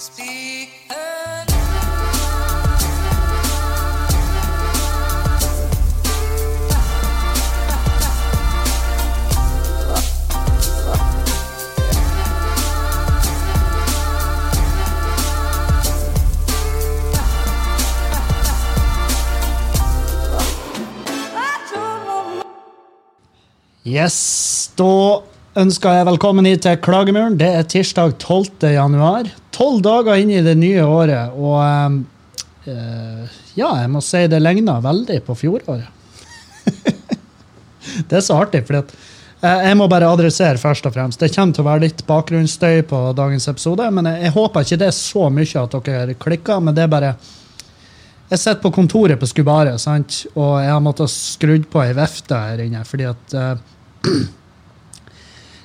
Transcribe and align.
Yes, 0.00 0.14
da 24.78 25.20
ønsker 25.60 25.92
jeg 25.92 26.06
velkommen 26.08 26.48
hit 26.48 26.64
til 26.64 26.80
Klagemuren. 26.80 27.36
Det 27.36 27.52
er 27.52 27.68
tirsdag 27.68 28.16
12. 28.16 28.72
januar. 28.72 29.28
Tolv 29.54 29.82
dager 29.82 30.20
inn 30.20 30.30
i 30.30 30.42
det 30.44 30.56
nye 30.58 30.84
året, 30.86 31.34
og 31.34 31.56
ehm, 31.64 32.00
eh, 32.70 33.38
ja, 33.58 33.72
jeg 33.82 33.90
må 33.90 34.02
si 34.04 34.24
det 34.30 34.40
ligner 34.42 34.82
veldig 34.84 35.18
på 35.26 35.36
fjoråret. 35.42 35.88
det 38.08 38.20
er 38.20 38.24
så 38.24 38.38
artig, 38.44 38.62
for 38.68 38.78
eh, 38.80 39.66
jeg 39.66 39.78
må 39.80 39.88
bare 39.90 40.12
adressere 40.12 40.60
først 40.60 40.86
og 40.86 40.94
fremst. 40.94 41.20
Det 41.20 41.32
kommer 41.34 41.56
til 41.56 41.66
å 41.66 41.70
være 41.72 41.86
litt 41.88 42.06
bakgrunnsstøy 42.06 42.86
på 42.90 43.02
dagens 43.18 43.50
episode, 43.50 43.90
men 43.96 44.12
jeg, 44.12 44.24
jeg 44.28 44.36
håper 44.38 44.66
ikke 44.66 44.80
det 44.84 44.90
er 44.92 44.98
så 45.00 45.28
mye 45.34 45.66
at 45.66 45.78
dere 45.90 46.18
klikker, 46.26 46.64
men 46.64 46.78
det 46.78 46.86
er 46.86 46.94
bare 46.94 47.14
jeg 48.30 48.38
sitter 48.38 48.60
på 48.62 48.70
kontoret 48.70 49.18
på 49.18 49.26
Skubaret, 49.26 49.80
sant? 49.82 50.20
og 50.38 50.60
jeg 50.62 50.70
har 50.70 50.82
måttet 50.84 51.10
skrudd 51.10 51.64
på 51.70 51.80
ei 51.82 51.94
vifte 51.98 52.36
her 52.38 52.60
inne. 52.62 52.84
fordi 52.86 53.08
at 53.10 53.34
uh, 53.34 53.56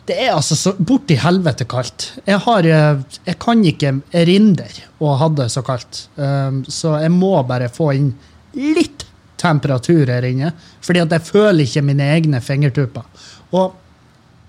Det 0.05 0.17
er 0.21 0.35
altså 0.35 0.53
så 0.57 0.75
borti 0.77 1.17
helvete 1.17 1.65
kaldt. 1.69 2.11
Jeg, 2.27 2.37
har, 2.45 2.67
uh, 2.69 3.21
jeg 3.25 3.39
kan 3.41 3.63
ikke 3.65 3.95
erindre 4.13 4.67
å 5.01 5.15
ha 5.17 5.29
det 5.33 5.49
så 5.53 5.63
kaldt. 5.65 6.05
Um, 6.15 6.61
så 6.69 6.99
jeg 7.01 7.13
må 7.13 7.33
bare 7.49 7.71
få 7.73 7.89
inn 7.97 8.11
litt 8.53 9.07
temperatur 9.41 10.07
her 10.07 10.25
inne. 10.25 10.53
fordi 10.81 11.01
at 11.01 11.11
jeg 11.11 11.25
føler 11.25 11.65
ikke 11.65 11.83
mine 11.85 12.05
egne 12.15 12.41
fingertupper. 12.41 13.03
Og 13.51 13.73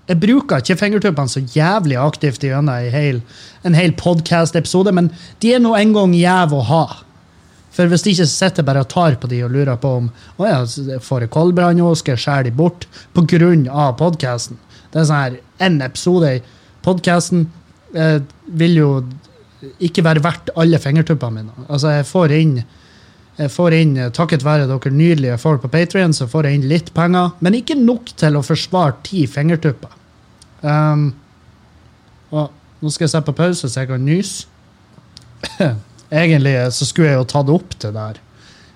jeg 0.07 0.21
bruker 0.21 0.61
ikke 0.61 0.77
fingertuppene 0.79 1.31
så 1.31 1.41
jævlig 1.41 1.97
aktivt 1.99 2.45
gjennom 2.45 2.71
en 2.71 3.75
hel, 3.75 3.91
podkast-episode, 3.99 4.93
men 4.95 5.09
de 5.43 5.51
er 5.55 5.59
nå 5.59 5.73
en 5.75 5.91
gang 5.93 6.13
gjeve 6.15 6.61
å 6.61 6.67
ha. 6.69 6.85
For 7.75 7.91
hvis 7.91 8.05
de 8.05 8.13
ikke 8.15 8.29
sitter 8.31 8.65
bare 8.65 8.85
og 8.85 8.89
tar 8.93 9.17
på 9.19 9.27
de 9.29 9.41
og 9.45 9.51
lurer 9.53 9.75
på 9.81 9.91
om 9.99 10.07
å 10.39 10.47
ja, 10.47 10.61
får 11.03 11.25
jeg 11.25 11.33
koldbrann 11.35 11.77
nå, 11.77 11.91
skal 11.99 12.15
jeg 12.15 12.23
skjære 12.23 12.47
de 12.47 12.55
bort 12.55 12.87
pga. 13.13 13.91
podkasten. 13.99 14.57
Det 14.93 15.01
er 15.01 15.09
sånn 15.09 15.19
her, 15.19 15.35
En 15.63 15.79
episode 15.81 16.33
i 16.37 16.41
podkasten 16.85 17.47
eh, 17.95 18.19
vil 18.47 18.75
jo 18.77 18.89
ikke 19.83 20.03
være 20.05 20.23
verdt 20.23 20.51
alle 20.59 20.79
fingertuppene 20.81 21.41
mine. 21.41 21.67
Altså, 21.67 21.95
jeg 21.97 22.07
får 22.07 22.33
inn, 22.37 22.57
jeg 23.37 23.53
får 23.53 23.75
inn 23.77 23.95
Takket 24.13 24.45
være 24.45 24.67
dere 24.69 24.93
nydelige 24.93 25.37
folk 25.41 25.63
på 25.63 25.71
Patrion, 25.73 26.13
så 26.13 26.29
får 26.29 26.47
jeg 26.47 26.59
inn 26.59 26.67
litt 26.69 26.93
penger, 26.97 27.33
men 27.41 27.57
ikke 27.57 27.77
nok 27.79 28.13
til 28.19 28.37
å 28.37 28.45
forsvare 28.45 28.99
ti 29.07 29.25
fingertupper. 29.29 29.93
Um, 30.61 31.09
og 32.33 32.53
nå 32.81 32.93
skal 32.93 33.07
jeg 33.07 33.15
se 33.15 33.23
på 33.25 33.35
pause, 33.37 33.69
så 33.69 33.83
jeg 33.83 33.91
kan 33.91 34.05
nyse. 34.05 34.47
Egentlig 36.21 36.55
så 36.73 36.85
skulle 36.87 37.11
jeg 37.11 37.19
jo 37.19 37.27
tatt 37.33 37.51
opp 37.51 37.75
det 37.81 37.91
der. 37.95 38.21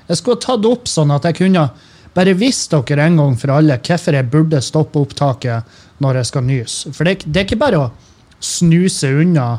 Jeg 0.09 0.19
skulle 0.19 0.43
tatt 0.43 0.65
opp 0.67 0.89
sånn 0.89 1.13
at 1.15 1.25
jeg 1.29 1.37
kunne 1.43 1.69
bare 2.11 2.33
visst 2.35 2.73
dere 2.73 3.05
en 3.07 3.19
gang 3.21 3.37
for 3.39 3.53
alle 3.55 3.77
hvorfor 3.79 4.17
jeg 4.17 4.29
burde 4.33 4.59
stoppe 4.63 4.99
opptaket 4.99 5.77
når 6.01 6.21
jeg 6.21 6.29
skal 6.31 6.47
nyse. 6.47 6.93
For 6.95 7.07
det, 7.07 7.21
det, 7.25 7.41
er 7.41 7.47
ikke 7.47 7.61
bare 7.61 7.83
å 7.85 7.91
snuse 8.41 9.11
unna 9.21 9.51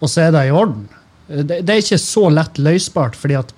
og 0.00 0.10
se 0.10 0.24
det 0.32 0.46
i 0.48 0.54
orden. 0.54 0.86
Det, 1.28 1.60
det 1.62 1.74
er 1.74 1.82
ikke 1.82 2.00
så 2.00 2.28
lett 2.32 2.58
løsbart, 2.58 3.18
fordi 3.18 3.36
at 3.38 3.52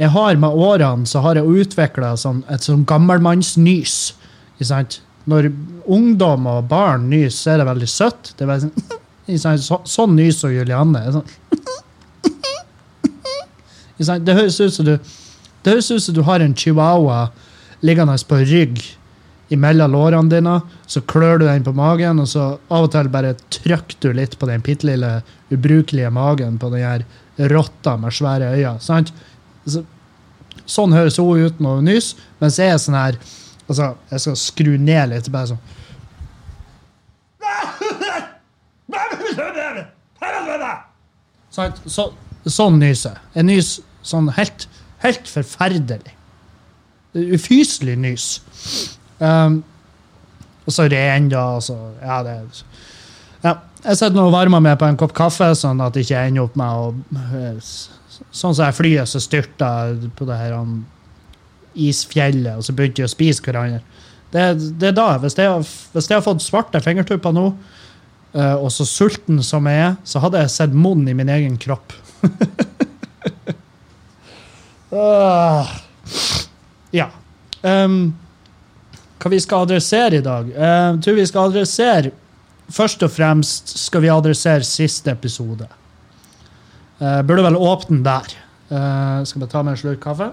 jeg 0.00 0.12
har 0.14 0.38
med 0.40 0.56
årene 0.56 1.08
så 1.08 1.20
har 1.24 1.36
jeg 1.36 1.60
utvikla 1.62 2.14
sånn, 2.20 2.42
et 2.52 2.64
sånn 2.64 2.86
gammelmannsnys. 2.88 3.96
Når 5.28 5.50
ungdom 5.88 6.46
og 6.48 6.68
barn 6.70 7.08
nyser, 7.10 7.36
så 7.36 7.52
er 7.52 7.60
det 7.60 7.68
veldig 7.68 7.90
søtt. 7.90 8.32
Det 8.38 8.46
er 8.46 8.62
sånn, 8.64 9.60
så, 9.66 9.80
sånn 9.88 10.16
nyser 10.16 10.54
Julianne. 10.56 11.04
Sånn. 11.16 11.28
Det 14.00 14.32
høres 14.32 14.56
ut 14.64 14.72
som 14.72 14.86
du, 14.86 14.94
det 15.60 15.74
høres 15.74 15.90
ut 15.92 16.00
som 16.00 16.14
du 16.16 16.22
har 16.24 16.40
en 16.40 16.54
chihuahua 16.56 17.26
liggende 17.84 18.14
på 18.24 18.38
rygg 18.48 18.80
imellom 19.50 19.92
lårene 19.92 20.30
dine. 20.30 20.56
Så 20.86 21.02
klør 21.06 21.40
du 21.40 21.46
den 21.46 21.64
på 21.66 21.74
magen, 21.76 22.22
og 22.22 22.28
så 22.30 22.46
av 22.70 22.86
og 22.86 22.92
til 22.94 23.10
bare 23.12 23.34
trykker 23.52 23.98
du 24.00 24.12
litt 24.16 24.38
på 24.38 24.48
den 24.50 24.64
bitte 24.64 24.88
lille 24.88 25.20
ubrukelige 25.50 26.10
magen 26.14 26.58
på 26.60 26.70
den 26.74 26.86
her 26.86 27.04
rotta 27.50 27.96
med 28.00 28.14
svære 28.14 28.52
øyne. 28.54 28.78
Sant? 28.84 29.12
Så, 29.66 29.84
sånn 30.70 30.94
høres 30.94 31.18
hun 31.20 31.44
ut 31.44 31.60
når 31.60 31.80
hun 31.80 31.90
nyser, 31.90 32.24
mens 32.40 32.58
jeg 32.60 32.72
er 32.72 32.80
sånn 32.80 32.96
her 32.96 33.18
altså, 33.66 33.92
Jeg 34.10 34.24
skal 34.24 34.40
skru 34.40 34.72
ned 34.78 35.12
litt. 35.14 35.30
bare 35.32 35.52
sånn 35.52 35.62
Sant? 41.50 41.80
Så, 41.90 42.04
sånn 42.46 42.76
nyser 42.78 43.16
jeg. 43.16 43.22
Jeg 43.34 43.46
nyser 43.48 43.86
Sånn 44.06 44.30
helt, 44.36 44.66
helt 45.04 45.28
forferdelig. 45.28 46.14
Ufyselig 47.12 47.96
nys. 48.00 48.26
Um, 49.20 49.60
og 50.66 50.74
så 50.74 50.86
ren, 50.88 51.32
Altså, 51.32 51.76
ja, 52.00 52.22
det 52.24 52.36
ja. 53.44 53.56
Jeg 53.80 53.96
sitter 53.96 54.16
nå 54.16 54.26
og 54.28 54.34
varmer 54.34 54.60
meg 54.60 54.76
på 54.80 54.88
en 54.88 54.98
kopp 55.00 55.14
kaffe, 55.16 55.48
sånn 55.56 55.80
at 55.80 55.94
det 55.96 56.04
ikke 56.04 56.20
ender 56.28 56.44
opp 56.44 56.58
med 56.60 56.68
å 56.68 56.90
Sånn 58.30 58.52
som 58.52 58.66
jeg 58.66 58.76
flyet 58.76 59.08
som 59.08 59.22
styrta 59.24 59.68
på 60.14 60.26
det 60.28 60.36
her 60.36 60.52
um, 60.60 60.82
isfjellet, 61.72 62.58
og 62.58 62.66
så 62.66 62.74
begynte 62.76 63.00
de 63.00 63.06
å 63.06 63.10
spise 63.10 63.40
hverandre. 63.42 63.80
Det, 64.30 64.42
det, 64.76 64.90
er 64.90 64.96
da. 64.98 65.06
Hvis 65.22 65.38
jeg, 65.40 65.64
hvis 65.94 66.10
jeg 66.10 66.18
har 66.18 66.26
fått 66.26 66.44
svarte 66.44 66.82
fingertupper 66.84 67.32
nå, 67.32 67.46
uh, 68.36 68.56
og 68.60 68.68
så 68.74 68.84
sulten 68.86 69.40
som 69.46 69.66
jeg 69.70 69.86
er, 69.86 69.96
så 70.04 70.20
hadde 70.22 70.44
jeg 70.44 70.52
sett 70.52 70.76
munn 70.76 71.08
i 71.08 71.16
min 71.16 71.32
egen 71.32 71.56
kropp. 71.62 71.96
Uh, 74.92 75.64
ja. 77.00 77.08
Um, 77.64 78.12
hva 79.20 79.30
vi 79.30 79.40
skal 79.42 79.66
adressere 79.66 80.18
i 80.18 80.24
dag? 80.24 80.48
Jeg 80.54 81.00
tror 81.04 81.18
vi 81.18 81.28
skal 81.28 81.50
adressere 81.50 82.16
Først 82.70 83.02
og 83.02 83.10
fremst 83.10 83.72
skal 83.82 84.04
vi 84.04 84.10
adressere 84.14 84.62
siste 84.62 85.10
episode. 85.10 85.66
Jeg 87.00 87.26
burde 87.26 87.42
vel 87.42 87.58
åpne 87.58 87.98
der. 88.06 88.36
Jeg 88.70 89.26
skal 89.26 89.42
bare 89.42 89.50
ta 89.50 89.62
med 89.66 89.74
en 89.74 89.80
slurk 89.80 89.98
kaffe. 90.04 90.28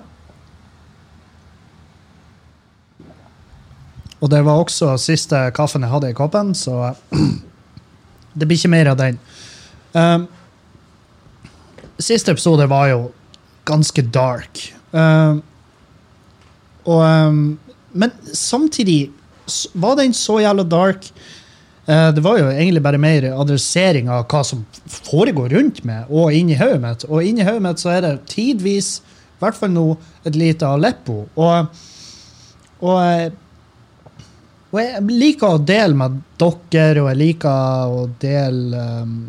Og 4.21 4.29
det 4.29 4.43
var 4.45 4.61
også 4.61 4.95
siste 5.01 5.39
kaffen 5.57 5.85
jeg 5.85 5.93
hadde 5.93 6.09
i 6.13 6.17
koppen, 6.17 6.53
så 6.57 6.93
det 8.37 8.45
blir 8.45 8.57
ikke 8.57 8.73
mer 8.73 8.91
av 8.93 9.01
den. 9.01 9.19
Um, 9.97 10.25
siste 11.97 12.33
episode 12.33 12.65
var 12.69 12.89
jo 12.93 13.03
ganske 13.65 14.01
dark. 14.13 14.61
Um, 14.93 15.41
og, 16.85 17.01
um, 17.01 17.57
men 17.97 18.13
samtidig 18.33 19.09
var 19.73 19.97
den 19.99 20.13
så 20.15 20.39
jævla 20.43 20.63
dark. 20.67 21.09
Uh, 21.87 22.09
det 22.13 22.23
var 22.23 22.39
jo 22.39 22.49
egentlig 22.51 22.83
bare 22.83 22.99
mer 22.99 23.29
adressering 23.31 24.09
av 24.11 24.25
hva 24.27 24.43
som 24.43 24.65
foregår 24.91 25.53
rundt 25.55 25.83
meg 25.87 26.09
og 26.11 26.35
inni 26.35 26.57
hodet 26.59 26.81
mitt. 26.83 27.07
Og 27.07 27.23
inni 27.23 27.47
hodet 27.47 27.63
mitt 27.63 27.83
så 27.83 27.93
er 27.95 28.03
det 28.03 28.13
tidvis, 28.31 28.97
i 29.37 29.43
hvert 29.43 29.57
fall 29.57 29.71
nå, 29.71 29.89
et 30.27 30.35
lite 30.35 30.67
Aleppo. 30.67 31.21
Og, 31.39 31.83
og, 32.81 32.97
eh, 33.05 34.15
og 34.67 34.79
jeg 34.81 35.03
liker 35.07 35.55
å 35.55 35.63
dele 35.63 35.95
med 35.95 36.17
dere, 36.41 37.05
og 37.05 37.11
jeg 37.13 37.21
liker 37.21 37.93
å 37.93 38.07
dele 38.19 38.87
um, 39.05 39.19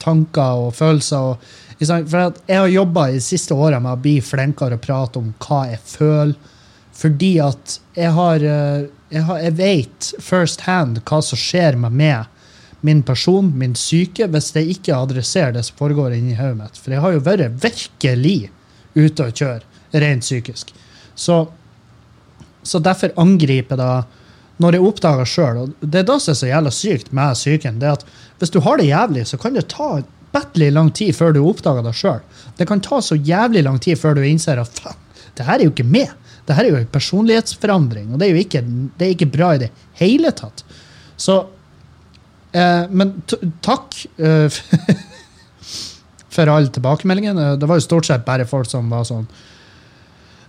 tanker 0.00 0.64
og 0.64 0.72
følelser. 0.78 1.34
og 1.34 1.58
for 1.80 2.32
jeg 2.46 2.58
har 2.58 2.66
jobba 2.68 3.06
de 3.08 3.20
siste 3.24 3.56
åra 3.56 3.80
med 3.80 3.94
å 3.94 4.00
bli 4.00 4.18
flinkere 4.20 4.76
å 4.76 4.82
prate 4.82 5.20
om 5.20 5.30
hva 5.40 5.62
jeg 5.70 5.80
føler. 5.84 6.34
Fordi 7.00 7.34
at 7.42 7.78
jeg 7.96 8.12
har 8.16 8.44
eh, 8.44 8.88
Jeg, 9.10 9.24
har, 9.26 9.38
jeg 9.42 9.54
vet 9.58 10.08
first 10.22 10.60
hand 10.68 11.00
hva 11.02 11.16
som 11.18 11.38
skjer 11.40 11.74
med 11.74 11.96
meg, 11.98 12.28
min 12.86 13.00
person, 13.02 13.48
min 13.58 13.74
syke, 13.74 14.28
hvis 14.30 14.52
jeg 14.54 14.76
ikke 14.76 14.94
adresserer 14.94 15.56
det 15.56 15.64
som 15.66 15.80
foregår 15.80 16.14
inni 16.14 16.36
hodet 16.38 16.60
mitt. 16.60 16.78
For 16.78 16.94
jeg 16.94 17.02
har 17.02 17.16
jo 17.16 17.24
vært 17.26 17.58
virkelig 17.64 18.52
ute 18.94 19.26
å 19.26 19.34
kjøre, 19.34 19.66
rent 20.04 20.22
psykisk. 20.22 20.70
Så, 21.18 21.40
så 22.62 22.78
derfor 22.78 23.10
angriper 23.18 23.74
jeg 23.74 23.82
da 23.82 23.90
når 24.60 24.76
jeg 24.76 24.86
oppdager 24.86 25.28
sjøl, 25.28 25.60
og 25.64 25.74
det 25.82 26.02
er 26.02 26.08
da 26.08 26.18
som 26.20 26.34
er 26.34 26.38
så 26.38 26.48
jævla 26.52 26.72
sykt 26.76 27.12
med 27.16 27.36
psyken, 27.38 27.78
det 27.80 27.88
er 27.88 27.98
at 27.98 28.06
hvis 28.38 28.52
du 28.52 28.60
har 28.64 28.78
det 28.78 28.90
jævlig, 28.90 29.26
så 29.26 29.40
kan 29.40 29.56
det 29.56 29.66
ta 29.72 29.90
ufattelig 30.04 30.70
lang 30.76 30.90
tid 30.94 31.16
før 31.16 31.34
du 31.34 31.40
oppdager 31.42 31.82
det 31.82 31.94
sjøl. 31.96 32.20
Det 32.58 32.66
kan 32.68 32.82
ta 32.84 33.00
så 33.02 33.16
jævlig 33.16 33.64
lang 33.66 33.80
tid 33.82 33.98
før 33.98 34.18
du 34.18 34.22
innser 34.22 34.60
at 34.60 34.70
faen, 34.78 34.98
det 35.34 35.46
her 35.48 35.58
er 35.58 35.66
jo 35.66 35.72
ikke 35.72 35.88
med. 35.88 36.12
Det 36.46 36.56
her 36.56 36.66
er 36.66 36.74
jo 36.74 36.80
en 36.80 36.92
personlighetsforandring, 36.92 38.10
og 38.12 38.20
det 38.20 38.28
er 38.28 38.34
jo 38.34 38.42
ikke, 38.44 38.64
er 38.98 39.14
ikke 39.14 39.30
bra 39.30 39.54
i 39.54 39.62
det 39.64 39.70
hele 40.00 40.32
tatt. 40.36 40.64
Så 41.20 41.38
eh, 42.52 42.84
Men 42.90 43.16
takk. 43.62 43.96
Eh, 44.16 44.60
for 46.30 46.46
alle 46.46 46.70
tilbakemeldingene. 46.70 47.56
Det 47.58 47.68
var 47.68 47.80
jo 47.80 47.84
stort 47.84 48.06
sett 48.06 48.26
bare 48.26 48.48
folk 48.48 48.70
som 48.70 48.90
var 48.92 49.08
sånn 49.08 49.30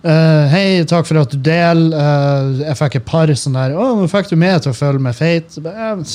Uh, 0.02 0.50
Hei, 0.50 0.82
takk 0.90 1.06
for 1.06 1.20
at 1.20 1.30
du 1.30 1.38
deler. 1.38 1.92
Uh, 1.94 2.56
jeg 2.64 2.74
fikk 2.80 2.96
et 2.98 3.04
par 3.06 3.30
sånne 3.38 3.68
der 3.68 3.76
Å, 3.78 3.84
nå 3.94 4.08
fikk 4.10 4.32
du 4.32 4.34
meg 4.34 4.56
til 4.64 4.72
å 4.72 4.74
føle 4.74 4.98
meg 4.98 5.14
feit. 5.14 5.54
Jeg, 5.54 6.06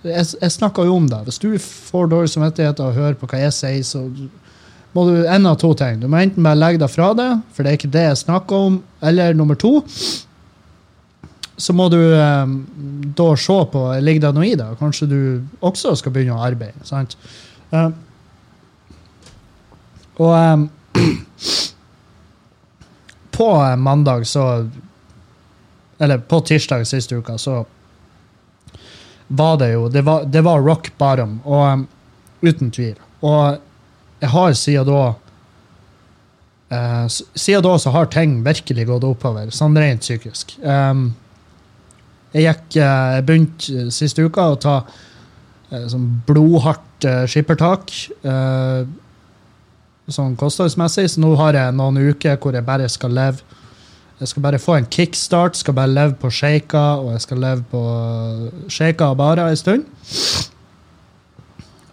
jeg, 0.00 0.22
jeg 0.40 0.54
snakka 0.54 0.86
jo 0.88 0.94
om 0.96 1.10
det. 1.10 1.18
Hvis 1.26 1.42
du 1.42 1.50
får 1.60 2.08
dårlig 2.08 2.32
samvittighet 2.32 2.80
av 2.80 2.94
å 2.94 2.96
høre 2.96 3.18
på 3.20 3.28
hva 3.28 3.42
jeg 3.42 3.52
sier, 3.52 3.82
så 3.84 4.06
må 4.96 5.04
du 5.08 5.26
en 5.28 5.48
av 5.48 5.58
to 5.60 5.74
ting. 5.76 6.00
Du 6.00 6.08
må 6.08 6.22
enten 6.22 6.44
bare 6.46 6.58
legge 6.58 6.80
deg 6.80 6.92
fra 6.92 7.10
det, 7.16 7.28
for 7.52 7.62
det 7.62 7.72
er 7.72 7.78
ikke 7.80 7.92
det 7.92 8.06
jeg 8.06 8.22
snakker 8.24 8.68
om, 8.70 8.80
eller 9.04 9.36
nummer 9.36 9.58
to 9.60 9.82
så 11.56 11.72
må 11.72 11.88
du 11.88 11.98
eh, 12.14 12.46
da 13.16 13.28
se 13.40 13.56
på 13.72 13.84
ligger 14.04 14.26
det 14.26 14.32
noe 14.36 14.48
i 14.48 14.56
det. 14.58 14.68
Kanskje 14.80 15.08
du 15.08 15.20
også 15.64 15.94
skal 15.96 16.12
begynne 16.12 16.36
å 16.36 16.44
arbeide. 16.46 16.84
sant? 16.88 17.16
Eh, 17.66 17.88
og 20.22 20.30
eh, 20.38 20.60
på 23.34 23.46
mandag 23.76 24.22
så 24.30 24.44
Eller 25.98 26.18
på 26.18 26.38
tirsdag 26.46 26.86
siste 26.86 27.18
uka 27.18 27.34
så 27.38 27.64
var 29.26 29.58
det 29.58 29.72
jo 29.72 29.88
Det 29.88 30.04
var, 30.06 30.24
det 30.24 30.44
var 30.46 30.62
rock 30.62 30.92
bottom, 30.98 31.40
og 31.44 31.72
um, 31.72 31.88
uten 32.46 32.70
tvil. 32.70 32.94
Og 33.20 33.58
jeg 34.22 34.32
har 34.32 34.56
siden 34.56 34.88
da 34.88 35.02
uh, 36.72 37.06
Siden 37.08 37.64
da 37.66 37.74
så 37.78 37.92
har 37.94 38.10
ting 38.12 38.40
virkelig 38.46 38.86
gått 38.88 39.06
oppover, 39.06 39.50
sånn 39.54 39.76
rent 39.78 40.04
psykisk. 40.04 40.56
Um, 40.62 41.10
jeg 42.34 42.48
gikk 42.48 42.78
Jeg 42.80 43.26
begynte 43.28 43.90
siste 43.94 44.24
uka 44.26 44.50
å 44.52 44.60
ta 44.60 44.76
uh, 44.84 45.84
sånn 45.88 46.08
blodhardt 46.28 47.06
uh, 47.08 47.24
skippertak. 47.28 47.92
sånn 50.06 50.36
kostholdsmessig, 50.38 51.08
så 51.10 51.20
nå 51.20 51.32
har 51.38 51.56
jeg 51.58 51.74
noen 51.74 51.98
uker 52.12 52.36
hvor 52.38 52.54
jeg 52.54 52.66
bare 52.66 52.88
skal 52.88 53.14
leve 53.14 53.56
jeg 54.16 54.30
skal 54.30 54.42
bare 54.46 54.58
få 54.58 54.78
en 54.78 54.86
kickstart, 54.88 55.58
skal 55.60 55.74
bare 55.76 55.92
leve 55.92 56.14
på 56.16 56.30
shaker, 56.32 57.02
og 57.04 57.10
jeg 57.12 57.20
skal 57.20 57.42
leve 57.42 57.64
på 57.68 57.80
shaker 58.72 59.12
og 59.12 59.18
bare 59.20 59.50
en 59.50 59.58
stund. 59.60 59.82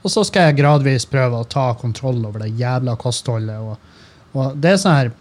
Og 0.04 0.12
så 0.12 0.24
skal 0.28 0.50
jeg 0.50 0.60
gradvis 0.60 1.08
prøve 1.08 1.40
å 1.40 1.48
ta 1.48 1.70
kontroll 1.80 2.24
over 2.28 2.44
det 2.44 2.54
jævla 2.60 2.96
kostholdet. 3.00 3.60
Og, 3.60 3.78
og 4.36 4.58
det 4.60 4.74
er 4.74 4.82
sånn 4.82 4.98
her 4.98 5.12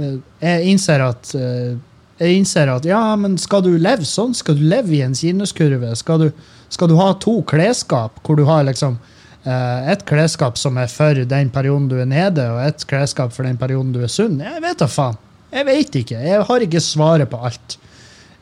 eh, 0.00 0.14
Jeg 0.40 0.70
innser 0.72 1.04
at 1.04 1.34
eh, 1.38 1.74
jeg 2.20 2.38
innser 2.38 2.70
at 2.70 2.86
ja, 2.86 3.02
men 3.18 3.34
skal 3.42 3.64
du 3.64 3.72
leve 3.74 4.06
sånn? 4.06 4.36
Skal 4.38 4.56
du 4.58 4.62
leve 4.70 4.94
i 4.94 5.02
en 5.02 5.16
sinuskurve? 5.18 5.90
Skal 5.98 6.22
du, 6.22 6.28
skal 6.72 6.90
du 6.90 6.94
ha 7.00 7.10
to 7.20 7.40
klesskap 7.50 8.22
hvor 8.24 8.40
du 8.40 8.46
har 8.48 8.66
liksom 8.68 9.00
Uh, 9.44 9.90
et 9.92 10.00
klesskap 10.08 10.56
som 10.56 10.78
er 10.80 10.88
for 10.88 11.18
den 11.28 11.50
perioden 11.52 11.84
du 11.90 11.98
er 12.00 12.06
nede, 12.08 12.46
og 12.48 12.62
et 12.64 12.84
klesskap 12.88 13.34
for 13.34 13.44
den 13.44 13.58
perioden 13.60 13.90
du 13.92 13.98
er 14.00 14.08
sunn? 14.08 14.38
Jeg 14.40 14.62
vet 14.64 14.80
da 14.80 14.88
faen. 14.88 15.18
Jeg 15.52 15.66
vet 15.68 15.98
ikke. 16.00 16.22
Jeg 16.24 16.46
har 16.48 16.64
ikke 16.64 16.80
svaret 16.80 17.28
på 17.28 17.42
alt. 17.44 17.76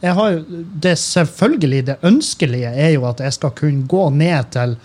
Har, 0.02 0.38
det 0.84 0.94
selvfølgelig, 1.02 1.80
det 1.90 1.96
ønskelige 2.06 2.70
er 2.70 2.94
jo 2.94 3.08
at 3.10 3.18
jeg 3.22 3.34
skal 3.34 3.50
kunne 3.58 3.82
gå 3.90 4.04
ned 4.14 4.52
til 4.54 4.76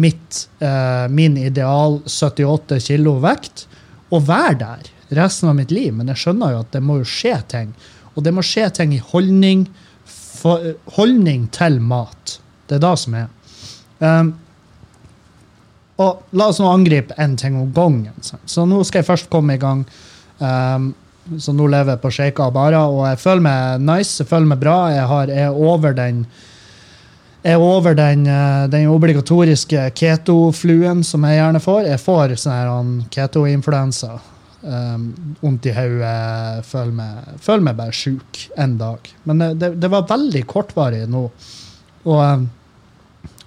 mitt, 0.00 0.44
uh, 0.62 1.06
min 1.12 1.36
ideal 1.40 2.00
78 2.06 2.80
kilo 2.86 3.18
vekt 3.22 3.66
og 4.10 4.26
være 4.28 4.56
der 4.62 4.90
resten 5.20 5.50
av 5.50 5.58
mitt 5.58 5.72
liv. 5.74 5.92
Men 5.94 6.10
jeg 6.12 6.22
skjønner 6.24 6.54
jo 6.54 6.62
at 6.64 6.70
det 6.74 6.82
må 6.84 7.00
jo 7.00 7.08
skje 7.08 7.36
ting. 7.50 7.72
Og 8.14 8.24
det 8.26 8.34
må 8.34 8.44
skje 8.46 8.68
ting 8.80 8.94
i 8.94 9.02
holdning, 9.12 9.66
for, 10.06 10.72
holdning 10.96 11.48
til 11.54 11.80
mat. 11.82 12.38
Det 12.70 12.78
er 12.78 12.84
det 12.86 12.94
som 13.02 13.18
er. 13.18 13.28
Um, 14.00 14.32
og 16.00 16.36
la 16.36 16.48
oss 16.48 16.60
nå 16.62 16.70
angripe 16.70 17.16
én 17.20 17.36
ting 17.38 17.58
om 17.60 17.68
gangen. 17.76 18.16
Så 18.22 18.64
nå 18.64 18.80
skal 18.88 19.02
jeg 19.02 19.10
først 19.10 19.30
komme 19.32 19.58
i 19.58 19.60
gang. 19.60 19.84
Um, 20.40 20.92
så 21.38 21.52
nå 21.54 21.66
lever 21.70 21.94
jeg 21.94 22.02
på 22.02 22.12
shaker 22.14 22.48
og 22.48 22.54
barer, 22.56 22.80
og 22.90 23.04
jeg 23.10 23.20
føler 23.20 23.44
meg 23.44 23.82
nice, 23.84 24.22
jeg 24.22 24.30
føler 24.30 24.48
meg 24.50 24.62
bra. 24.62 24.78
Jeg, 24.90 25.04
har, 25.10 25.30
jeg 25.30 25.50
er 25.50 25.58
over 25.68 25.94
den 25.94 26.24
er 27.42 27.56
over 27.56 27.94
den, 27.94 28.26
eh, 28.26 28.66
den 28.68 28.88
obligatoriske 28.88 29.90
keto-fluen 29.96 31.04
som 31.04 31.24
jeg 31.24 31.38
gjerne 31.38 31.60
får. 31.60 31.88
Jeg 31.88 32.00
får 32.04 32.36
sånn 32.36 32.92
keto-influensa. 33.10 34.18
Um, 34.62 35.14
i 35.40 35.72
hodet. 35.72 36.66
Føler, 36.68 36.92
meg, 36.92 37.28
føler 37.40 37.62
meg 37.64 37.76
bare 37.78 37.96
sjuk 37.96 38.42
en 38.60 38.76
dag. 38.76 38.98
Men 39.24 39.38
det, 39.56 39.70
det, 39.80 39.88
var 39.88 40.08
veldig 40.08 40.42
kortvarig 40.44 41.06
nå. 41.08 41.30
Og, 42.04 42.20
um, 42.20 42.48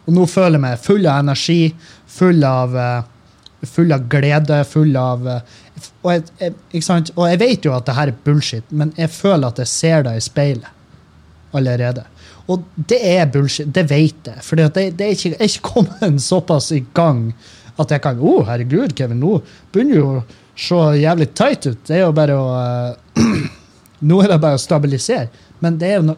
og, 0.07 0.13
nå 0.13 0.25
føler 0.25 0.57
jeg 0.57 0.63
meg 0.65 0.79
full 0.81 1.05
av 1.05 1.19
energi, 1.21 1.75
full 2.09 2.41
av, 2.43 2.73
uh, 2.73 3.61
full 3.61 3.93
av 3.93 4.09
glede, 4.09 4.63
full 4.65 4.97
av 4.97 5.27
uh, 5.27 5.59
og 6.03 6.11
jeg, 6.11 6.53
jeg, 6.73 6.83
og 7.15 7.27
jeg, 7.29 7.39
vet 7.41 7.65
jo 7.65 7.73
at 7.75 7.85
det 7.87 7.95
her 7.97 8.11
er 8.11 8.23
bullshit, 8.25 8.65
men 8.75 8.91
jeg 8.97 9.11
føler 9.13 9.49
at 9.49 9.61
jeg 9.63 9.71
ser 9.71 10.03
det 10.05 10.15
i 10.17 10.23
speilet 10.23 11.53
allerede. 11.53 12.05
Og 12.51 12.63
det 12.75 12.99
er 13.07 13.27
bullshit, 13.31 13.69
det 13.73 13.85
vet 13.91 14.27
jeg. 14.27 14.43
For 14.43 14.59
det, 14.59 14.71
det, 14.75 15.05
er 15.05 15.15
ikke, 15.15 15.35
er 15.37 15.47
ikke 15.47 15.73
kommet 15.75 16.23
såpass 16.23 16.71
i 16.75 16.83
gang 16.95 17.29
at 17.79 17.93
jeg 17.93 18.03
kan 18.03 18.19
Å, 18.19 18.29
oh, 18.29 18.43
herregud, 18.45 18.93
Kevin, 18.97 19.21
nå 19.23 19.39
begynner 19.73 19.97
jo 19.97 20.09
å 20.11 20.23
se 20.59 20.81
jævlig 20.99 21.31
tight 21.33 21.65
ut. 21.69 21.81
Det 21.87 21.97
er 21.97 22.03
jo 22.03 22.13
bare 22.15 22.37
å 22.37 22.45
uh, 22.53 23.17
Nå 24.07 24.19
er 24.19 24.33
det 24.33 24.41
bare 24.43 24.59
å 24.59 24.61
stabilisere. 24.61 25.29
Men 25.63 25.79
det 25.79 25.93
er 25.95 26.03
no, 26.03 26.17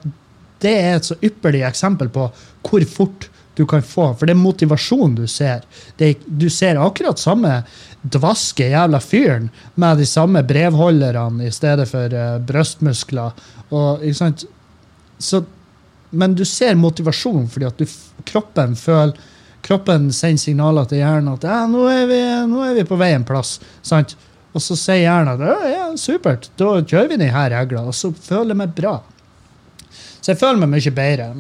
det 0.64 0.74
er 0.74 0.96
et 0.98 1.08
så 1.08 1.18
ypperlig 1.22 1.62
eksempel 1.68 2.10
på 2.10 2.28
hvor 2.66 2.86
fort 2.90 3.28
du 3.56 3.64
kan 3.70 3.84
få. 3.86 4.10
For 4.18 4.28
det 4.28 4.34
er 4.34 4.42
motivasjon 4.42 5.14
du 5.20 5.28
ser. 5.30 5.62
Det, 6.00 6.16
du 6.26 6.48
ser 6.52 6.82
akkurat 6.82 7.22
samme 7.22 7.60
dvaske 8.02 8.68
jævla 8.72 9.00
fyren 9.02 9.52
med 9.80 10.02
de 10.02 10.08
samme 10.10 10.42
brevholderne 10.46 11.46
i 11.46 11.54
stedet 11.54 11.86
for 11.90 12.12
uh, 12.12 12.40
brystmuskler. 12.44 13.38
Og, 13.70 14.02
ikke 14.02 14.20
sant? 14.20 14.48
Så, 15.22 15.46
men 16.10 16.36
du 16.36 16.46
ser 16.46 16.76
motivasjonen, 16.80 17.48
fordi 17.52 17.70
at 17.70 17.82
du, 17.82 17.98
kroppen 18.26 18.76
føler 18.80 19.32
Kroppen 19.66 20.12
sender 20.14 20.38
signaler 20.38 20.86
til 20.86 21.00
hjernen 21.02 21.32
at 21.32 21.46
ja, 21.48 21.64
nå, 21.66 21.88
er 21.90 22.04
vi, 22.06 22.20
nå 22.46 22.60
er 22.68 22.76
vi 22.78 22.84
på 22.86 23.00
vei 23.02 23.16
en 23.16 23.24
plass. 23.26 23.56
sant? 23.82 24.14
Og 24.54 24.62
så 24.62 24.78
sier 24.78 25.02
hjernen 25.08 25.32
at 25.34 25.42
ja, 25.42 25.72
ja, 25.72 25.88
supert, 25.98 26.52
da 26.60 26.76
kjører 26.84 27.10
vi 27.10 27.18
denne 27.18 27.46
regla. 27.50 27.82
Og 27.90 27.98
så 27.98 28.12
føler 28.14 28.54
jeg 28.54 28.60
meg 28.62 28.76
bra. 28.78 28.94
Så 30.22 30.32
jeg 30.32 30.40
føler 30.40 30.62
meg 30.62 30.72
mye 30.76 30.94
bedre. 30.96 31.32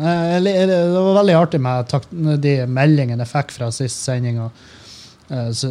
Det 0.41 0.79
var 0.95 1.19
veldig 1.19 1.37
artig 1.37 1.61
med 1.61 2.41
de 2.41 2.55
meldingene 2.65 3.23
jeg 3.23 3.31
fikk 3.31 3.53
fra 3.55 3.69
sist 3.73 4.03
sending. 4.09 4.41
Eh, 5.29 5.63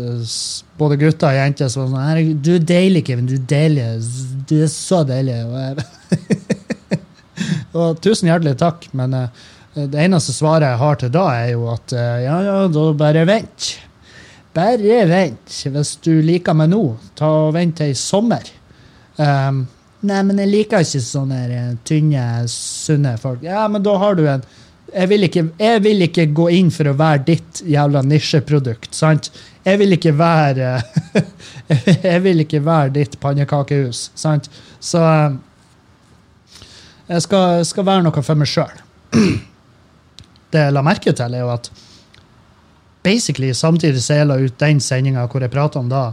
både 0.79 0.99
gutter 0.99 1.31
og 1.31 1.39
jenter 1.39 1.69
som 1.71 1.93
var 1.93 2.19
sånn 2.19 2.41
'Du 2.43 2.55
er 2.55 2.65
deilig, 2.71 3.05
Kevin. 3.07 3.27
Du 3.27 3.35
er 3.35 3.47
deilig. 3.51 3.85
Du 4.49 4.57
er 4.63 4.71
så 4.71 5.05
deilig.' 5.07 5.43
Og, 5.45 5.55
jeg, 5.59 6.54
og 7.75 8.01
tusen 8.05 8.31
hjertelig 8.31 8.57
takk, 8.63 8.89
men 8.97 9.15
uh, 9.19 9.45
det 9.75 10.01
eneste 10.07 10.35
svaret 10.35 10.69
jeg 10.69 10.81
har 10.83 11.01
til 11.01 11.13
da, 11.15 11.27
er 11.35 11.53
jo 11.55 11.69
at 11.73 11.95
uh, 11.97 12.17
ja, 12.23 12.41
ja, 12.47 12.57
da 12.73 12.89
bare 12.99 13.27
vent. 13.29 13.71
Bare 14.55 14.99
vent. 15.11 15.61
Hvis 15.75 15.97
du 16.05 16.13
liker 16.23 16.57
meg 16.57 16.71
nå, 16.71 16.83
ta 17.19 17.31
og 17.49 17.55
vent 17.57 17.81
til 17.81 17.91
i 17.91 17.99
sommer. 17.99 18.47
Um, 19.19 19.65
nei, 20.07 20.21
men 20.27 20.39
jeg 20.43 20.53
liker 20.53 20.85
ikke 20.87 21.03
sånne 21.03 21.65
tynne, 21.87 22.45
sunne 22.51 23.17
folk. 23.23 23.43
Ja, 23.47 23.67
men 23.71 23.83
da 23.87 23.97
har 24.03 24.19
du 24.19 24.29
en 24.31 24.47
jeg 24.95 25.11
vil, 25.11 25.27
ikke, 25.27 25.43
jeg 25.59 25.81
vil 25.83 26.05
ikke 26.07 26.27
gå 26.37 26.45
inn 26.55 26.69
for 26.75 26.87
å 26.87 26.95
være 26.99 27.25
ditt 27.27 27.63
jævla 27.67 28.05
nisjeprodukt. 28.07 28.93
sant? 28.95 29.31
Jeg 29.65 29.81
vil 29.81 29.97
ikke 29.97 30.13
være 30.15 30.77
Jeg 32.11 32.21
vil 32.23 32.45
ikke 32.45 32.61
være 32.65 32.93
ditt 32.99 33.17
pannekakehus. 33.21 34.11
sant? 34.15 34.51
Så 34.81 35.01
eh, 35.03 35.35
jeg 37.09 37.23
skal, 37.23 37.65
skal 37.67 37.87
være 37.87 38.05
noe 38.07 38.23
for 38.25 38.41
meg 38.41 38.51
sjøl. 38.51 38.85
Det 40.55 40.63
jeg 40.63 40.75
la 40.75 40.85
merke 40.87 41.13
til, 41.13 41.35
er 41.35 41.43
jo 41.43 41.51
at 41.51 41.71
basically 43.05 43.53
samtidig 43.53 44.03
som 44.03 44.17
jeg 44.17 44.29
la 44.29 44.39
ut 44.41 44.61
den 44.61 44.81
sendinga 44.81 45.27
hvor 45.29 45.45
jeg 45.45 45.53
prata 45.53 45.81
om 45.81 45.91
da, 45.91 46.05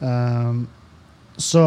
um, 0.00 0.66
så 1.36 1.64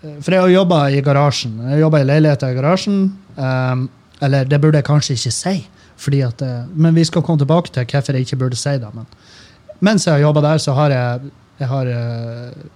eh, 0.00 0.16
For 0.22 0.32
jeg 0.32 0.40
har 0.40 0.48
jobba 0.48 0.78
i 0.88 1.00
garasjen. 1.04 1.58
Jeg 1.68 1.80
jobba 1.82 2.00
i 2.00 2.06
leiligheta 2.08 2.48
i 2.48 2.54
garasjen. 2.56 3.02
Um, 3.36 3.88
eller 4.24 4.44
det 4.48 4.60
burde 4.60 4.80
jeg 4.80 4.86
kanskje 4.86 5.16
ikke 5.18 5.32
si, 5.34 5.68
fordi 5.96 6.22
at, 6.26 6.42
eh, 6.42 6.70
men 6.74 6.94
vi 6.94 7.04
skal 7.04 7.22
komme 7.22 7.38
tilbake 7.38 7.70
til 7.74 7.84
hvorfor 7.84 8.16
jeg 8.16 8.26
ikke 8.26 8.40
burde 8.40 8.56
si 8.56 8.70
det. 8.80 8.88
Men 8.94 9.06
mens 9.80 10.06
jeg 10.06 10.14
har 10.14 10.20
jobba 10.20 10.40
der, 10.40 10.58
så 10.58 10.72
har 10.72 10.90
jeg, 10.90 11.30
jeg 11.58 11.68
har 11.68 11.86
uh, 11.86 11.92
eh, 11.92 12.70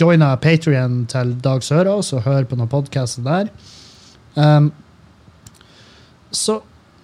joina 0.00 0.34
Patrion 0.36 1.06
til 1.06 1.34
Dag 1.44 1.62
Sørås 1.62 2.12
og 2.12 2.22
hører 2.22 2.44
på 2.44 2.56
noen 2.56 2.70
podkaster 2.70 3.22
der. 3.22 3.50
Um, 4.34 4.72
så 6.30 6.60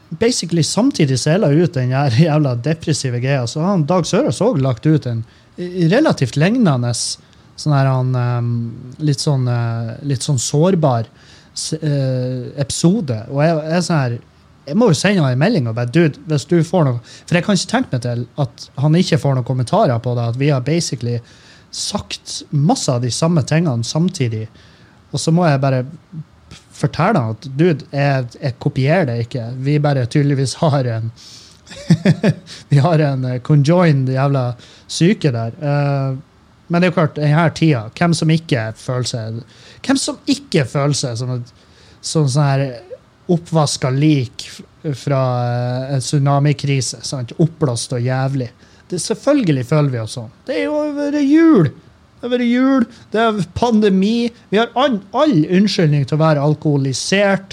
basically 0.09 0.63
samtidig 0.63 1.19
som 1.19 1.33
jeg 1.33 1.43
la 1.43 1.51
ut 1.53 1.75
den 1.75 1.95
jævla 1.95 2.55
depressive 2.63 3.21
greia, 3.23 3.47
så 3.47 3.65
har 3.65 3.87
Dag 3.89 4.07
Sørås 4.07 4.43
òg 4.45 4.61
lagt 4.63 4.87
ut 4.87 5.07
en 5.11 5.25
relativt 5.91 6.37
lignende 6.37 6.93
sånn 6.95 7.75
her, 7.75 7.87
han, 7.87 8.15
um, 8.15 8.53
litt, 8.99 9.23
sånn, 9.23 9.47
uh, 9.47 9.95
litt 10.07 10.25
sånn 10.27 10.41
sårbar 10.43 11.07
uh, 11.07 12.47
episode. 12.61 13.21
Og 13.31 13.43
jeg, 13.45 13.59
jeg, 13.71 13.87
sånn 13.87 14.01
her, 14.01 14.17
jeg 14.65 14.79
må 14.81 14.91
jo 14.91 14.99
sende 14.99 15.23
han 15.23 15.37
en 15.37 15.43
melding 15.43 15.71
og 15.71 15.77
bare 15.79 15.93
dude, 15.93 16.23
hvis 16.31 16.47
du 16.51 16.57
får 16.65 16.87
noe 16.89 17.01
For 17.05 17.37
jeg 17.37 17.45
kan 17.47 17.59
ikke 17.59 17.71
tenke 17.71 17.93
meg 17.93 18.05
til 18.07 18.23
at 18.43 18.69
han 18.81 18.99
ikke 18.99 19.21
får 19.23 19.37
noen 19.37 19.47
kommentarer 19.47 20.01
på 20.03 20.15
det. 20.17 20.29
At 20.33 20.41
vi 20.41 20.51
har 20.51 20.65
basically 20.67 21.19
sagt 21.75 22.41
masse 22.51 22.91
av 22.91 23.05
de 23.05 23.11
samme 23.13 23.45
tingene 23.47 23.87
samtidig. 23.87 24.47
Og 25.13 25.21
så 25.21 25.35
må 25.35 25.47
jeg 25.47 25.63
bare 25.63 25.85
fortelle 26.75 27.21
han 27.21 27.37
at 27.37 27.49
dude, 27.59 27.87
jeg, 27.93 28.29
jeg 28.41 28.59
kopierer 28.63 29.09
det 29.11 29.19
ikke. 29.27 29.49
Vi 29.67 29.79
bare 29.83 30.07
tydeligvis 30.11 30.59
har 30.63 30.91
en 30.99 31.11
Vi 32.69 32.79
har 32.79 33.01
en 33.01 33.25
eh, 33.25 33.41
conjoined 33.41 34.11
jævla 34.13 34.51
syke 34.91 35.31
der. 35.33 35.55
Uh, 35.59 36.19
men 36.69 36.81
det 36.81 36.89
er 36.89 36.91
jo 36.93 36.97
klart, 36.97 37.17
denne 37.17 37.45
tida, 37.57 37.87
hvem 37.97 38.15
som 38.17 38.31
ikke 38.33 38.67
føler 38.79 39.09
seg 39.09 39.41
Hvem 39.85 40.01
som 40.01 40.21
ikke 40.31 40.65
føler 40.69 40.97
seg 40.97 41.19
som 41.21 41.33
et 41.37 41.53
sånn 42.05 42.29
her 42.37 42.65
oppvaska 43.33 43.89
lik 43.93 44.47
fra 44.93 45.21
eh, 45.49 45.95
en 45.95 46.05
tsunamikrise. 46.05 47.01
sant? 47.05 47.33
Oppblåst 47.41 47.95
og 47.97 48.05
jævlig. 48.05 48.51
Det, 48.89 49.01
selvfølgelig 49.01 49.65
føler 49.69 49.95
vi 49.95 50.01
oss 50.03 50.17
sånn. 50.19 50.33
Det 50.45 50.59
er 50.59 50.67
jo 50.67 50.77
over 50.83 51.17
jul! 51.23 51.71
Det 52.25 52.31
har 52.31 52.39
vært 52.39 52.49
jul, 52.49 52.85
det 53.13 53.21
er 53.21 53.41
pandemi. 53.53 54.31
Vi 54.49 54.57
har 54.57 54.71
all, 54.81 54.95
all 55.13 55.43
unnskyldning 55.45 56.07
til 56.09 56.17
å 56.17 56.23
være 56.23 56.41
alkoholisert, 56.41 57.53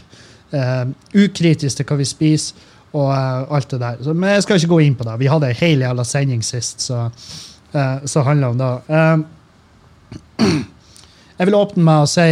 uh, 0.55 0.85
ukritisk 1.11 1.81
til 1.81 1.89
hva 1.89 1.97
vi 1.99 2.05
spiser, 2.07 2.69
og 2.95 3.09
uh, 3.11 3.51
alt 3.51 3.67
det 3.73 3.79
der. 3.81 3.97
Så, 3.99 4.13
men 4.15 4.31
jeg 4.31 4.45
skal 4.45 4.61
ikke 4.61 4.69
gå 4.71 4.77
inn 4.85 4.95
på 4.95 5.03
det. 5.03 5.17
Vi 5.19 5.27
hadde 5.27 5.49
ei 5.49 5.57
hel 5.59 5.83
jævla 5.83 6.05
sending 6.07 6.39
sist 6.47 6.85
så, 6.87 7.01
uh, 7.73 7.97
så 8.07 8.23
handla 8.23 8.53
om 8.53 8.61
det. 8.61 8.71
Jeg 11.41 11.49
vil 11.49 11.57
åpne 11.57 11.83
meg 11.83 12.05
og 12.05 12.09
si 12.11 12.29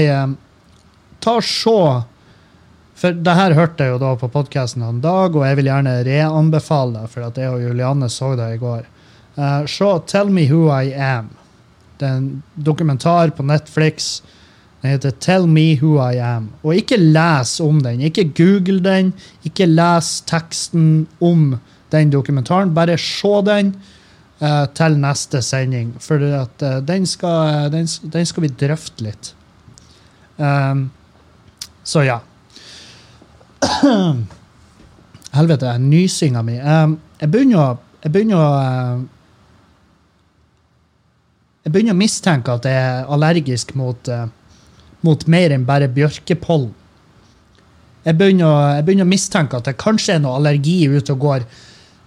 Ta 1.19 1.31
og 1.39 1.43
se 1.43 1.75
For 3.01 3.19
det 3.25 3.33
her 3.35 3.55
hørte 3.57 3.83
jeg 3.83 3.95
jo 3.95 3.99
da 3.99 4.13
på 4.21 4.29
podkasten 4.31 4.85
en 4.85 5.01
dag, 5.03 5.35
og 5.35 5.43
jeg 5.47 5.57
vil 5.59 5.69
gjerne 5.71 5.97
reanbefale 6.05 7.01
det, 7.01 7.11
for 7.11 7.25
at 7.25 7.39
jeg 7.41 7.51
og 7.51 7.63
Julianne 7.63 8.07
så 8.11 8.31
det 8.39 8.53
i 8.53 8.61
går. 8.61 8.87
Uh, 9.35 9.65
se 9.67 9.91
Tell 10.07 10.31
Me 10.31 10.47
Who 10.47 10.69
I 10.69 10.93
Am. 10.93 11.33
Det 11.99 12.07
er 12.07 12.19
en 12.19 12.43
dokumentar 12.55 13.31
på 13.35 13.43
Netflix. 13.43 14.21
Den 14.81 14.93
heter 14.93 15.11
Tell 15.19 15.47
Me 15.47 15.75
Who 15.81 15.97
I 15.99 16.19
Am. 16.23 16.49
Og 16.63 16.75
ikke 16.79 16.97
les 16.97 17.59
om 17.59 17.81
den. 17.83 18.01
Ikke 18.01 18.29
google 18.37 18.79
den. 18.83 19.13
Ikke 19.43 19.67
les 19.67 20.21
teksten 20.29 21.07
om 21.19 21.57
den 21.91 22.13
dokumentaren. 22.13 22.71
Bare 22.75 22.97
se 22.97 23.33
den 23.47 23.73
uh, 24.39 24.65
til 24.75 24.95
neste 25.01 25.41
sending. 25.43 25.91
For 25.99 26.23
at, 26.23 26.63
uh, 26.63 26.79
den, 26.87 27.05
skal, 27.05 27.71
den, 27.73 27.87
den 28.13 28.25
skal 28.25 28.47
vi 28.47 28.53
drøfte 28.63 29.03
litt. 29.03 29.33
Um, 30.37 30.87
så 31.83 32.05
ja. 32.07 32.19
Helvete, 35.35 35.75
nysinga 35.83 36.41
mi. 36.47 36.55
Um, 36.63 36.99
jeg 37.19 37.31
begynner 37.33 37.59
å 37.59 37.77
jeg 37.99 38.13
begynner 38.15 38.39
å 38.39 38.49
eh, 38.59 38.99
jeg 41.69 41.75
begynner 41.75 41.93
å 41.93 41.99
mistenke 42.01 42.53
at 42.57 42.65
jeg 42.65 42.81
er 42.81 43.09
allergisk 43.13 43.75
mot, 43.77 44.09
uh, 44.09 44.25
mot 45.05 45.25
mer 45.29 45.53
enn 45.53 45.65
bare 45.69 45.87
bjørkepollen. 45.93 46.71
Jeg 48.07 48.15
begynner, 48.17 48.45
å- 48.47 48.75
jeg 48.79 48.85
begynner 48.87 49.05
å 49.05 49.11
mistenke 49.13 49.57
at 49.59 49.67
det 49.69 49.75
kanskje 49.77 50.15
er 50.15 50.23
noe 50.23 50.39
allergi 50.39 50.79
ute 50.89 51.13
og 51.13 51.19
går. 51.27 51.45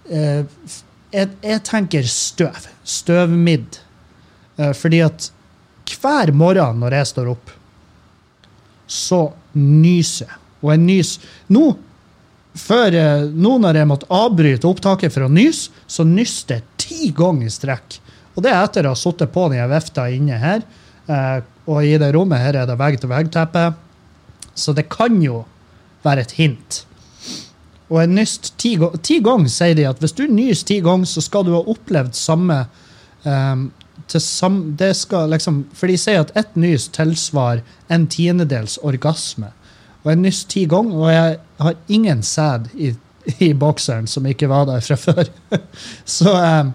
Uh, 0.09 0.43
jeg, 1.13 1.29
jeg 1.45 1.63
tenker 1.63 2.03
støv. 2.09 2.67
Støvmidd. 2.83 3.79
Uh, 4.59 4.73
fordi 4.75 4.99
at 5.05 5.29
hver 5.93 6.33
morgen 6.35 6.79
når 6.81 6.97
jeg 6.99 7.07
står 7.13 7.29
opp, 7.31 7.51
så 8.89 9.21
nyser 9.55 10.27
jeg. 10.27 10.39
Og 10.63 10.71
jeg 10.73 10.79
nyser 10.83 11.31
Nå, 11.53 11.63
før, 12.57 12.95
nå 13.35 13.53
når 13.63 13.79
jeg 13.79 13.89
måtte 13.89 14.09
avbryte 14.13 14.67
opptaket 14.69 15.13
for 15.13 15.25
å 15.27 15.31
nyse, 15.31 15.71
så 15.87 16.03
nyste 16.07 16.57
jeg 16.59 16.65
ti 16.83 17.09
ganger 17.15 17.47
i 17.47 17.53
strekk. 17.53 17.99
Og 18.33 18.43
det 18.45 18.51
er 18.51 18.63
etter 18.63 18.87
å 18.87 18.93
ha 18.93 18.99
sittet 18.99 19.33
på 19.33 19.47
den 19.53 19.69
vifta 19.71 20.07
inne 20.11 20.39
her. 20.41 20.63
Eh, 21.07 21.39
og 21.69 21.85
i 21.85 21.97
det 22.01 22.11
rommet 22.15 22.41
her 22.41 22.61
er 22.61 22.69
det 22.69 22.79
vegg-til-vegg-teppe. 22.79 23.67
Så 24.55 24.73
det 24.77 24.89
kan 24.91 25.21
jo 25.21 25.43
være 26.03 26.25
et 26.25 26.35
hint. 26.37 26.83
Og 27.91 27.99
jeg 28.01 28.09
nyst 28.09 28.53
ti, 28.57 28.73
ti 29.05 29.19
ganger, 29.23 29.51
sier 29.51 29.77
de 29.77 29.85
at 29.85 30.01
hvis 30.01 30.15
du 30.17 30.25
nyser 30.25 30.67
ti 30.69 30.79
ganger, 30.83 31.09
så 31.09 31.21
skal 31.23 31.45
du 31.45 31.53
ha 31.53 31.61
opplevd 31.69 32.15
samme 32.17 32.63
um, 33.23 33.67
sam, 34.07 34.75
det 34.77 34.93
skal 34.97 35.29
liksom, 35.29 35.63
For 35.73 35.91
de 35.91 35.97
sier 35.99 36.23
at 36.23 36.33
ett 36.37 36.55
nys 36.59 36.89
tilsvarer 36.95 37.63
en 37.93 38.07
tiendedels 38.09 38.79
orgasme. 38.83 39.51
Og 40.03 40.11
jeg 40.11 40.21
nyser 40.23 40.49
ti 40.51 40.65
ganger, 40.69 40.95
og 40.99 41.11
jeg 41.13 41.37
har 41.63 41.75
ingen 41.87 42.23
sæd 42.23 42.71
i, 42.75 42.93
i 43.39 43.53
bokseren 43.53 44.07
som 44.09 44.25
ikke 44.27 44.49
var 44.51 44.67
der 44.67 44.83
fra 44.83 44.97
før. 44.99 45.29
så, 46.17 46.33
ehm, 46.41 46.73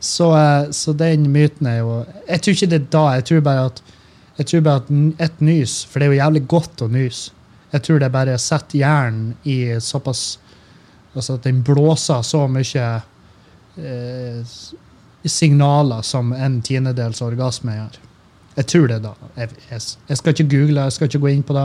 så, 0.00 0.28
eh, 0.38 0.70
så 0.70 0.92
den 0.92 1.30
myten 1.32 1.66
er 1.66 1.78
jo 1.80 2.04
Jeg 2.28 2.42
tror 2.42 2.54
ikke 2.54 2.70
det 2.70 2.80
er 2.80 2.90
da. 2.90 3.04
Jeg 3.18 3.24
tror 3.24 3.40
bare 3.40 3.64
at 3.72 3.82
jeg 4.38 4.46
tror 4.46 4.60
bare 4.60 4.82
at 4.84 4.90
et 5.26 5.40
nys, 5.42 5.84
for 5.84 5.98
det 5.98 6.06
er 6.06 6.12
jo 6.12 6.20
jævlig 6.20 6.42
godt 6.46 6.82
å 6.82 6.86
nyse 6.88 7.32
Jeg 7.72 7.82
tror 7.82 7.98
det 7.98 8.12
bare 8.14 8.38
setter 8.38 8.78
hjernen 8.78 9.32
i 9.42 9.80
såpass 9.82 10.38
Altså 11.14 11.34
at 11.34 11.46
den 11.48 11.62
blåser 11.66 12.22
så 12.22 12.44
mye 12.46 12.84
eh, 13.78 14.58
signaler 15.24 16.02
som 16.06 16.32
en 16.32 16.60
tiendedels 16.62 17.22
orgasme 17.24 17.74
gjør. 17.74 17.96
Jeg 18.58 18.66
tror 18.70 18.86
det, 18.90 18.98
da. 19.02 19.14
Jeg, 19.36 19.56
jeg, 19.70 19.82
jeg 20.08 20.20
skal 20.20 20.34
ikke 20.34 20.50
google, 20.52 20.84
jeg 20.84 20.94
skal 20.94 21.10
ikke 21.10 21.22
gå 21.24 21.32
inn 21.32 21.42
på 21.46 21.56
det. 21.56 21.64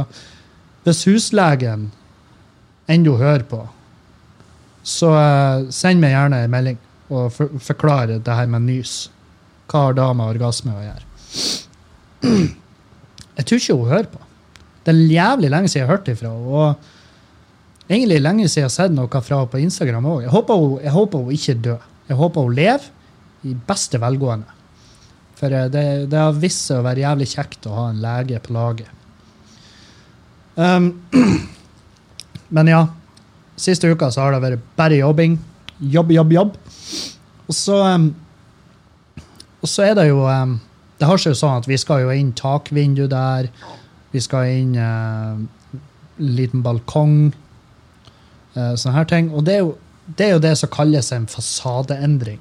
Hvis 0.87 1.03
huslegen 1.09 1.91
ennå 2.91 3.15
hører 3.17 3.45
på, 3.49 3.61
så 4.83 5.11
eh, 5.19 5.69
send 5.71 6.01
meg 6.03 6.15
gjerne 6.15 6.41
en 6.43 6.53
melding 6.55 6.81
og 7.11 7.31
for, 7.35 7.59
forklare 7.61 8.19
det 8.23 8.37
her 8.37 8.49
med 8.51 8.67
nys. 8.67 9.07
Hva 9.71 9.87
har 9.87 9.97
da 9.97 10.09
med 10.15 10.35
orgasme 10.35 10.75
å 10.75 10.83
gjøre? 10.83 11.07
Jeg 13.37 13.47
tror 13.49 13.61
ikke 13.61 13.77
hun 13.79 13.89
hører 13.89 14.09
på. 14.11 14.19
Det 14.83 14.91
er 14.93 15.13
jævlig 15.15 15.49
lenge 15.49 15.69
siden 15.71 15.79
jeg 15.79 15.87
har 15.87 15.95
hørt 15.95 16.09
ifra 16.11 16.29
henne. 16.29 16.73
Egentlig 17.87 18.19
lenge 18.19 18.47
siden 18.47 18.61
jeg 18.61 18.67
har 18.67 18.73
sett 18.75 18.93
noe 18.93 19.21
fra 19.23 19.39
på 19.49 19.61
Instagram 19.63 20.05
òg. 20.11 20.25
Jeg, 20.25 20.43
jeg 20.83 20.93
håper 20.93 21.23
hun 21.23 21.33
ikke 21.33 21.55
dør. 21.65 21.85
Jeg 22.09 22.19
håper 22.19 22.45
hun 22.45 22.57
lever 22.57 22.89
i 23.47 23.55
beste 23.67 23.99
velgående. 24.03 24.59
For 25.39 25.55
eh, 25.55 25.69
det, 25.71 25.85
det 26.11 26.19
har 26.19 26.35
vist 26.35 26.67
seg 26.67 26.81
å 26.81 26.85
være 26.85 27.03
jævlig 27.05 27.29
kjekt 27.31 27.67
å 27.67 27.77
ha 27.77 27.87
en 27.91 28.03
lege 28.03 28.41
på 28.43 28.53
laget. 28.55 28.91
Um, 30.55 30.91
men 32.55 32.71
ja. 32.71 32.83
Siste 33.59 33.89
uka 33.89 34.09
så 34.11 34.23
har 34.23 34.35
det 34.35 34.43
vært 34.43 34.69
bare 34.77 34.97
jobbing. 34.97 35.37
Jobb, 35.93 36.11
jobb, 36.15 36.31
jobb. 36.33 36.55
Og 37.47 37.55
så 37.55 37.79
Og 39.63 39.69
så 39.69 39.83
er 39.89 39.95
det 39.95 40.07
jo 40.09 40.23
Det 40.99 41.07
har 41.07 41.17
seg 41.19 41.33
jo 41.33 41.39
sånn 41.39 41.61
at 41.61 41.67
vi 41.67 41.77
skal 41.77 42.03
jo 42.03 42.11
inn 42.11 42.31
takvindu 42.37 43.07
der. 43.11 43.49
Vi 44.13 44.21
skal 44.21 44.47
inn 44.47 44.75
uh, 44.77 45.35
liten 46.21 46.61
balkong. 46.63 47.33
Uh, 48.55 48.75
sånne 48.77 48.95
her 48.95 49.07
ting. 49.09 49.31
Og 49.33 49.43
det 49.43 49.55
er, 49.57 49.65
jo, 49.65 49.73
det 50.05 50.27
er 50.27 50.31
jo 50.35 50.43
det 50.45 50.53
som 50.61 50.71
kalles 50.71 51.11
en 51.11 51.25
fasadeendring. 51.27 52.39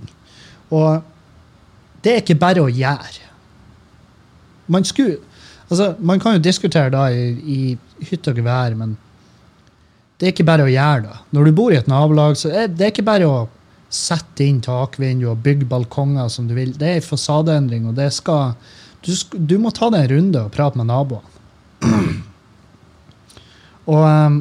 Og 0.70 1.02
det 2.04 2.12
er 2.12 2.22
ikke 2.22 2.38
bare 2.38 2.62
å 2.62 2.70
gjøre. 2.70 3.26
Man 4.70 4.86
skulle 4.86 5.18
Altså, 5.72 5.94
man 6.04 6.20
kan 6.20 6.34
jo 6.36 6.42
diskutere 6.44 6.90
da 6.92 7.06
i, 7.08 7.30
i 7.32 8.06
hytte 8.10 8.34
og 8.34 8.36
gevær, 8.36 8.74
men 8.76 8.90
det 10.20 10.26
er 10.26 10.34
ikke 10.34 10.44
bare 10.44 10.66
å 10.66 10.68
gjøre 10.68 11.06
det. 11.06 11.14
Når 11.32 11.48
du 11.48 11.52
bor 11.56 11.72
i 11.72 11.78
et 11.78 11.88
nabolag, 11.88 12.36
så 12.36 12.50
er 12.52 12.66
det 12.68 12.90
ikke 12.92 13.06
bare 13.06 13.24
å 13.24 13.38
sette 13.92 14.46
inn 14.46 14.62
takvinduer, 14.64 15.34
og 15.34 15.42
bygge 15.44 15.68
balkonger 15.68 16.30
som 16.32 16.48
du 16.48 16.56
vil. 16.56 16.72
Det 16.78 16.88
er 16.88 17.00
en 17.00 17.06
fasadeendring, 17.06 17.88
og 17.90 17.98
det 17.98 18.12
skal 18.16 18.54
Du, 19.02 19.10
du 19.34 19.56
må 19.58 19.72
ta 19.74 19.88
deg 19.90 20.04
en 20.04 20.12
runde 20.12 20.40
og 20.46 20.52
prate 20.54 20.78
med 20.78 20.86
naboene. 20.86 21.26
og 23.90 24.04
um, 24.06 24.36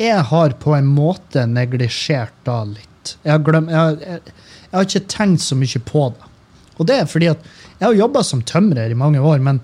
jeg 0.00 0.24
har 0.32 0.56
på 0.58 0.74
en 0.74 0.88
måte 0.90 1.44
neglisjert 1.46 2.34
da 2.44 2.64
litt. 2.66 3.12
Jeg 3.22 3.30
har, 3.30 3.44
glemt, 3.46 3.70
jeg, 3.70 4.00
jeg, 4.02 4.34
jeg 4.64 4.74
har 4.74 4.88
ikke 4.88 5.12
tenkt 5.14 5.44
så 5.44 5.54
mye 5.56 5.82
på 5.86 6.08
det. 6.16 6.32
Og 6.76 6.90
det 6.90 6.98
er 6.98 7.06
fordi 7.08 7.30
at 7.30 7.46
jeg 7.78 7.86
har 7.86 8.00
jobba 8.00 8.24
som 8.26 8.42
tømrer 8.42 8.90
i 8.90 8.98
mange 8.98 9.22
år, 9.22 9.38
men, 9.38 9.62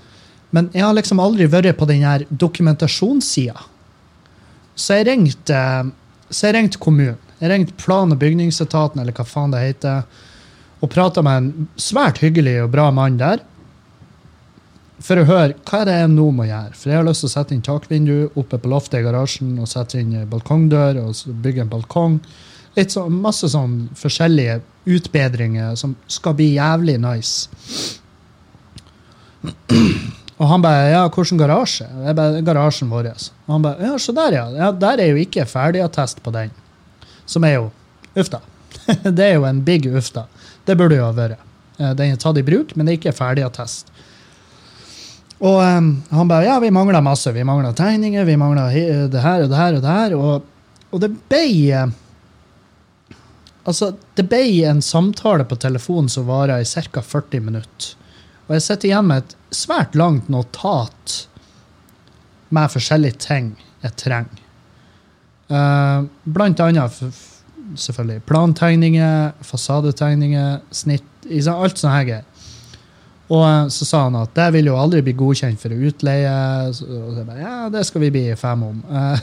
men 0.54 0.70
jeg 0.70 0.86
har 0.86 0.94
liksom 0.94 1.20
aldri 1.20 1.50
vært 1.50 1.74
på 1.80 1.90
den 1.90 2.06
her 2.06 2.22
dokumentasjonssida. 2.30 3.66
Så 4.78 5.00
jeg 5.00 5.10
ringte 5.10 5.58
så 6.32 6.48
jeg 6.48 6.56
ringte 6.56 6.80
kommunen. 6.80 7.18
Jeg 7.42 7.50
ringte 7.50 7.74
plan- 7.74 8.14
og 8.14 8.20
bygningsetaten, 8.22 9.00
eller 9.02 9.14
hva 9.16 9.24
faen 9.26 9.50
det 9.50 9.62
heter, 9.64 10.04
og 10.82 10.90
prata 10.90 11.22
med 11.26 11.40
en 11.40 11.68
svært 11.78 12.20
hyggelig 12.22 12.60
og 12.62 12.70
bra 12.70 12.90
mann 12.94 13.18
der. 13.18 13.42
For 15.02 15.18
å 15.18 15.26
høre 15.26 15.56
hva 15.66 15.80
er 15.80 15.88
det 15.88 15.96
jeg 15.98 16.10
nå 16.12 16.28
må 16.30 16.46
gjøre. 16.46 16.76
For 16.78 16.92
jeg 16.92 17.00
har 17.00 17.08
lyst 17.08 17.24
til 17.24 17.30
å 17.30 17.34
sette 17.34 17.56
inn 17.56 17.64
takvindu 17.66 18.30
oppe 18.38 18.60
på 18.62 18.70
loftet 18.70 19.00
i 19.00 19.06
garasjen 19.06 19.56
og 19.58 19.70
sette 19.70 19.98
inn 19.98 20.14
balkongdør 20.30 21.00
og 21.02 21.34
bygge 21.42 21.64
en 21.64 21.72
balkong. 21.72 22.20
Litt 22.78 22.94
så, 22.94 23.08
masse 23.10 23.50
sånn 23.50 23.88
forskjellige 23.98 24.60
utbedringer 24.86 25.74
som 25.78 25.96
skal 26.06 26.38
bli 26.38 26.52
jævlig 26.54 26.96
nice. 27.02 27.50
Og 30.38 30.48
han 30.48 30.62
bare 30.62 30.90
Ja, 30.92 31.02
hvilken 31.10 31.38
garasje? 31.38 31.86
Jeg 32.06 32.16
bare, 32.18 32.42
Garasjen 32.46 32.90
vår. 32.90 33.10
Og 33.46 33.54
han 33.56 33.66
bare 33.66 33.90
Ja, 33.90 33.98
se 33.98 34.14
der, 34.14 34.38
ja. 34.38 34.48
ja. 34.54 34.70
Der 34.72 35.02
er 35.02 35.10
jo 35.10 35.22
ikke 35.22 35.46
ferdigattest 35.46 36.22
på 36.22 36.30
den. 36.34 36.54
Som 37.32 37.46
er 37.48 37.56
jo 37.56 37.70
Uff 38.12 38.28
da. 38.28 38.42
det 39.16 39.24
er 39.24 39.38
jo 39.38 39.46
en 39.48 39.62
big 39.64 39.86
uff 39.88 40.10
da. 40.12 40.26
Det 40.68 40.76
burde 40.76 40.98
jo 40.98 41.06
ha 41.06 41.14
vært. 41.16 41.40
Eh, 41.78 41.94
Den 41.96 42.12
er 42.12 42.20
tatt 42.20 42.40
i 42.40 42.44
bruk, 42.44 42.74
men 42.76 42.86
det 42.86 42.94
er 42.94 43.00
ikke 43.00 43.16
ferdig 43.16 43.46
attest. 43.46 43.88
Og 45.42 45.58
um, 45.58 45.88
han 46.12 46.28
bare 46.30 46.46
Ja, 46.46 46.58
vi 46.62 46.70
mangler 46.70 47.02
masse. 47.02 47.32
Vi 47.34 47.44
mangler 47.44 47.72
tegninger, 47.74 48.24
vi 48.28 48.36
mangler 48.38 49.08
det 49.10 49.24
her 49.24 49.42
og 49.42 49.50
det 49.50 49.58
her 49.58 49.78
og 49.78 49.82
det 49.82 49.96
her. 49.96 50.14
Og, 50.18 50.78
og 50.92 51.02
det 51.02 51.10
ble 51.32 51.44
eh, 51.72 51.98
Altså, 53.62 53.92
det 54.18 54.24
ble 54.26 54.42
en 54.66 54.80
samtale 54.82 55.44
på 55.46 55.54
telefonen 55.62 56.08
som 56.10 56.26
varer 56.26 56.64
i 56.64 56.66
ca. 56.66 56.98
40 56.98 57.44
minutter. 57.46 57.92
Og 58.48 58.56
jeg 58.56 58.64
sitter 58.64 58.88
igjen 58.88 59.06
med 59.06 59.22
et 59.22 59.36
svært 59.54 59.94
langt 59.94 60.26
notat 60.32 61.14
med 62.50 62.72
forskjellige 62.74 63.20
ting 63.22 63.52
jeg 63.84 63.94
trenger. 64.02 64.41
Eh, 65.52 66.04
blant 66.24 66.60
annet 66.64 67.00
selvfølgelig 67.76 68.22
plantegninger, 68.28 69.32
fasadetegninger, 69.44 70.60
snitt, 70.72 71.04
alt 71.52 71.78
sånt 71.78 71.92
her 71.92 72.06
greier. 72.08 72.28
Og 73.32 73.44
eh, 73.46 73.66
så 73.72 73.88
sa 73.88 74.04
han 74.06 74.16
at 74.22 74.32
det 74.36 74.48
vil 74.56 74.70
jo 74.70 74.78
aldri 74.80 75.02
bli 75.04 75.16
godkjent 75.18 75.60
for 75.60 75.74
utleie. 75.74 76.32
Og 76.70 77.18
jeg 77.18 77.28
bare, 77.28 77.42
ja, 77.42 77.68
det 77.72 77.84
skal 77.88 78.04
vi 78.06 78.12
bli 78.14 78.24
fem 78.38 78.64
om. 78.70 78.82
Eh, 78.88 79.18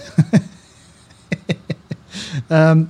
um, 2.60 2.88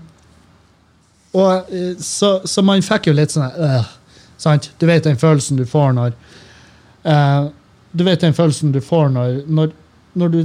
og 1.39 1.73
så, 2.01 2.39
så 2.49 2.63
man 2.65 2.81
fikk 2.81 3.11
jo 3.11 3.13
litt 3.13 3.35
sånn 3.35 3.51
øh, 3.53 3.89
sant? 4.41 4.71
Du 4.81 4.87
vet 4.89 5.05
den 5.05 5.19
følelsen 5.19 5.59
du 5.59 5.65
får 5.69 5.91
når 5.93 6.15
uh, 7.05 7.51
Du 7.91 8.01
vet 8.07 8.23
den 8.23 8.33
følelsen 8.33 8.71
du 8.73 8.79
får 8.81 9.11
når, 9.13 9.35
når, 9.45 9.75
når 10.17 10.33
du 10.33 10.39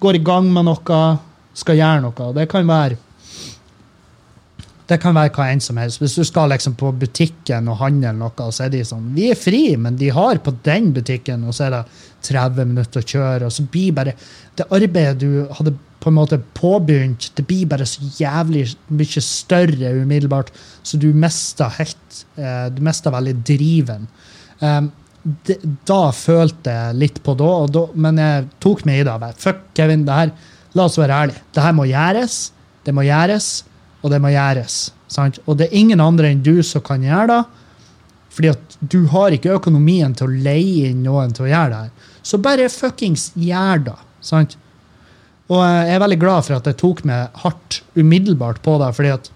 går 0.00 0.16
i 0.16 0.22
gang 0.24 0.48
med 0.52 0.64
noe, 0.70 1.02
skal 1.56 1.78
gjøre 1.80 2.04
noe. 2.04 2.32
Det 2.36 2.48
kan 2.52 2.68
være 2.68 3.02
det 4.86 5.00
kan 5.02 5.16
være 5.16 5.32
hva 5.34 5.48
enn 5.50 5.62
som 5.62 5.78
helst. 5.80 5.98
Hvis 5.98 6.14
du 6.14 6.22
skal 6.26 6.52
liksom 6.52 6.76
på 6.78 6.92
butikken 6.94 7.66
og 7.72 7.80
handle 7.80 8.12
noe, 8.14 8.50
så 8.54 8.66
er 8.66 8.74
de 8.74 8.84
sånn 8.86 9.08
Vi 9.16 9.30
er 9.32 9.38
fri, 9.38 9.64
men 9.80 9.98
de 9.98 10.12
har 10.14 10.38
på 10.44 10.54
den 10.66 10.92
butikken, 10.94 11.42
og 11.46 11.56
så 11.56 11.66
er 11.66 11.74
det 11.74 11.82
30 12.28 12.70
minutter 12.70 13.02
å 13.02 13.08
kjøre, 13.14 13.48
og 13.48 13.54
så 13.54 13.66
blir 13.70 13.96
bare 13.96 14.14
Det 14.56 14.68
arbeidet 14.70 15.18
du 15.24 15.46
hadde 15.58 15.74
på 16.00 16.12
en 16.12 16.18
måte 16.20 16.38
påbegynt, 16.54 17.32
det 17.34 17.46
blir 17.48 17.66
bare 17.66 17.86
så 17.88 18.04
jævlig 18.14 18.68
mye 18.94 19.22
større 19.24 19.90
umiddelbart, 19.96 20.52
så 20.86 21.00
du 21.02 21.08
mister 21.10 21.72
helt 21.80 22.20
eh, 22.38 22.68
Du 22.70 22.78
mister 22.86 23.10
veldig 23.10 23.34
driven. 23.42 24.06
Um, 24.60 24.92
da 25.88 26.12
følte 26.14 26.70
jeg 26.70 26.98
litt 27.00 27.16
på 27.26 27.34
da, 27.34 27.88
men 27.98 28.20
jeg 28.22 28.44
tok 28.62 28.84
meg 28.86 29.00
i 29.02 29.06
det. 29.08 29.32
Fuck, 29.42 29.64
Kevin, 29.74 30.06
det 30.06 30.18
her, 30.20 30.30
la 30.76 30.86
oss 30.86 30.98
være 31.00 31.22
ærlige. 31.24 31.42
Det 31.54 31.64
her 31.64 31.74
må 31.76 31.86
gjøres. 31.88 32.36
Det 32.86 32.94
må 32.94 33.02
gjøres, 33.06 33.50
og 34.02 34.12
det 34.12 34.20
må 34.22 34.30
gjøres. 34.30 34.76
Sant? 35.10 35.40
Og 35.46 35.58
det 35.58 35.68
er 35.68 35.78
ingen 35.78 36.02
andre 36.02 36.30
enn 36.30 36.42
du 36.44 36.60
som 36.66 36.84
kan 36.86 37.02
gjøre 37.02 37.28
det. 37.32 37.42
Fordi 38.36 38.52
at 38.52 38.76
du 38.80 39.06
har 39.10 39.32
ikke 39.32 39.54
økonomien 39.56 40.12
til 40.14 40.28
å 40.28 40.42
leie 40.44 40.90
inn 40.90 41.02
noen 41.06 41.32
til 41.34 41.46
å 41.46 41.50
gjøre 41.50 41.72
det 41.72 41.82
her. 41.86 42.12
Så 42.26 42.40
bare 42.42 42.68
fuckings 42.70 43.30
gjør 43.38 43.86
det. 43.88 43.96
Sant? 44.24 44.58
Og 45.46 45.62
jeg 45.62 45.94
er 45.94 46.02
veldig 46.02 46.18
glad 46.20 46.46
for 46.46 46.58
at 46.58 46.68
jeg 46.68 46.78
tok 46.80 47.04
meg 47.06 47.40
hardt 47.44 47.80
umiddelbart 47.96 48.60
på 48.64 48.76
det, 48.82 48.90
fordi 48.98 49.14
at 49.14 49.32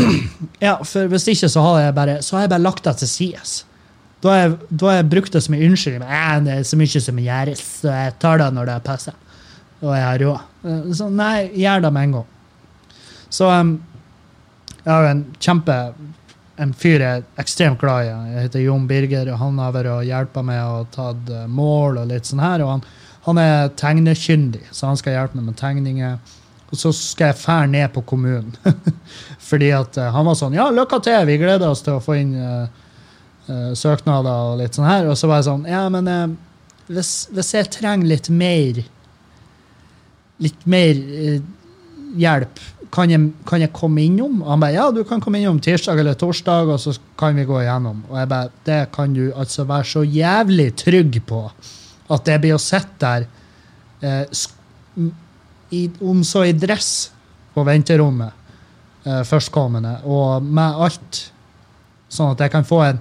Ja, 0.66 0.76
for 0.86 1.10
hvis 1.10 1.26
ikke 1.32 1.48
så 1.52 1.64
har 1.64 1.80
jeg 1.86 1.96
bare, 1.96 2.20
har 2.20 2.44
jeg 2.44 2.52
bare 2.52 2.64
lagt 2.64 2.84
det 2.86 2.94
til 3.00 3.10
side. 3.10 3.42
Da 4.20 4.32
har 4.32 4.42
jeg, 4.42 4.58
jeg 4.84 5.08
brukt 5.12 5.32
det 5.32 5.42
som 5.44 5.56
en 5.56 5.64
unnskyldning. 5.70 6.04
Det 6.44 6.54
er 6.54 6.68
så 6.68 6.78
mye 6.80 7.02
som 7.08 7.20
gjøres, 7.24 7.64
så 7.80 7.96
jeg 7.96 8.14
tar 8.20 8.40
det 8.42 8.50
når 8.56 8.70
det 8.70 8.78
passer. 8.86 9.16
Og 9.80 9.94
jeg 9.96 10.04
har 10.04 10.22
råd. 10.24 10.48
Eh, 10.64 10.92
Så 10.96 11.08
nei, 11.08 11.50
gjør 11.56 11.86
det 11.86 11.92
med 11.92 12.08
en 12.08 12.16
gang. 12.18 12.26
Så 13.30 13.46
um, 13.48 13.76
jeg 14.80 14.90
har 14.92 15.04
jo 15.04 15.12
en 15.12 15.26
kjempe 15.38 15.76
en 16.60 16.72
fyr 16.76 17.00
jeg 17.00 17.20
er 17.20 17.40
ekstremt 17.40 17.80
glad 17.80 18.04
i. 18.04 18.10
Jeg 18.34 18.46
heter 18.46 18.64
Jon 18.66 18.88
Birger, 18.88 19.30
og 19.32 19.38
han 19.40 19.60
har 19.62 19.72
vært 19.72 19.92
og 19.94 20.02
hjulpet 20.04 20.44
meg 20.44 20.60
og 20.60 20.90
tatt 20.92 21.30
eh, 21.32 21.46
mål 21.48 22.02
og 22.02 22.10
litt 22.10 22.28
sånn 22.28 22.42
her. 22.42 22.64
Og 22.64 22.74
han, 22.74 22.84
han 23.24 23.40
er 23.40 23.70
tegnekyndig, 23.80 24.66
så 24.76 24.90
han 24.90 25.00
skal 25.00 25.16
hjelpe 25.16 25.40
meg 25.40 25.48
med 25.48 25.58
tegninger. 25.60 26.36
Og 26.70 26.78
så 26.78 26.92
skal 26.94 27.32
jeg 27.32 27.40
fære 27.40 27.70
ned 27.72 27.88
på 27.94 28.04
kommunen. 28.12 28.52
Fordi 29.50 29.72
at 29.74 29.96
uh, 29.98 30.10
han 30.14 30.28
var 30.28 30.36
sånn 30.38 30.54
Ja, 30.54 30.68
lykke 30.74 31.00
til, 31.02 31.24
vi 31.26 31.40
gleder 31.40 31.72
oss 31.72 31.82
til 31.86 31.96
å 31.96 32.04
få 32.04 32.20
inn 32.20 32.36
uh, 32.36 32.68
uh, 33.48 33.72
søknader 33.74 34.52
og 34.52 34.60
litt 34.60 34.76
sånn 34.76 34.86
her. 34.86 35.08
Og 35.10 35.18
så 35.18 35.30
var 35.30 35.40
jeg 35.40 35.48
sånn 35.48 35.66
Ja, 35.70 35.86
men 35.90 36.36
hvis, 36.90 37.30
hvis 37.34 37.54
jeg 37.56 37.72
trenger 37.72 38.12
litt 38.12 38.28
mer 38.30 38.84
Litt 40.40 40.66
mer 40.70 40.96
eh, 40.96 41.40
hjelp, 42.20 42.60
kan 42.90 43.10
jeg, 43.12 43.28
kan 43.46 43.62
jeg 43.62 43.72
komme 43.76 44.02
innom? 44.02 44.40
Og 44.42 44.50
han 44.50 44.62
bare 44.62 44.74
ja, 44.74 44.86
du 44.94 45.02
kan 45.06 45.22
komme 45.22 45.38
innom 45.38 45.60
tirsdag 45.62 46.00
eller 46.02 46.18
torsdag, 46.18 46.72
og 46.74 46.80
så 46.82 46.94
kan 47.20 47.36
vi 47.38 47.46
gå 47.46 47.60
igjennom. 47.62 48.02
Og 48.10 48.16
jeg 48.18 48.30
bare 48.32 48.50
det 48.66 48.80
kan 48.94 49.14
du 49.14 49.28
altså 49.30 49.66
være 49.68 49.90
så 49.92 50.02
jævlig 50.06 50.70
trygg 50.80 51.20
på 51.28 51.44
at 52.10 52.26
det 52.26 52.40
blir 52.42 52.56
å 52.56 52.62
sitte 52.62 52.98
der 53.06 53.26
eh, 54.02 54.42
i, 55.70 55.84
om 56.02 56.24
så 56.26 56.44
i 56.48 56.56
dress 56.56 57.10
på 57.54 57.62
venterommet 57.66 58.34
eh, 59.06 59.22
førstkommende, 59.26 60.00
og 60.10 60.42
med 60.42 60.82
alt, 60.86 61.24
sånn 62.10 62.34
at 62.34 62.42
jeg 62.42 62.52
kan 62.52 62.66
få 62.66 62.82
en 62.88 63.00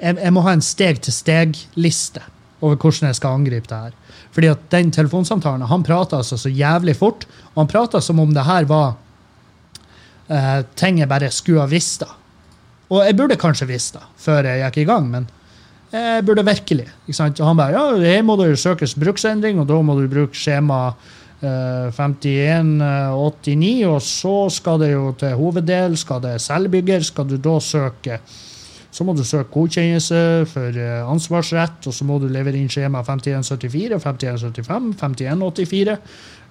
jeg, 0.00 0.16
jeg 0.16 0.32
må 0.32 0.42
ha 0.46 0.54
en 0.56 0.64
steg-til-steg-liste 0.64 2.22
over 2.60 2.78
hvordan 2.80 3.10
jeg 3.10 3.18
skal 3.18 3.36
angripe 3.36 3.68
det 3.68 3.80
her. 3.84 3.96
Fordi 4.34 4.50
at 4.52 4.66
den 4.70 4.92
telefonsamtalen, 4.94 5.66
han 5.66 5.84
prata 5.86 6.20
altså 6.20 6.38
så 6.38 6.50
jævlig 6.52 6.94
fort, 6.98 7.26
og 7.52 7.64
han 7.64 7.70
prata 7.70 8.00
som 8.04 8.20
om 8.22 8.34
det 8.34 8.46
her 8.46 8.68
var 8.70 8.94
eh, 10.30 10.62
ting 10.78 11.00
jeg 11.02 11.10
bare 11.10 11.30
skulle 11.34 11.64
ha 11.64 11.70
visst. 11.70 12.04
da. 12.04 12.14
Og 12.90 13.04
jeg 13.06 13.16
burde 13.18 13.38
kanskje 13.38 13.68
visst 13.70 13.98
det 13.98 14.02
før 14.18 14.46
jeg 14.46 14.62
gikk 14.64 14.82
i 14.82 14.88
gang, 14.88 15.06
men 15.10 15.28
jeg 15.90 16.24
burde 16.26 16.46
virkelig. 16.46 16.86
ikke 17.06 17.18
sant? 17.18 17.40
Og 17.40 17.50
han 17.50 17.58
bare 17.58 17.74
ja, 17.74 18.12
her 18.14 18.22
må 18.26 18.36
det 18.38 18.52
jo 18.52 18.60
søkes 18.68 18.94
bruksendring, 18.98 19.58
og 19.58 19.66
da 19.70 19.80
må 19.82 19.98
du 19.98 20.06
bruke 20.10 20.38
skjema 20.38 20.92
eh, 21.42 21.90
5189, 21.96 23.72
og 23.90 23.98
så 24.06 24.36
skal 24.54 24.78
det 24.82 24.92
jo 24.92 25.10
til 25.18 25.34
hoveddel, 25.38 25.98
skal 25.98 26.22
det 26.22 26.36
selvbygger, 26.42 27.02
skal 27.06 27.26
du 27.30 27.36
da 27.42 27.58
søke 27.58 28.20
så 29.00 29.04
må 29.08 29.14
du 29.16 29.22
søke 29.24 29.48
godkjennelse 29.54 30.16
for 30.50 30.76
eh, 30.76 30.98
ansvarsrett, 31.08 31.86
og 31.88 31.94
så 31.96 32.04
må 32.04 32.18
du 32.20 32.26
levere 32.28 32.58
inn 32.60 32.68
skjema 32.68 33.00
5174, 33.00 33.96
5175, 33.96 34.90
5184. 35.00 35.94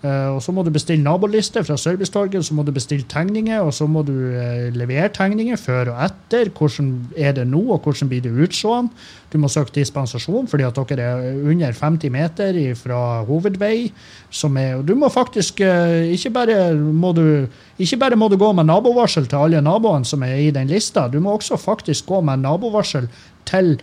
eh, 0.04 0.30
og 0.32 0.40
så 0.44 0.54
må 0.56 0.64
du 0.64 0.72
bestille 0.74 1.04
naboliste 1.04 1.62
fra 1.66 1.76
Servicetorget, 1.78 2.46
så 2.46 2.56
må 2.56 2.64
du 2.64 2.72
bestille 2.76 3.06
tegninger, 3.10 3.60
og 3.60 3.74
så 3.76 3.88
må 3.90 4.04
du 4.08 4.14
uh, 4.14 4.70
levere 4.76 5.10
tegninger 5.14 5.60
før 5.60 5.94
og 5.94 6.04
etter. 6.06 6.52
Hvordan 6.56 6.92
er 7.18 7.34
det 7.38 7.46
nå, 7.48 7.62
og 7.74 7.84
hvordan 7.84 8.10
blir 8.12 8.24
det 8.24 8.32
utseende? 8.32 8.94
Du 9.30 9.38
må 9.38 9.50
søke 9.52 9.76
dispensasjon 9.76 10.48
fordi 10.50 10.66
at 10.66 10.80
dere 10.90 11.06
er 11.06 11.44
under 11.52 11.76
50 11.76 12.14
meter 12.14 12.58
fra 12.80 13.02
hovedvei. 13.28 13.92
Som 14.32 14.58
er, 14.58 14.80
og 14.80 14.88
du 14.88 14.96
må 14.96 15.12
faktisk 15.14 15.62
uh, 15.62 16.00
ikke 16.10 16.34
bare 16.40 16.60
må 16.76 17.14
du 17.18 17.48
ikke 17.80 18.00
bare 18.02 18.20
må 18.20 18.28
du 18.28 18.38
gå 18.40 18.52
med 18.54 18.68
nabovarsel 18.68 19.28
til 19.30 19.44
alle 19.44 19.62
naboene 19.64 20.06
som 20.06 20.24
er 20.24 20.36
i 20.42 20.52
den 20.56 20.68
lista, 20.68 21.08
du 21.08 21.20
må 21.24 21.38
også 21.38 21.58
faktisk 21.58 22.08
gå 22.10 22.22
med 22.22 22.44
nabovarsel 22.44 23.08
til 23.48 23.78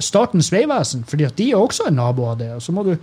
Statens 0.00 0.50
vegvesen, 0.52 1.04
fordi 1.08 1.24
at 1.24 1.36
de 1.38 1.50
er 1.52 1.60
også 1.60 1.86
en 1.88 1.94
nabo 1.96 2.26
av 2.28 2.38
det. 2.40 2.50
Og 2.56 2.62
så 2.62 2.72
må 2.74 2.82
du 2.82 2.96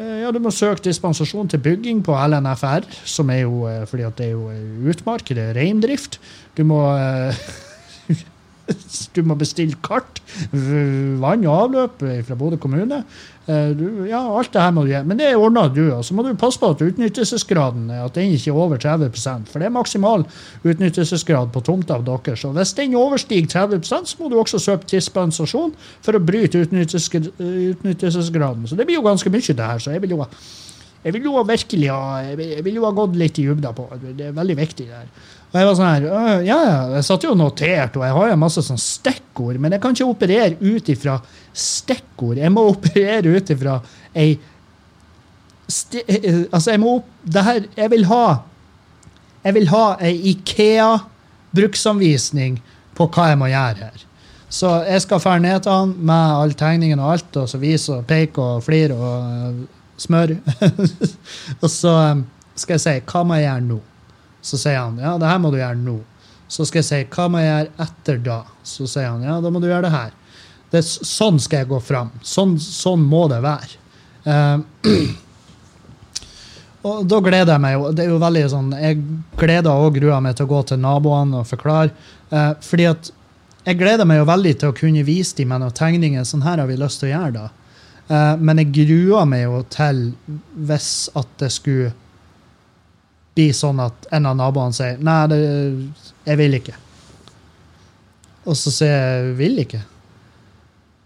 ja, 0.00 0.30
du 0.32 0.40
må 0.42 0.52
søke 0.54 0.84
dispensasjon 0.84 1.48
til 1.50 1.62
bygging 1.62 2.02
på 2.06 2.14
LNFR, 2.14 2.86
som 3.08 3.30
er 3.32 3.42
jo 3.44 3.64
eh, 3.68 3.82
fordi 3.88 4.06
at 4.06 4.16
det 4.20 4.28
er 4.30 4.36
jo 4.36 4.46
eh, 4.52 4.90
utmark, 4.92 5.28
det 5.28 5.42
er 5.50 5.58
reindrift. 5.58 6.20
Du 6.56 6.64
må 6.68 6.82
eh, 6.94 7.42
Du 9.14 9.22
må 9.26 9.36
bestille 9.38 9.76
kart, 9.84 10.20
vann 10.52 11.46
og 11.48 11.56
avløp 11.66 12.02
eh, 12.06 12.20
fra 12.26 12.36
Bodø 12.38 12.58
kommune. 12.60 13.02
Eh, 13.46 13.70
Du, 13.76 14.04
ja, 14.08 14.20
alt 14.20 14.52
det 14.54 14.62
her 14.62 14.74
må 14.74 14.84
du 14.84 14.92
gjøre. 14.92 15.08
Men 15.10 15.18
det 15.20 15.30
ordner 15.36 15.72
du. 15.74 15.82
Og 15.94 16.04
så 16.06 16.14
må 16.14 16.24
du 16.26 16.30
passe 16.38 16.60
på 16.60 16.70
at 16.70 16.84
utnyttelsesgraden 16.84 17.90
eh, 17.90 18.04
at 18.04 18.16
den 18.18 18.36
ikke 18.36 18.52
er 18.52 18.62
over 18.62 18.80
30 18.80 19.10
For 19.50 19.58
det 19.58 19.68
er 19.68 19.74
maksimal 19.74 20.24
utnyttelsesgrad 20.62 21.52
på 21.54 21.64
tomta 21.66 21.98
av 21.98 22.06
dere. 22.06 22.36
Så 22.38 22.52
hvis 22.56 22.74
den 22.78 22.96
overstiger 22.98 23.50
30 23.66 23.84
så 23.90 24.02
må 24.20 24.30
du 24.30 24.38
også 24.38 24.62
søke 24.62 24.88
dispensasjon 24.90 25.74
for 26.00 26.16
å 26.16 26.22
bryte 26.22 26.62
utnyttelses 26.62 27.10
utnyttelsesgraden. 27.10 28.66
Så 28.68 28.78
det 28.78 28.86
blir 28.86 29.00
jo 29.00 29.06
ganske 29.06 29.32
mye, 29.32 29.54
det 29.54 29.70
her. 29.72 29.82
Så 29.82 29.94
jeg 29.94 30.02
vil 30.04 30.18
jo 30.18 30.24
jeg 31.00 31.14
vil 31.16 31.30
jo 31.30 31.40
virkelig 31.48 31.88
ha, 31.88 32.18
jeg 32.26 32.36
vil, 32.36 32.48
jeg 32.58 32.64
vil 32.64 32.74
jo 32.76 32.82
ha 32.84 32.90
gått 32.92 33.14
litt 33.16 33.38
i 33.40 33.46
dybden 33.48 33.76
på. 33.76 33.86
Det 34.18 34.26
er 34.26 34.34
veldig 34.36 34.56
viktig. 34.58 34.86
det 34.90 34.98
her. 34.98 35.06
Og 35.50 35.56
jeg 35.58 35.66
var 35.66 35.74
sånn 35.74 35.90
her, 35.90 36.04
«Øh, 36.06 36.44
ja, 36.46 36.56
ja, 36.62 36.94
jeg 36.94 37.02
satt 37.08 37.24
jo 37.26 37.32
og 37.34 37.40
notert, 37.40 37.96
og 37.98 38.04
jeg 38.06 38.14
har 38.14 38.28
jo 38.30 38.38
masse 38.38 38.62
sånn 38.62 38.78
stikkord, 38.78 39.58
men 39.58 39.74
jeg 39.74 39.82
kan 39.82 39.90
ikke 39.96 40.12
operere 40.12 40.54
ut 40.62 40.86
ifra 40.92 41.16
stikkord. 41.50 42.38
Jeg 42.38 42.54
må 42.54 42.62
operere 42.74 43.34
ut 43.34 43.50
ifra 43.56 43.80
ei 44.14 44.38
Altså, 45.70 46.72
jeg 46.72 46.80
må 46.82 46.98
det 47.22 47.44
her, 47.46 47.62
Jeg 47.76 47.90
vil 47.92 48.04
ha 48.10 48.42
Jeg 49.44 49.54
vil 49.54 49.68
ha 49.70 49.96
ei 50.02 50.16
Ikea-bruksanvisning 50.32 52.58
på 52.98 53.06
hva 53.06 53.28
jeg 53.30 53.38
må 53.38 53.46
gjøre 53.52 53.78
her. 53.78 53.98
Så 54.50 54.66
jeg 54.82 54.98
skal 55.04 55.22
fære 55.22 55.44
ned 55.44 55.60
til 55.62 55.72
han 55.72 55.92
med 55.94 56.42
alle 56.42 56.54
tegningene 56.58 57.02
og 57.04 57.12
alt, 57.14 57.36
og 57.38 57.46
så 57.48 57.58
vise 57.62 57.92
og 57.94 58.06
peke 58.10 58.42
og 58.42 58.64
flire 58.66 58.94
og 58.98 59.22
uh, 59.22 59.54
smør. 59.96 60.34
og 61.62 61.70
så 61.70 62.10
um, 62.10 62.26
skal 62.58 62.74
jeg 62.74 62.80
si 62.80 63.00
'hva 63.06 63.22
må 63.24 63.34
jeg 63.38 63.46
gjøre 63.46 63.66
nå?' 63.68 63.89
Så 64.42 64.58
sier 64.58 64.78
han 64.78 64.98
'ja, 64.98 65.18
det 65.18 65.28
her 65.28 65.38
må 65.38 65.50
du 65.50 65.58
gjøre 65.58 65.76
nå'. 65.76 66.00
Så 66.48 66.66
skal 66.66 66.80
jeg 66.80 66.88
si 66.88 67.04
'hva 67.04 67.28
må 67.30 67.38
jeg 67.38 67.50
gjøre 67.50 67.86
etter 67.86 68.18
da?' 68.18 68.44
Så 68.64 68.86
sier 68.86 69.10
han 69.10 69.22
'ja, 69.22 69.40
da 69.40 69.50
må 69.50 69.60
du 69.60 69.68
gjøre 69.68 69.88
det 69.88 69.92
her'. 69.92 70.12
Det, 70.70 70.84
sånn 70.84 71.40
skal 71.40 71.64
jeg 71.64 71.68
gå 71.68 71.80
fram. 71.82 72.12
Sånn, 72.22 72.58
sånn 72.58 73.02
må 73.02 73.26
det 73.28 73.40
være. 73.42 73.74
Uh, 74.22 74.62
og 76.86 77.08
da 77.10 77.18
gleder 77.20 77.56
jeg 77.56 77.62
meg 77.64 77.74
jo. 77.74 77.88
Det 77.90 78.04
er 78.04 78.12
jo 78.12 78.20
veldig 78.22 78.44
sånn, 78.52 78.68
Jeg 78.78 79.00
gleder 79.40 79.70
og 79.70 79.96
gruer 79.96 80.20
meg 80.20 80.36
til 80.36 80.46
å 80.46 80.52
gå 80.52 80.60
til 80.70 80.78
naboene 80.78 81.42
og 81.42 81.48
forklare. 81.50 81.90
Uh, 82.30 82.54
fordi 82.62 82.86
at 82.86 83.10
jeg 83.66 83.80
gleder 83.80 84.06
meg 84.06 84.22
jo 84.22 84.28
veldig 84.30 84.54
til 84.60 84.70
å 84.70 84.76
kunne 84.76 85.02
vise 85.04 85.34
dem 85.40 85.50
med 85.50 85.64
noen 85.64 85.74
tegninger. 85.74 86.22
Sånn 86.24 86.46
her 86.46 86.62
har 86.62 86.70
vi 86.70 86.78
lyst 86.78 87.02
til 87.02 87.10
å 87.10 87.16
gjøre, 87.16 87.32
da. 87.34 87.50
Uh, 88.10 88.36
men 88.38 88.62
jeg 88.62 88.70
gruer 88.78 89.26
meg 89.26 89.48
jo 89.48 89.64
til 89.74 90.04
hvis 90.54 91.10
at 91.18 91.34
det 91.42 91.50
skulle 91.54 91.90
bli 93.36 93.50
sånn 93.56 93.80
at 93.82 94.08
en 94.14 94.28
av 94.30 94.38
naboene 94.38 94.76
sier 94.76 94.98
nei, 95.04 95.20
det, 95.30 95.38
jeg 96.26 96.40
vil 96.40 96.58
ikke. 96.58 96.74
Og 98.48 98.56
så 98.58 98.72
sier 98.74 98.96
jeg 98.96 99.36
vil 99.38 99.62
ikke. 99.64 99.84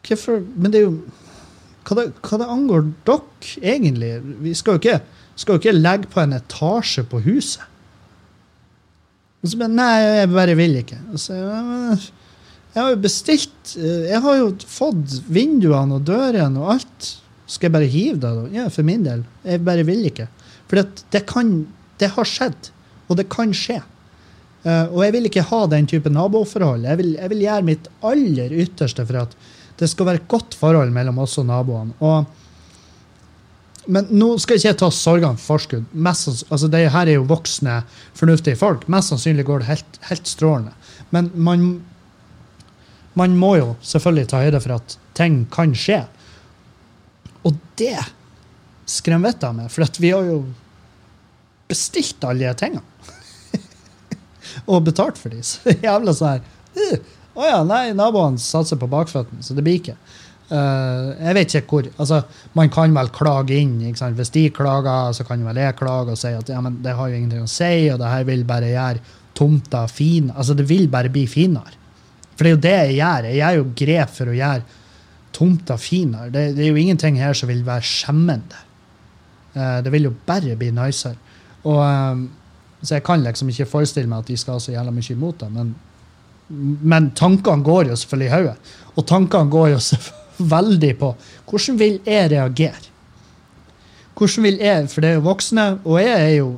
Hvorfor? 0.04 0.40
Men 0.56 0.72
det 0.72 0.80
er 0.80 0.88
jo 0.88 0.96
hva 1.84 1.98
det, 1.98 2.06
hva 2.24 2.40
det 2.40 2.48
angår 2.48 2.88
dere, 3.04 3.52
egentlig. 3.60 4.10
Vi 4.44 4.54
skal 4.56 4.76
jo 4.76 4.82
ikke 4.82 4.98
skal 5.34 5.56
jo 5.56 5.62
ikke 5.62 5.74
legge 5.74 6.10
på 6.10 6.22
en 6.22 6.36
etasje 6.36 7.02
på 7.10 7.20
huset. 7.24 7.64
Og 9.42 9.50
så 9.50 9.58
bare 9.60 9.74
Nei, 9.74 9.90
jeg 10.20 10.30
bare 10.32 10.54
vil 10.56 10.78
ikke. 10.80 11.00
Så, 11.20 11.36
jeg 11.36 12.80
har 12.80 12.94
jo 12.94 13.00
bestilt 13.02 13.74
Jeg 13.76 14.20
har 14.24 14.38
jo 14.38 14.46
fått 14.66 15.18
vinduene 15.28 15.98
og 15.98 16.06
dørene 16.08 16.62
og 16.62 16.76
alt. 16.78 17.10
Skal 17.50 17.68
jeg 17.68 17.74
bare 17.74 17.90
hive 17.90 18.16
det? 18.22 18.30
da? 18.38 18.44
Ja, 18.54 18.68
for 18.72 18.86
min 18.86 19.04
del. 19.04 19.26
Jeg 19.44 19.64
bare 19.66 19.84
vil 19.84 20.06
ikke. 20.08 20.30
For 20.70 20.80
det, 21.12 21.24
kan, 21.28 21.66
det 22.00 22.12
har 22.14 22.28
skjedd, 22.28 22.70
og 23.08 23.18
det 23.20 23.28
kan 23.32 23.52
skje. 23.56 23.80
Uh, 24.64 24.88
og 24.94 25.02
jeg 25.04 25.12
vil 25.16 25.28
ikke 25.28 25.44
ha 25.50 25.64
den 25.68 25.88
type 25.88 26.10
naboforhold. 26.12 26.86
Jeg 26.88 27.00
vil, 27.00 27.10
jeg 27.18 27.32
vil, 27.32 27.42
gjøre 27.44 27.66
mitt 27.66 27.90
aller 28.04 28.54
ytterste 28.64 29.04
for 29.04 29.20
at 29.26 29.36
det 29.80 29.90
skal 29.90 30.08
være 30.08 30.22
et 30.22 30.30
godt 30.30 30.56
forhold 30.56 30.94
mellom 30.94 31.20
oss 31.24 31.36
og 31.42 31.48
naboene. 31.50 31.96
Og 32.00 32.24
men 33.84 34.06
nå 34.16 34.30
skal 34.40 34.56
ikke 34.56 34.70
jeg 34.70 34.78
ta 34.80 34.88
sorgene 34.94 35.36
for 35.36 35.58
forskudd. 35.58 35.90
Altså 35.92 36.70
det 36.72 36.86
her 36.94 37.08
er 37.08 37.18
jo 37.18 37.26
voksne, 37.28 37.82
fornuftige 38.16 38.56
folk. 38.56 38.86
Mest 38.88 39.12
sannsynlig 39.12 39.44
går 39.44 39.60
det 39.60 39.68
helt, 39.68 39.98
helt 40.08 40.30
strålende. 40.30 40.72
Men 41.12 41.28
man, 41.34 41.66
man 43.12 43.36
må 43.36 43.54
jo 43.60 43.74
selvfølgelig 43.84 44.30
ta 44.30 44.40
høyde 44.40 44.62
for 44.64 44.78
at 44.78 44.96
ting 45.18 45.42
kan 45.52 45.76
skje. 45.76 46.00
Og 47.44 47.58
det 47.76 47.98
skremmer 48.88 49.34
vettet 49.34 49.50
av 49.50 49.58
meg, 49.58 49.68
for 49.72 50.00
vi 50.00 50.14
har 50.14 50.32
jo 50.32 50.40
bestilt 51.70 52.24
alle 52.26 52.48
de 52.48 52.54
tingene. 52.58 52.82
og 54.70 54.84
betalt 54.86 55.20
for 55.20 55.34
de. 55.34 55.42
Så 55.46 55.74
jævla 55.74 56.14
sånn 56.14 56.36
her 56.36 56.44
Å 56.44 56.84
uh, 56.84 57.14
oh 57.38 57.48
ja, 57.48 57.62
nei, 57.66 57.88
naboene 57.96 58.40
satser 58.42 58.78
på 58.80 58.90
bakføttene, 58.90 59.42
så 59.42 59.56
det 59.56 59.64
blir 59.66 59.80
ikke. 59.80 59.96
Uh, 60.44 61.14
jeg 61.16 61.34
vet 61.38 61.54
ikke 61.56 61.70
hvor 61.72 61.86
altså, 62.02 62.18
Man 62.52 62.68
kan 62.68 62.92
vel 62.92 63.08
klage 63.14 63.56
inn. 63.56 63.78
Hvis 63.80 64.34
de 64.34 64.48
klager, 64.54 65.14
så 65.16 65.24
kan 65.26 65.44
vel 65.46 65.60
jeg 65.62 65.78
klage 65.78 66.14
og 66.14 66.20
si 66.20 66.34
at 66.36 66.50
ja, 66.52 66.60
men 66.64 66.82
det 66.84 66.96
har 66.98 67.10
jo 67.10 67.18
ingenting 67.18 67.46
å 67.46 67.50
si, 67.50 67.88
og 67.92 68.00
det 68.02 68.12
her 68.12 68.26
vil 68.28 68.44
bare 68.48 68.74
gjøre 68.74 69.20
tomta 69.34 69.86
fin. 69.90 70.30
Altså, 70.34 70.54
det 70.54 70.68
vil 70.68 70.86
bare 70.92 71.12
bli 71.12 71.24
finere. 71.30 71.80
For 72.34 72.44
det 72.44 72.50
er 72.50 72.54
jo 72.54 72.62
det 72.62 72.74
jeg 72.74 72.96
gjør. 72.98 73.28
Jeg 73.28 73.40
gjør 73.40 73.58
jo 73.58 73.66
grep 73.80 74.14
for 74.14 74.30
å 74.30 74.38
gjøre 74.38 74.80
tomta 75.34 75.76
finere. 75.80 76.30
Det, 76.30 76.46
det, 76.54 76.64
er 76.64 76.70
jo 76.70 76.82
ingenting 76.82 77.18
her 77.22 77.34
som 77.38 77.50
vil 77.50 77.64
være 77.66 77.86
skjemmende. 77.88 78.62
Uh, 79.54 79.78
det 79.86 79.94
vil 79.94 80.10
jo 80.10 80.16
bare 80.26 80.58
bli 80.58 80.70
nicer. 80.74 81.16
Og, 81.64 81.80
um, 81.80 82.26
så 82.82 82.98
jeg 82.98 83.04
kan 83.06 83.24
liksom 83.24 83.50
ikke 83.52 83.68
forestille 83.68 84.10
meg 84.10 84.24
at 84.24 84.32
de 84.32 84.36
skal 84.40 84.60
så 84.60 84.74
jævla 84.74 84.92
mye 84.92 85.14
imot 85.14 85.40
det. 85.40 85.50
Men, 85.54 85.74
men 86.84 87.10
tankene 87.16 87.64
går 87.64 87.90
jo 87.92 87.96
selvfølgelig 88.00 88.28
i 88.28 88.34
hodet. 88.34 88.74
Og 88.94 89.06
tankene 89.08 89.52
går 89.52 89.70
jo 89.74 89.80
veldig 90.56 90.92
på 91.00 91.14
hvordan 91.48 91.80
vil 91.80 92.00
jeg 92.04 92.30
reagere. 92.34 92.90
Hvordan 94.14 94.46
vil 94.46 94.60
jeg, 94.62 94.88
For 94.90 95.02
det 95.02 95.10
er 95.10 95.18
jo 95.18 95.26
voksne, 95.26 95.64
og 95.84 95.98
jeg 96.02 96.20
er 96.20 96.34
jo 96.36 96.48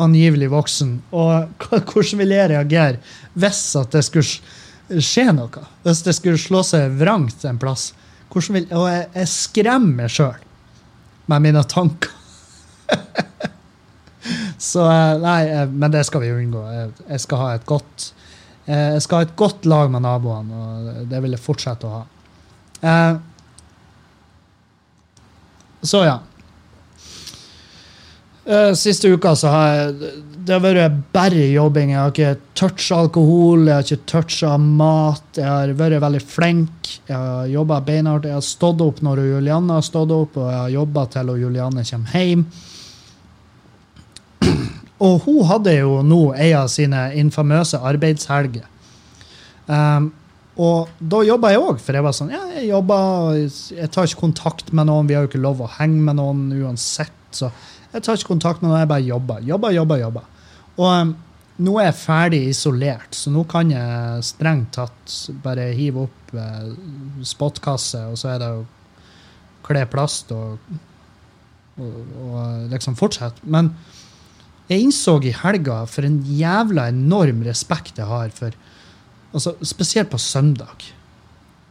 angivelig 0.00 0.50
voksen. 0.52 0.96
Og 1.12 1.48
hvordan 1.90 2.22
vil 2.22 2.36
jeg 2.36 2.50
reagere 2.54 2.96
hvis 3.34 3.62
at 3.76 3.92
det 3.92 4.04
skulle 4.06 5.00
skje 5.02 5.28
noe? 5.34 5.66
Hvis 5.82 6.04
det 6.06 6.14
skulle 6.16 6.40
slå 6.40 6.62
seg 6.66 6.94
vrangt 7.00 7.44
en 7.48 7.60
plass? 7.60 7.92
Vil, 8.34 8.64
og 8.74 8.88
jeg, 8.90 9.04
jeg 9.14 9.30
skremmer 9.30 10.10
sjøl 10.10 10.40
med 11.30 11.44
mine 11.44 11.62
tanker. 11.70 12.10
Så 14.64 14.84
eh, 14.88 15.14
nei, 15.20 15.40
eh, 15.50 15.68
men 15.68 15.92
det 15.92 16.04
skal 16.08 16.24
vi 16.24 16.32
unngå. 16.32 16.64
Jeg 17.04 17.20
skal 17.22 17.42
ha 17.42 17.54
et 17.58 17.66
godt 17.68 18.12
ha 18.64 19.18
et 19.20 19.32
godt 19.36 19.66
lag 19.68 19.90
med 19.92 20.00
naboene, 20.06 20.56
og 20.56 21.08
det 21.10 21.18
vil 21.20 21.34
jeg 21.36 21.44
fortsette 21.44 21.84
å 21.84 21.98
ha. 21.98 22.04
Eh, 22.80 23.16
så 25.84 26.00
ja. 26.06 26.14
Siste 28.76 29.08
uka 29.12 29.34
så 29.36 29.52
har 29.52 29.68
jeg 29.74 30.14
det 30.44 30.52
har 30.52 30.60
vært 30.60 30.96
bare 31.14 31.46
jobbing. 31.54 31.94
Jeg 31.94 32.00
har 32.00 32.10
ikke 32.12 32.56
toucha 32.58 32.98
alkohol, 33.00 33.62
jeg 33.64 33.78
har 33.78 33.86
ikke 33.86 34.08
toucha 34.10 34.50
mat. 34.60 35.24
Jeg 35.38 35.48
har 35.48 35.72
vært 35.78 36.02
veldig 36.04 36.20
flink. 36.20 36.90
Jeg 37.08 37.16
har 37.16 37.48
jobba 37.48 37.80
beinhardt. 37.86 38.28
Jeg 38.28 38.36
har 38.36 38.44
stått 38.44 38.84
opp 38.84 39.00
når 39.04 39.22
Julianne 39.30 39.78
har 39.78 39.86
stått 39.86 40.12
opp, 40.12 40.36
og 40.36 40.50
jeg 40.50 40.60
har 40.60 40.74
jobba 40.74 41.06
til 41.14 41.32
Julianne 41.40 41.86
kommer 41.88 42.18
hjem. 42.20 42.44
Og 45.02 45.24
hun 45.24 45.40
hadde 45.48 45.74
jo 45.74 46.02
nå 46.06 46.20
ei 46.38 46.52
av 46.54 46.68
sine 46.72 47.08
infamøse 47.18 47.80
arbeidshelger. 47.82 48.68
Um, 49.66 50.12
og 50.60 50.92
da 51.02 51.24
jobba 51.26 51.50
jeg 51.50 51.62
òg, 51.64 51.80
for 51.82 51.98
jeg 51.98 52.04
var 52.06 52.14
sånn 52.14 52.30
ja, 52.30 52.42
jeg 52.54 52.68
jobber, 52.68 53.40
jeg 53.74 53.90
tar 53.90 54.06
ikke 54.06 54.22
kontakt 54.22 54.70
med 54.70 54.86
noen. 54.86 55.08
Vi 55.10 55.16
har 55.16 55.26
jo 55.26 55.32
ikke 55.32 55.42
lov 55.42 55.64
å 55.64 55.70
henge 55.80 56.04
med 56.06 56.20
noen 56.20 56.46
uansett. 56.60 57.16
Så 57.34 57.50
jeg 57.90 58.04
tar 58.04 58.18
ikke 58.18 58.36
kontakt 58.36 58.62
med 58.62 58.70
noen, 58.70 58.84
jeg 58.84 58.92
bare 58.92 59.08
jobber. 59.08 59.42
Jobber, 59.48 59.74
jobber, 59.74 60.02
jobber. 60.04 60.28
Og 60.78 60.86
um, 60.90 61.14
nå 61.64 61.74
er 61.78 61.88
jeg 61.88 61.98
ferdig 62.00 62.40
isolert, 62.50 63.14
så 63.14 63.30
nå 63.30 63.44
kan 63.50 63.68
jeg 63.70 64.22
strengt 64.26 64.72
tatt 64.74 65.12
bare 65.42 65.68
hive 65.76 66.08
opp 66.08 66.32
eh, 66.34 66.72
spotkasse, 67.22 68.00
og 68.10 68.18
så 68.18 68.32
er 68.32 68.40
det 68.42 68.48
å 68.56 68.64
kle 69.64 69.84
plast 69.86 70.32
og, 70.34 70.58
og, 71.78 72.00
og 72.26 72.72
liksom 72.72 72.98
fortsette. 72.98 73.46
Men 73.46 73.70
jeg 74.70 74.80
innså 74.86 75.18
i 75.24 75.32
helga 75.36 75.82
for 75.90 76.06
en 76.06 76.20
jævla 76.24 76.88
enorm 76.92 77.42
respekt 77.44 77.98
jeg 78.00 78.08
har 78.08 78.32
for 78.32 78.54
altså, 79.34 79.54
Spesielt 79.60 80.12
på 80.12 80.20
søndag. 80.20 80.86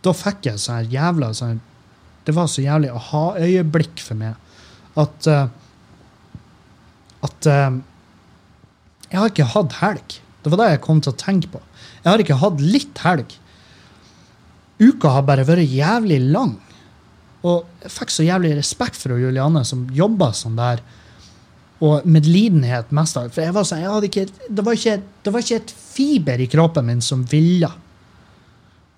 Da 0.05 0.13
fikk 0.13 0.49
jeg 0.49 0.61
sånn 0.61 0.91
jævla 0.91 1.31
sånn, 1.33 1.61
Det 2.25 2.35
var 2.35 2.47
så 2.47 2.63
jævlig 2.63 2.91
aha-øyeblikk 2.93 4.01
for 4.03 4.19
meg 4.19 4.35
at 4.99 5.27
uh, 5.27 5.47
At 7.25 7.47
uh, 7.49 7.79
Jeg 9.09 9.19
har 9.19 9.31
ikke 9.31 9.49
hatt 9.55 9.79
helg. 9.79 10.19
Det 10.43 10.51
var 10.51 10.59
det 10.59 10.69
jeg 10.73 10.83
kom 10.83 10.99
til 11.01 11.13
å 11.13 11.17
tenke 11.17 11.49
på. 11.53 11.61
Jeg 12.03 12.09
har 12.11 12.21
ikke 12.21 12.39
hatt 12.41 12.61
litt 12.61 12.99
helg. 13.05 13.33
Uka 14.81 15.11
har 15.15 15.25
bare 15.27 15.45
vært 15.47 15.69
jævlig 15.69 16.17
lang. 16.33 16.57
Og 17.45 17.63
jeg 17.83 17.93
fikk 17.93 18.11
så 18.11 18.25
jævlig 18.25 18.55
respekt 18.57 18.97
for 18.99 19.15
Julianne, 19.19 19.63
som 19.67 19.85
jobba 19.93 20.31
sånn 20.35 20.57
der 20.59 20.81
og 21.83 22.05
medlidenhet 22.07 22.91
mest 22.95 23.17
av 23.19 23.31
For 23.33 23.43
jeg 23.43 23.55
var 23.55 23.65
sånn, 23.67 23.81
jeg 23.83 24.09
ikke, 24.09 24.27
det, 24.47 24.63
var 24.63 24.77
ikke, 24.77 24.99
det 25.25 25.33
var 25.33 25.43
ikke 25.43 25.59
et 25.59 25.73
fiber 25.73 26.43
i 26.43 26.47
kroppen 26.51 26.87
min 26.87 27.03
som 27.03 27.25
ville. 27.27 27.69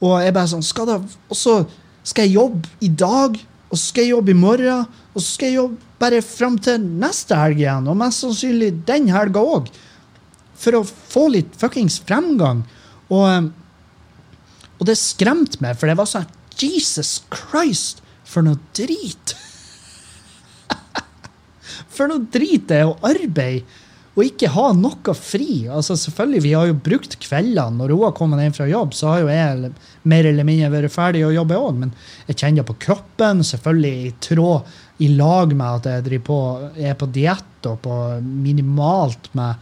Og 0.05 0.19
jeg 0.21 0.35
bare 0.35 0.51
sånn 0.51 0.65
skal 0.65 0.89
det, 0.91 0.99
Og 1.31 1.39
så 1.39 1.55
skal 2.05 2.27
jeg 2.27 2.37
jobbe 2.37 2.69
i 2.85 2.91
dag, 2.93 3.39
og 3.71 3.79
så 3.79 3.83
skal 3.87 4.05
jeg 4.05 4.13
jobbe 4.13 4.33
i 4.35 4.37
morgen, 4.37 4.85
og 5.15 5.23
så 5.23 5.27
skal 5.31 5.49
jeg 5.49 5.57
jobbe 5.57 5.91
bare 6.03 6.21
fram 6.21 6.59
til 6.61 6.83
neste 7.01 7.37
helg 7.39 7.63
igjen, 7.63 7.87
og 7.89 7.97
mest 7.97 8.21
sannsynlig 8.21 8.71
den 8.85 9.09
helga 9.09 9.41
òg. 9.41 9.71
For 10.61 10.77
å 10.77 10.83
få 10.85 11.25
litt 11.33 11.55
fuckings 11.57 11.97
fremgang. 12.05 12.61
Og, 13.09 13.25
eh, 13.31 13.49
og 14.77 14.85
det 14.85 14.97
skremte 15.01 15.63
meg, 15.63 15.79
for 15.79 15.89
det 15.89 15.97
var 15.97 16.09
sånn 16.11 16.29
Jesus 16.59 17.23
Christ, 17.33 18.03
for 18.23 18.45
noe 18.45 18.61
drit! 18.77 19.33
For 21.95 22.11
noe 22.11 22.27
drit 22.31 22.67
det 22.69 22.83
er 22.83 22.91
å 22.91 22.99
arbeide 23.07 23.63
og 24.15 24.23
ikke 24.23 24.49
ha 24.53 24.69
noe 24.75 25.13
fri. 25.17 25.65
Altså 25.67 25.97
selvfølgelig, 25.99 26.41
Vi 26.43 26.53
har 26.55 26.67
jo 26.69 26.77
brukt 26.87 27.17
kveldene. 27.19 27.75
Når 27.77 27.91
hun 27.91 28.03
har 28.05 28.13
kommet 28.15 28.39
hjem 28.39 28.55
fra 28.55 28.67
jobb, 28.67 28.93
så 28.95 29.09
har 29.11 29.19
jo 29.19 29.27
jeg 29.27 29.71
mer 30.03 30.25
eller 30.29 30.47
mindre 30.47 30.71
vært 30.71 30.93
ferdig 30.93 31.25
å 31.27 31.33
jobbe 31.35 31.59
òg. 31.59 31.75
Men 31.81 31.91
jeg 32.27 32.37
kjenner 32.39 32.63
på 32.63 32.77
kroppen, 32.79 33.43
selvfølgelig 33.43 34.07
i 34.07 34.13
tråd, 34.23 34.77
i 35.03 35.09
lag 35.11 35.51
med 35.51 35.89
at 35.89 36.07
jeg 36.07 36.21
på, 36.23 36.39
er 36.79 36.95
på 36.95 37.09
diett 37.11 37.67
og 37.67 37.81
på 37.83 37.95
minimalt 38.23 39.27
med 39.35 39.59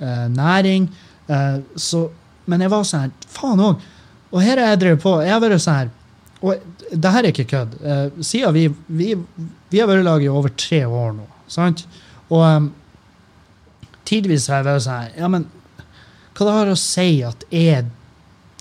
uh, 0.00 0.28
næring. 0.32 0.88
Uh, 1.28 1.60
så, 1.76 2.06
men 2.48 2.64
jeg 2.64 2.72
var 2.72 2.88
sånn 2.88 3.12
Faen 3.28 3.60
òg. 3.60 3.84
Og 4.32 4.40
her 4.40 4.56
er 4.56 4.72
jeg 4.72 4.80
drevet 4.86 5.04
på. 5.04 5.18
Jeg 5.20 5.34
har 5.34 5.44
vært 5.44 5.60
sånn 5.60 5.82
her 5.82 5.92
Og 6.40 6.96
det 6.96 7.12
her 7.12 7.26
er 7.26 7.28
ikke 7.28 7.50
kødd. 7.52 7.76
Uh, 7.84 8.24
siden 8.24 8.56
vi, 8.56 8.64
vi, 8.88 9.12
vi 9.68 9.84
har 9.84 9.90
vært 9.90 10.00
i 10.00 10.08
lag 10.08 10.24
i 10.24 10.32
over 10.32 10.56
tre 10.56 10.80
år 10.88 11.12
nå. 11.20 11.28
Sant? 11.52 11.84
Og 12.32 12.40
um, 12.40 12.70
tidvis 14.08 14.48
har 14.50 14.62
jeg 14.62 14.68
vært 14.70 14.86
sånn 14.86 15.02
her 15.02 15.18
Ja, 15.20 15.28
men 15.32 15.48
hva 16.32 16.46
det 16.48 16.56
har 16.56 16.72
å 16.72 16.78
si 16.80 17.20
at 17.26 17.44
jeg 17.52 17.90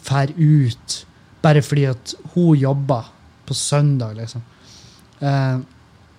drar 0.04 0.34
ut 0.36 0.98
bare 1.42 1.64
fordi 1.66 1.88
at 1.90 2.14
hun 2.34 2.60
jobber 2.60 3.08
på 3.48 3.56
søndag, 3.58 4.18
liksom? 4.20 4.44
Uh, 5.22 5.64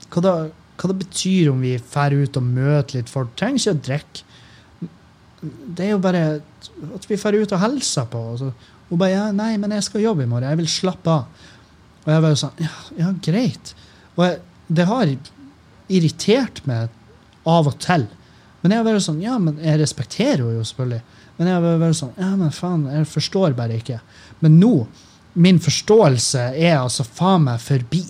hva, 0.08 0.22
det, 0.24 0.32
hva 0.80 0.90
det 0.90 0.98
betyr 1.04 1.50
om 1.52 1.60
vi 1.62 1.76
drar 1.78 2.14
ut 2.16 2.38
og 2.40 2.48
møter 2.48 2.98
litt 2.98 3.12
folk? 3.12 3.34
Trenger 3.38 3.60
ikke 3.60 3.74
å 3.76 3.82
drikke. 3.88 4.24
Det 5.42 5.86
er 5.86 5.92
jo 5.94 6.02
bare 6.02 6.24
at 6.96 7.06
vi 7.10 7.18
drar 7.18 7.38
ut 7.38 7.54
og 7.54 7.62
hilser 7.62 8.08
på. 8.10 8.24
Og 8.32 8.40
så, 8.40 8.50
hun 8.88 9.00
bare 9.00 9.14
ja, 9.14 9.28
'Nei, 9.32 9.54
men 9.60 9.72
jeg 9.76 9.86
skal 9.86 10.04
jobbe 10.04 10.24
i 10.24 10.30
morgen. 10.30 10.48
Jeg 10.48 10.60
vil 10.62 10.68
slappe 10.70 11.10
av.' 11.10 11.48
Og 12.02 12.10
jeg 12.10 12.24
bare 12.26 12.38
sånn 12.38 12.62
Ja, 12.62 12.74
ja 12.98 13.12
greit. 13.22 13.74
Og 14.16 14.26
jeg, 14.26 14.40
det 14.68 14.88
har 14.88 15.06
irritert 15.92 16.62
meg 16.68 16.90
av 17.48 17.70
og 17.70 17.78
til. 17.82 18.06
Men 18.62 18.74
jeg 18.74 18.82
har 18.82 18.86
vært 18.86 19.06
sånn 19.06 19.22
Ja, 19.22 19.38
men 19.42 19.58
jeg 19.62 19.80
respekterer 19.80 20.44
henne 20.44 20.58
jo 20.60 20.66
selvfølgelig. 20.66 21.02
Men 21.38 21.48
jeg 21.48 21.56
har 21.56 21.80
vært 21.82 21.98
sånn 21.98 22.18
Ja, 22.20 22.34
men 22.38 22.52
faen, 22.54 22.84
jeg 22.90 23.08
forstår 23.10 23.56
bare 23.58 23.78
ikke. 23.80 24.02
Men 24.44 24.60
nå, 24.60 24.74
min 25.32 25.58
forståelse 25.62 26.52
er 26.52 26.76
altså 26.78 27.06
faen 27.08 27.48
meg 27.48 27.62
forbi. 27.62 28.04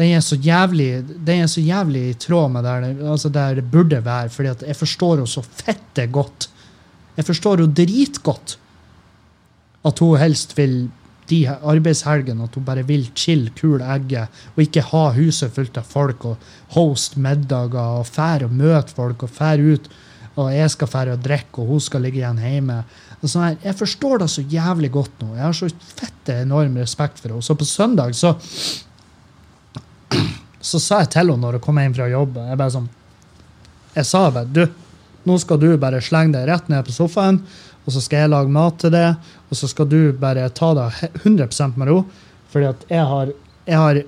Den 0.00 0.16
er 0.16 0.24
så 0.24 0.38
jævlig 0.40 0.88
den 1.04 1.44
er 1.44 1.50
så 1.52 1.62
jævlig 1.62 2.06
i 2.08 2.16
tråd 2.18 2.54
med 2.54 2.64
der 2.64 2.86
altså 3.12 3.28
der 3.32 3.60
det 3.60 3.68
burde 3.70 4.00
være, 4.04 4.32
fordi 4.32 4.50
at 4.54 4.64
jeg 4.66 4.78
forstår 4.78 5.18
henne 5.18 5.30
så 5.30 5.44
fette 5.44 6.08
godt. 6.10 6.48
Jeg 7.18 7.28
forstår 7.28 7.60
henne 7.60 7.76
dritgodt. 7.76 8.56
At 9.84 9.98
hun 9.98 10.18
helst 10.18 10.56
vil 10.56 10.86
de 11.32 11.40
arbeidshelgene 11.48 12.46
at 12.46 12.56
hun 12.58 12.66
bare 12.66 12.84
vil 12.86 13.08
chill, 13.16 13.48
kule 13.58 13.86
egget, 13.96 14.42
og 14.54 14.64
ikke 14.64 14.86
ha 14.92 15.04
huset 15.16 15.52
fullt 15.56 15.80
av 15.80 15.88
folk 15.88 16.26
og 16.28 16.52
host 16.76 17.18
middager 17.20 18.00
og 18.00 18.08
fære 18.08 18.48
og 18.48 18.56
møte 18.62 18.94
folk 18.96 19.24
og 19.26 19.32
fære 19.32 19.74
ut. 19.74 19.90
Og 20.40 20.48
jeg 20.54 20.70
skal 20.72 20.88
fære 20.88 21.16
og 21.16 21.24
drikke, 21.24 21.60
og 21.60 21.74
hun 21.74 21.82
skal 21.84 22.06
ligge 22.06 22.22
igjen 22.22 22.40
hjemme. 22.40 22.78
Sånn 23.22 23.58
jeg 23.62 23.76
forstår 23.78 24.22
det 24.22 24.30
så 24.32 24.44
jævlig 24.50 24.90
godt 24.94 25.20
nå. 25.22 25.34
Jeg 25.36 25.44
har 25.44 25.58
så 25.58 25.68
fette 25.98 26.38
enorm 26.42 26.78
respekt 26.80 27.20
for 27.20 27.34
henne. 27.34 27.44
Så 27.44 27.58
på 27.58 27.68
søndag 27.68 28.16
så 28.18 28.34
så 30.62 30.78
sa 30.78 31.02
jeg 31.02 31.12
til 31.12 31.32
henne 31.32 31.42
når 31.42 31.58
hun 31.58 31.64
kom 31.64 31.80
hjem 31.80 31.94
fra 31.96 32.06
jobb 32.10 32.36
Jeg 32.38 32.58
bare 32.60 32.74
sånn, 32.76 32.88
jeg 33.96 34.08
sa 34.08 34.22
bare 34.30 34.46
du, 34.46 34.62
nå 35.28 35.38
skal 35.42 35.60
du 35.60 35.68
bare 35.80 36.02
slenge 36.04 36.36
deg 36.36 36.46
rett 36.48 36.70
ned 36.70 36.86
på 36.86 36.94
sofaen, 36.94 37.40
og 37.82 37.94
så 37.94 38.02
skal 38.02 38.24
jeg 38.24 38.32
lage 38.32 38.52
mat 38.54 38.78
til 38.78 38.92
det, 38.94 39.06
og 39.50 39.58
så 39.58 39.68
skal 39.70 39.88
du 39.90 40.12
bare 40.18 40.48
ta 40.54 40.72
det 40.78 40.88
100% 41.24 41.78
med 41.80 41.90
ro. 41.90 42.02
Fordi 42.52 42.68
at 42.68 42.84
jeg 42.90 43.06
har, 43.10 43.32
jeg 43.66 43.80
har 43.84 44.02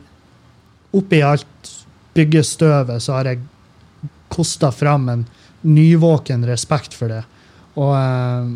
Oppi 0.95 1.19
alt 1.27 1.71
byggestøvet 2.15 3.03
så 3.03 3.17
har 3.17 3.27
jeg 3.27 3.41
kosta 4.31 4.71
fram 4.71 5.09
en 5.11 5.25
nyvåken 5.67 6.45
respekt 6.47 6.95
for 6.95 7.11
det. 7.11 7.25
Og, 7.75 7.91
eh, 7.99 8.53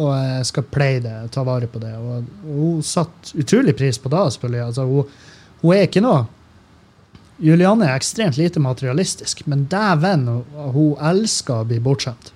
og 0.00 0.12
jeg 0.16 0.46
skal 0.48 0.68
pleie 0.72 1.02
det, 1.04 1.16
ta 1.34 1.44
vare 1.44 1.68
på 1.68 1.82
det. 1.82 1.92
Og, 1.98 2.30
hun 2.46 2.80
satte 2.86 3.36
utrolig 3.36 3.76
pris 3.76 4.00
på 4.00 4.12
det, 4.12 4.22
selvfølgelig. 4.36 4.62
Altså, 4.70 4.86
hun, 4.88 5.10
hun 5.60 5.74
er 5.76 5.88
ikke 5.88 6.04
noe 6.04 6.24
Julianne 7.42 7.88
er 7.88 7.96
ekstremt 7.98 8.36
lite 8.38 8.60
materialistisk, 8.62 9.40
men 9.50 9.64
dæven, 9.66 10.28
hun 10.54 10.92
elsker 11.02 11.62
å 11.62 11.66
bli 11.66 11.80
bortskjemt. 11.82 12.30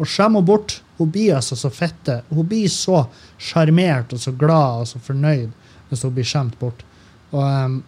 Og 0.00 0.08
skjemmer 0.08 0.44
bort. 0.44 0.80
Hun 0.96 1.10
blir 1.12 1.36
altså 1.36 1.56
så 1.56 1.70
fette. 1.72 2.22
Hun 2.28 2.46
blir 2.48 2.68
så 2.72 3.04
sjarmert 3.40 4.12
og 4.16 4.20
så 4.20 4.32
glad 4.36 4.84
og 4.84 4.88
så 4.88 5.00
fornøyd 5.04 5.50
hvis 5.90 6.04
hun 6.06 6.14
blir 6.16 6.28
skjemt 6.28 6.58
bort. 6.60 6.84
Og, 7.32 7.42
um, 7.44 7.82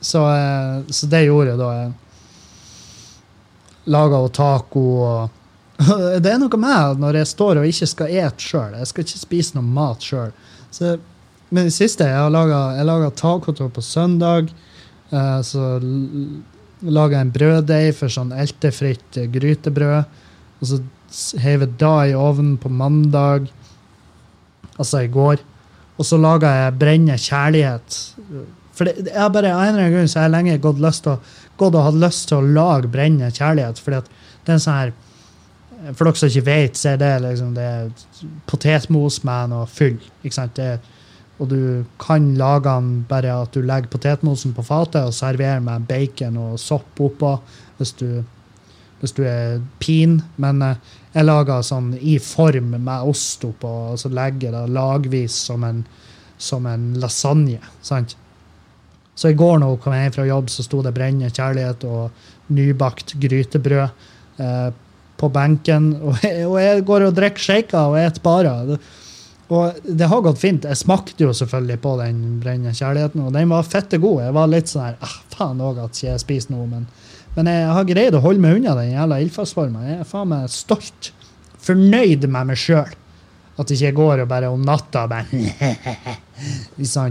så, 0.00 0.22
uh, 0.22 0.86
så, 0.90 1.08
det 1.12 1.26
gjorde 1.26 1.52
jeg 1.52 1.60
da. 1.60 1.70
Jeg 1.76 1.92
laga 3.94 4.20
henne 4.20 4.34
taco 4.34 4.84
og 5.06 5.42
Det 6.24 6.30
er 6.30 6.38
noe 6.40 6.58
med 6.58 7.02
når 7.02 7.18
jeg 7.20 7.28
står 7.34 7.58
og 7.60 7.66
ikke 7.68 7.88
skal 7.90 8.14
ete 8.22 8.42
sjøl. 8.42 8.78
Jeg 8.80 8.88
skal 8.90 9.04
ikke 9.04 9.20
spise 9.20 9.58
noe 9.58 9.74
mat 9.76 10.00
sjøl. 10.02 10.32
Men 11.52 11.68
det 11.68 11.74
siste 11.76 12.08
jeg 12.08 12.16
har 12.16 12.32
laga 12.32 13.10
taco 13.14 13.52
på 13.52 13.84
søndag. 13.84 14.48
Uh, 15.12 15.40
så 15.44 15.76
laga 16.86 17.18
jeg 17.18 17.26
en 17.26 17.34
brøddeig 17.34 17.92
for 17.98 18.12
sånn 18.12 18.32
eltefritt 18.34 19.20
grytebrød. 19.32 20.22
Og 20.56 20.70
så 20.70 20.80
heiv 21.42 21.64
da 21.80 21.94
i 22.06 22.14
ovnen 22.16 22.56
på 22.60 22.70
mandag, 22.72 23.48
altså 24.76 25.04
i 25.04 25.10
går. 25.12 25.42
Og 25.96 26.04
så 26.04 26.18
laga 26.20 26.52
jeg 26.52 26.78
Brenne 26.80 27.16
kjærlighet. 27.20 27.98
For 28.76 28.88
det, 28.88 29.08
jeg 29.08 29.32
bare, 29.32 29.52
en 29.52 29.70
eller 29.70 29.86
annen 29.86 29.94
grunn 29.94 30.10
så 30.12 30.20
har 30.20 30.28
jeg 30.28 30.34
lenge 30.34 30.58
gått, 30.64 30.82
lyst 30.82 31.06
til, 31.06 31.16
gått 31.56 31.76
og 31.78 31.86
hatt 31.86 32.00
lyst 32.02 32.28
til 32.28 32.42
å 32.42 32.54
lage 32.58 32.92
Brenne 32.92 33.30
kjærlighet. 33.32 33.80
fordi 33.80 34.02
at 34.02 34.10
det 34.44 34.52
er 34.52 34.58
en 34.58 34.64
sånn 34.66 34.80
her 34.82 34.94
For 35.92 36.08
dere 36.08 36.18
som 36.18 36.30
ikke 36.30 36.46
vet, 36.46 36.78
så 36.80 36.88
er 36.94 37.00
det 37.00 37.10
liksom 37.22 37.50
det 37.54 37.64
er 37.64 37.90
potetmos 38.48 39.20
med 39.28 39.50
noe 39.52 39.66
fyll. 39.70 39.98
ikke 40.24 40.34
sant? 40.34 40.56
Det, 40.56 40.80
og 41.38 41.50
du 41.50 41.84
kan 42.00 42.30
lage 42.34 42.64
den 42.64 43.04
bare 43.08 43.34
at 43.42 43.52
du 43.52 43.60
legger 43.60 43.92
potetmosen 43.92 44.54
på 44.56 44.64
fatet 44.64 45.04
og 45.04 45.14
serverer 45.14 45.60
med 45.60 45.84
bacon 45.88 46.38
og 46.40 46.56
sopp 46.60 47.00
oppå 47.04 47.34
hvis 47.76 47.92
du 48.00 48.08
hvis 49.00 49.14
du 49.16 49.22
er 49.28 49.60
pin. 49.82 50.18
Men 50.42 50.62
eh, 50.64 50.78
jeg 51.14 51.28
lager 51.28 51.64
sånn 51.64 51.94
i 51.98 52.18
form 52.22 52.74
med 52.76 53.08
ost 53.10 53.44
oppå, 53.46 53.72
og 53.92 54.00
så 54.00 54.12
legger 54.12 54.54
det 54.54 54.66
lagvis 54.76 55.36
som 55.48 55.64
en, 55.66 55.82
som 56.38 56.66
en 56.70 56.94
lasagne. 57.00 57.60
sant? 57.82 58.16
Så 59.16 59.32
i 59.32 59.36
går 59.38 59.60
når 59.62 59.72
hun 59.72 59.80
kom 59.80 59.94
hjem 59.96 60.12
fra 60.12 60.26
jobb, 60.28 60.50
så 60.52 60.64
sto 60.66 60.82
det 60.84 60.92
brennende 60.96 61.32
kjærlighet 61.32 61.86
og 61.88 62.52
nybakt 62.52 63.14
grytebrød 63.22 63.88
eh, 64.44 64.68
på 65.16 65.30
benken. 65.32 65.94
Og 66.06 66.20
jeg, 66.22 66.44
og 66.44 66.60
jeg 66.60 66.84
går 66.86 67.06
og 67.08 67.16
drikker 67.16 67.46
shaker 67.46 67.94
og 67.94 67.96
spiser 67.96 68.20
bare. 68.24 68.52
Og 69.46 69.78
det 69.86 70.08
har 70.10 70.22
gått 70.24 70.42
fint. 70.42 70.66
Jeg 70.68 70.76
smakte 70.76 71.24
jo 71.24 71.32
selvfølgelig 71.36 71.78
på 71.80 71.94
den 72.02 72.20
brennende 72.42 72.74
kjærligheten, 72.76 73.22
og 73.24 73.32
den 73.32 73.48
var 73.52 73.64
fette 73.64 74.00
god. 74.02 74.24
Jeg 74.26 74.34
var 74.36 74.50
litt 74.50 74.72
sånn 74.72 74.84
her 74.88 74.96
ah, 75.06 75.18
Faen 75.32 75.62
òg 75.62 75.78
at 75.84 75.96
ikke 75.96 76.10
jeg 76.10 76.22
spiser 76.22 76.52
noe, 76.52 76.66
men 76.68 76.88
men 77.36 77.50
jeg 77.52 77.72
har 77.76 77.88
greid 77.88 78.16
å 78.16 78.22
holde 78.24 78.40
meg 78.40 78.58
unna 78.58 78.74
den 78.78 78.94
jævla 78.94 79.18
ildfastforma. 79.20 79.84
Jeg 79.84 79.98
er 80.00 80.08
faen 80.08 80.30
meg 80.30 80.48
stolt. 80.52 81.10
Fornøyd 81.66 82.24
med 82.24 82.48
meg 82.52 82.60
sjøl. 82.60 82.94
At 83.56 83.72
jeg 83.72 83.80
ikke 83.80 83.98
går 84.00 84.22
og 84.24 84.30
bare 84.30 84.48
om 84.52 84.64
natta 84.64 85.06
bare 85.08 85.26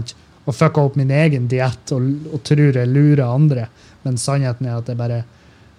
Og 0.46 0.54
fucker 0.54 0.84
opp 0.84 0.94
min 0.98 1.10
egen 1.10 1.48
diett 1.50 1.90
og, 1.94 2.04
og, 2.30 2.38
tror 2.46 2.76
jeg 2.78 2.90
lurer 2.90 3.24
andre. 3.26 3.64
Men 4.04 4.18
sannheten 4.18 4.68
er 4.68 4.76
at 4.78 4.90
jeg 4.90 4.98
bare, 4.98 5.24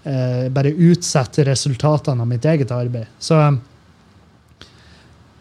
eh, 0.03 0.47
bare 0.51 0.73
utsetter 0.75 1.47
resultatene 1.47 2.25
av 2.25 2.27
mitt 2.27 2.43
eget 2.43 2.73
arbeid. 2.75 3.07
Så 3.19 3.39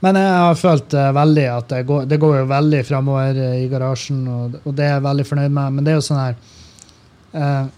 men 0.05 0.19
jeg 0.21 0.35
har 0.39 0.59
følt 0.61 0.95
uh, 0.95 1.09
veldig 1.17 1.45
at 1.51 1.71
det 1.73 1.81
går, 1.89 2.05
det 2.07 2.19
går 2.21 2.35
jo 2.37 2.49
veldig 2.51 2.81
framover 2.87 3.39
uh, 3.41 3.55
i 3.59 3.65
garasjen, 3.71 4.21
og, 4.29 4.59
og, 4.63 4.75
det 4.77 4.85
er 4.85 4.93
jeg 4.93 5.05
veldig 5.07 5.25
fornøyd 5.27 5.55
med. 5.57 5.77
Men 5.77 5.87
det 5.87 5.93
er 5.93 5.97
jo 5.97 6.05
sånn 6.05 6.21
her 6.21 6.37
uh, 7.33 7.71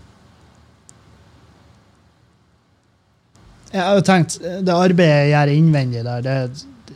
Jeg 3.72 3.85
har 3.85 3.98
jo 3.98 4.04
tenkt, 4.04 4.38
Det 4.40 4.72
arbeidet 4.74 5.28
jeg 5.28 5.33
gjør 5.35 5.50
innvendig 5.52 6.04
der, 6.07 6.22
det, 6.24 6.94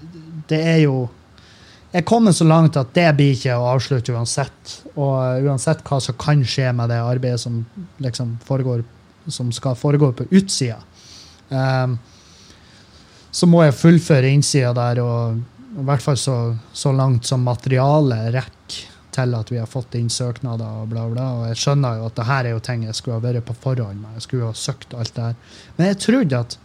det 0.48 0.60
er 0.74 0.78
jo 0.86 1.08
Jeg 1.92 2.06
kommer 2.08 2.32
så 2.32 2.46
langt 2.48 2.78
at 2.80 2.94
det 2.96 3.10
blir 3.18 3.34
ikke 3.34 3.58
å 3.60 3.66
avslutte 3.74 4.14
uansett. 4.16 4.78
Og 4.94 5.44
uansett 5.44 5.82
hva 5.84 5.98
som 6.00 6.16
kan 6.16 6.40
skje 6.40 6.70
med 6.72 6.88
det 6.88 7.02
arbeidet 7.04 7.42
som 7.42 7.58
liksom 8.00 8.38
foregår, 8.48 8.80
som 9.28 9.50
skal 9.52 9.76
foregå 9.76 10.08
på 10.16 10.24
utsida, 10.32 10.78
um, 11.50 11.98
så 13.28 13.48
må 13.48 13.60
jeg 13.66 13.76
fullføre 13.76 14.32
innsida 14.32 14.72
der, 14.72 15.02
og 15.04 15.82
i 15.82 15.84
hvert 15.84 16.04
fall 16.04 16.16
så, 16.16 16.38
så 16.72 16.94
langt 16.96 17.28
som 17.28 17.44
materialet 17.44 18.32
rekker 18.38 18.80
til 19.12 19.36
at 19.36 19.52
vi 19.52 19.60
har 19.60 19.68
fått 19.68 19.94
inn 19.98 20.08
søknader 20.12 20.82
og 20.82 20.88
bla, 20.92 21.04
bla. 21.12 21.28
Og 21.36 21.46
jeg 21.50 21.60
skjønner 21.60 22.00
jo 22.00 22.08
at 22.08 22.16
det 22.16 22.28
her 22.28 22.48
er 22.48 22.54
jo 22.56 22.64
ting 22.64 22.86
jeg 22.86 22.96
skulle 22.96 23.18
ha 23.18 23.24
vært 23.24 23.44
på 23.48 23.56
forhånd 23.64 24.00
med. 24.00 24.16
Jeg 24.16 24.26
skulle 24.26 24.48
ha 24.48 24.56
søkt 24.56 24.96
alt 24.96 25.12
det 25.16 25.26
her. 25.28 25.40
Men 25.76 25.90
jeg 25.90 26.00
trodde 26.06 26.40
at 26.46 26.56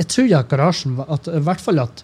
jeg 0.00 0.08
trodde 0.08 0.40
at 0.40 0.50
garasjen 0.50 0.96
at, 1.04 1.28
I 1.28 1.42
hvert 1.44 1.60
fall 1.60 1.82
at, 1.82 2.02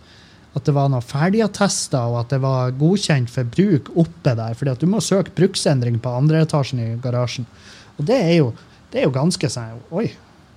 at 0.57 0.69
det 0.69 0.75
var 0.77 0.91
noe 0.93 1.05
ferdigattester, 1.05 2.13
og 2.13 2.21
at 2.25 2.35
det 2.35 2.43
var 2.45 2.75
godkjent 2.77 3.33
for 3.33 3.49
bruk 3.57 3.91
oppe 3.97 4.35
der. 4.37 4.55
fordi 4.55 4.75
at 4.75 4.85
du 4.85 4.91
må 4.91 5.01
søke 5.05 5.35
bruksendring 5.37 5.99
på 6.03 6.13
andre 6.13 6.45
etasjen 6.45 6.83
i 6.83 6.91
garasjen. 7.03 7.49
Og 7.97 8.05
det 8.09 8.21
er 8.21 8.35
jo, 8.39 8.53
det 8.93 9.01
er 9.01 9.09
jo 9.09 9.17
ganske 9.17 9.51
sånn 9.53 9.81
Oi. 9.97 10.11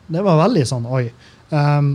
Det 0.09 0.21
var 0.25 0.39
veldig 0.41 0.65
sånn 0.65 0.87
oi. 0.89 1.03
Um, 1.53 1.93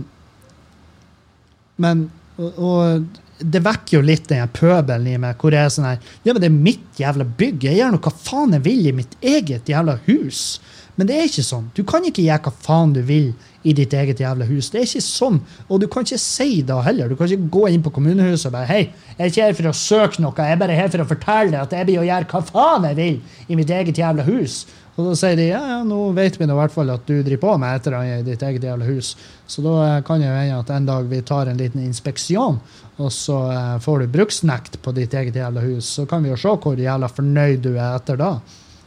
men 1.83 2.05
og, 2.39 2.59
og 2.59 3.19
det 3.39 3.59
vekker 3.63 3.97
jo 3.97 4.05
litt 4.05 4.29
den 4.31 4.47
pøbelen 4.55 5.09
i 5.11 5.17
meg, 5.19 5.35
hvor 5.39 5.55
jeg 5.55 5.67
er 5.67 5.73
sånn 5.73 5.87
her 5.89 6.13
Ja, 6.23 6.31
men 6.31 6.39
det 6.39 6.47
er 6.47 6.55
mitt 6.55 6.99
jævla 6.99 7.27
bygg. 7.27 7.67
Jeg 7.67 7.81
gjør 7.81 7.95
nå 7.95 7.99
hva 8.05 8.13
faen 8.15 8.55
jeg 8.55 8.63
vil 8.65 8.87
i 8.87 8.95
mitt 8.95 9.17
eget 9.19 9.69
jævla 9.69 9.97
hus. 10.07 10.61
Men 10.95 11.09
det 11.09 11.17
er 11.17 11.27
ikke 11.27 11.43
sånn. 11.43 11.67
Du 11.75 11.83
kan 11.87 12.05
ikke 12.07 12.23
gjøre 12.23 12.45
hva 12.45 12.53
faen 12.63 12.93
du 12.95 13.01
vil 13.03 13.33
i 13.65 13.73
ditt 13.75 13.93
eget 13.97 14.21
jævla 14.21 14.45
hus. 14.47 14.69
Det 14.71 14.79
er 14.79 14.87
ikke 14.87 15.03
sånn. 15.03 15.41
Og 15.67 15.81
du 15.81 15.89
kan 15.91 16.05
ikke 16.05 16.21
si 16.21 16.61
det 16.63 16.77
heller. 16.85 17.09
Du 17.09 17.17
kan 17.19 17.27
ikke 17.27 17.51
gå 17.51 17.65
inn 17.73 17.83
på 17.83 17.91
kommunehuset 17.97 18.47
og 18.51 18.55
bare 18.55 18.69
Hei, 18.69 18.81
jeg 19.17 19.19
er 19.19 19.33
ikke 19.33 19.49
her 19.49 19.59
for 19.59 19.71
å 19.71 19.75
søke 19.75 20.23
noe, 20.23 20.33
jeg 20.37 20.55
er 20.55 20.61
bare 20.61 20.77
her 20.77 20.91
for 20.93 21.03
å 21.03 21.09
fortelle 21.09 21.51
deg 21.51 21.61
at 21.63 21.75
jeg 21.75 21.89
blir 21.89 22.01
å 22.03 22.07
gjøre 22.07 22.29
hva 22.31 22.43
faen 22.47 22.89
jeg 22.91 22.99
vil 23.01 23.21
i 23.49 23.59
mitt 23.59 23.73
eget 23.73 24.01
jævla 24.01 24.27
hus. 24.29 24.63
Og 24.95 25.09
da 25.09 25.13
sier 25.19 25.35
de 25.35 25.49
ja, 25.49 25.59
ja, 25.73 25.79
nå 25.83 25.97
vet 26.15 26.37
vi 26.39 26.45
i 26.47 26.55
hvert 26.55 26.71
fall 26.71 26.93
at 26.93 27.03
du 27.03 27.17
driver 27.17 27.41
på 27.41 27.55
med 27.59 27.75
et 27.75 27.87
eller 27.89 27.97
annet 27.99 28.21
i 28.21 28.29
ditt 28.29 28.43
eget 28.47 28.63
jævla 28.63 28.87
hus. 28.87 29.11
Så 29.43 29.63
da 29.65 29.73
eh, 29.83 30.01
kan 30.07 30.23
det 30.23 30.31
hende 30.31 30.61
at 30.61 30.71
en 30.71 30.87
dag 30.87 31.09
vi 31.11 31.19
tar 31.27 31.51
en 31.51 31.59
liten 31.59 31.83
inspeksjon, 31.83 32.61
og 32.95 33.11
så 33.11 33.41
eh, 33.51 33.73
får 33.83 34.05
du 34.05 34.13
bruksnekt 34.13 34.79
på 34.85 34.93
ditt 34.95 35.13
eget 35.13 35.35
jævla 35.35 35.65
hus. 35.65 35.89
Så 35.97 36.07
kan 36.07 36.23
vi 36.23 36.31
jo 36.31 36.39
se 36.39 36.55
hvor 36.63 36.79
jævla 36.79 37.11
fornøyd 37.11 37.65
du 37.65 37.73
er 37.73 37.89
etter 37.89 38.21
da. 38.21 38.37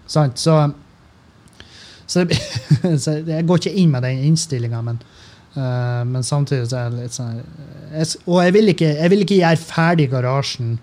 Sant? 0.08 0.40
Så 0.40 0.56
så, 2.08 2.24
så, 3.04 3.18
jeg 3.20 3.46
går 3.46 3.62
ikke 3.62 3.78
inn 3.78 3.92
med 3.92 4.06
den 4.06 4.22
innstillinga, 4.30 4.80
men, 4.84 5.00
uh, 5.56 6.04
men, 6.08 6.24
samtidig 6.24 6.70
så 6.70 6.82
er 6.82 6.92
det 6.94 7.04
litt 7.04 7.16
sånn 7.16 7.34
jeg, 7.38 8.22
Og 8.26 8.40
jeg 8.44 8.54
vil, 8.56 8.72
ikke, 8.74 8.92
jeg 8.96 9.12
vil 9.12 9.24
ikke 9.26 9.40
gjøre 9.42 9.66
ferdig 9.68 10.08
garasjen 10.12 10.78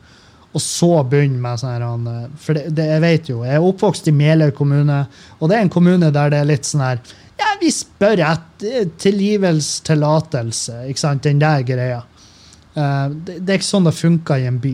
og 0.55 0.63
så 0.63 1.01
begynne 1.03 1.41
med 1.43 1.59
sånn 1.59 1.73
her 1.75 2.29
For 2.39 2.55
det, 2.55 2.69
det, 2.77 2.87
jeg 2.93 3.03
vet 3.03 3.29
jo, 3.31 3.41
jeg 3.43 3.57
er 3.57 3.67
oppvokst 3.67 4.07
i 4.07 4.15
Meløy 4.15 4.53
kommune, 4.55 5.01
og 5.39 5.51
det 5.51 5.57
er 5.57 5.65
en 5.65 5.73
kommune 5.73 6.11
der 6.15 6.31
det 6.31 6.41
er 6.41 6.51
litt 6.53 6.67
sånn 6.67 6.85
her 6.85 7.01
Ja, 7.35 7.51
vi 7.59 7.71
spør 7.73 8.21
etter 8.23 8.87
tilgivelse, 9.01 9.83
tillatelse, 9.83 10.85
ikke 10.87 11.01
sant, 11.01 11.25
den 11.25 11.41
der 11.41 11.65
greia. 11.67 11.99
Uh, 12.75 13.11
det, 13.11 13.41
det, 13.41 13.49
er 13.49 13.59
ikke 13.59 13.67
sånn 13.67 13.89
det 13.89 13.95
funker 13.97 14.39
i 14.39 14.47
en 14.47 14.61
by. 14.63 14.71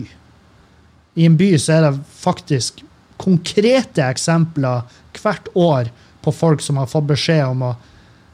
I 1.18 1.26
en 1.26 1.38
by 1.40 1.50
så 1.58 1.74
er 1.74 1.88
det 1.88 2.06
faktisk 2.22 2.84
konkrete 3.22 4.06
eksempler 4.06 4.86
hvert 5.18 5.50
år 5.58 5.90
på 6.22 6.32
folk 6.34 6.62
som 6.64 6.78
har 6.80 6.90
fått 6.90 7.10
beskjed 7.10 7.44
om 7.46 7.64
å 7.66 7.72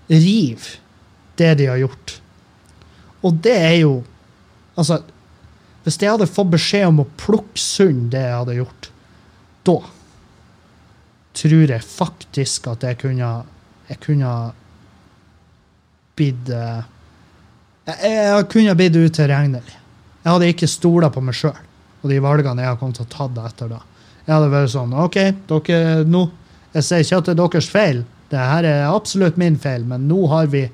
rive 0.08 0.78
det 1.38 1.54
de 1.60 1.68
har 1.70 1.80
gjort. 1.80 2.14
Og 3.26 3.42
det 3.44 3.58
er 3.58 3.76
jo 3.82 3.98
Altså, 4.78 5.00
hvis 5.82 5.96
jeg 5.98 6.12
hadde 6.12 6.28
fått 6.30 6.52
beskjed 6.52 6.84
om 6.86 7.00
å 7.02 7.08
plukke 7.18 7.58
sund 7.58 8.12
det 8.12 8.20
jeg 8.22 8.36
hadde 8.36 8.54
gjort, 8.60 8.86
da 9.66 9.74
tror 11.34 11.72
jeg 11.72 11.82
faktisk 11.82 12.68
at 12.70 12.86
jeg 12.86 13.00
kunne 13.00 13.30
Jeg 13.88 13.98
kunne 14.04 14.32
blitt 16.14 16.50
eh, 16.52 16.86
jeg, 17.88 18.12
jeg 18.12 18.46
kunne 18.52 18.74
blitt 18.76 18.96
utilregnelig. 19.00 19.74
Jeg 20.22 20.30
hadde 20.30 20.50
ikke 20.52 20.68
stola 20.70 21.08
på 21.10 21.22
meg 21.24 21.34
sjøl 21.34 21.56
og 22.02 22.10
de 22.12 22.18
valgene 22.22 22.62
jeg 22.62 22.70
har 22.70 22.78
kommet 22.78 22.98
til 22.98 23.06
å 23.06 23.10
ta 23.10 23.46
etter 23.48 23.70
da. 23.72 23.80
Jeg 24.26 24.34
hadde 24.34 24.50
vært 24.52 24.72
sånn 24.74 24.92
OK, 24.94 25.16
dere, 25.48 26.04
nå 26.06 26.26
jeg 26.78 26.86
sier 26.86 27.04
ikke 27.04 27.20
at 27.20 27.28
det 27.28 27.34
er 27.34 27.40
deres 27.42 27.70
feil, 27.72 28.02
det 28.28 28.48
her 28.50 28.68
er 28.68 28.88
absolutt 28.88 29.38
min 29.40 29.56
feil, 29.60 29.84
men 29.88 30.08
nå 30.08 30.26
har 30.32 30.50
vi, 30.52 30.64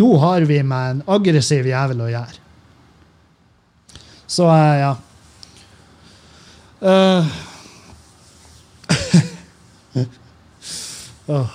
nå 0.00 0.10
har 0.22 0.46
vi 0.48 0.60
med 0.64 0.90
en 0.90 1.02
aggressiv 1.16 1.66
jævel 1.68 2.04
å 2.04 2.12
gjøre. 2.12 2.40
Så 4.26 4.48
uh, 4.50 4.76
ja. 4.82 4.94
Uh. 9.94 10.06
oh. 11.30 11.52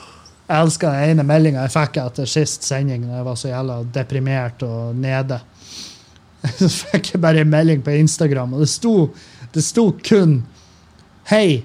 Jeg 0.50 0.64
elsker 0.64 0.90
den 0.90 1.12
ene 1.12 1.24
meldinga 1.30 1.62
jeg 1.68 1.74
fikk 1.76 1.98
etter 2.02 2.30
sist 2.30 2.64
sending, 2.66 3.04
da 3.06 3.20
jeg 3.20 3.26
var 3.28 3.36
så 3.38 3.52
jævla 3.52 3.76
deprimert 3.94 4.64
og 4.66 4.96
nede. 4.98 5.38
Så 6.58 6.70
fikk 6.72 7.12
jeg 7.14 7.22
bare 7.22 7.44
en 7.44 7.52
melding 7.52 7.84
på 7.86 7.94
Instagram, 8.00 8.56
og 8.56 8.64
det 8.64 8.70
sto, 8.72 8.94
det 9.54 9.62
sto 9.66 9.90
kun 10.08 10.40
Hei, 11.30 11.60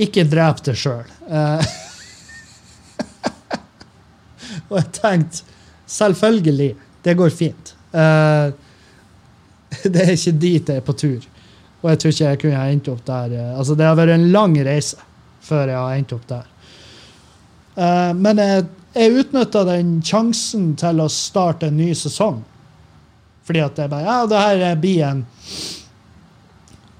ikke 0.00 0.24
drep 0.26 0.62
deg 0.66 0.78
sjøl. 0.78 1.10
Uh, 1.28 1.62
og 4.70 4.78
jeg 4.80 4.88
tenkte 4.98 5.42
selvfølgelig, 5.90 6.70
det 7.04 7.16
går 7.18 7.34
fint. 7.34 7.74
Uh, 7.94 8.50
det 9.92 10.02
er 10.02 10.14
ikke 10.16 10.36
dit 10.38 10.72
jeg 10.72 10.82
er 10.82 10.86
på 10.86 10.96
tur. 10.98 11.28
Og 11.82 11.90
jeg 11.92 12.00
tror 12.00 12.14
ikke 12.14 12.30
jeg 12.30 12.40
kunne 12.42 12.64
endt 12.72 12.90
opp 12.90 13.04
der. 13.06 13.36
Uh, 13.36 13.58
altså, 13.58 13.76
det 13.78 13.86
har 13.86 13.98
vært 13.98 14.16
en 14.16 14.30
lang 14.34 14.56
reise 14.66 14.98
før 15.44 15.68
jeg 15.68 15.76
har 15.78 15.98
endt 15.98 16.16
opp 16.16 16.26
der. 16.30 16.50
men 18.16 18.38
jeg, 18.40 18.62
jeg 18.94 19.16
utnytta 19.20 19.64
den 19.68 19.98
sjansen 20.00 20.70
til 20.80 21.02
å 21.04 21.08
starte 21.12 21.68
en 21.68 21.76
ny 21.76 21.90
sesong. 21.92 22.38
Fordi 23.44 23.60
at 23.60 23.76
jeg 23.82 23.90
bare 23.92 24.06
Ja, 24.06 24.22
det 24.24 24.40
her 24.40 24.78
blir 24.80 25.02
en 25.04 25.20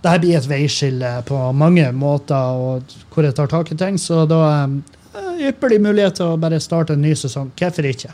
dette 0.05 0.21
blir 0.21 0.37
et 0.37 0.49
veiskille 0.49 1.11
på 1.29 1.39
mange 1.57 1.87
måter, 1.97 2.61
og 2.61 2.95
hvor 3.15 3.25
jeg 3.25 3.37
tar 3.39 3.49
tak 3.49 3.73
i 3.73 3.79
ting. 3.81 3.97
Så 4.01 4.25
da 4.29 4.41
er 4.51 5.49
ypperlig 5.49 5.81
mulighet 5.83 6.19
til 6.21 6.35
å 6.35 6.39
bare 6.41 6.61
starte 6.63 6.97
en 6.97 7.05
ny 7.05 7.15
sesong. 7.17 7.51
Hvorfor 7.57 7.89
ikke? 7.89 8.13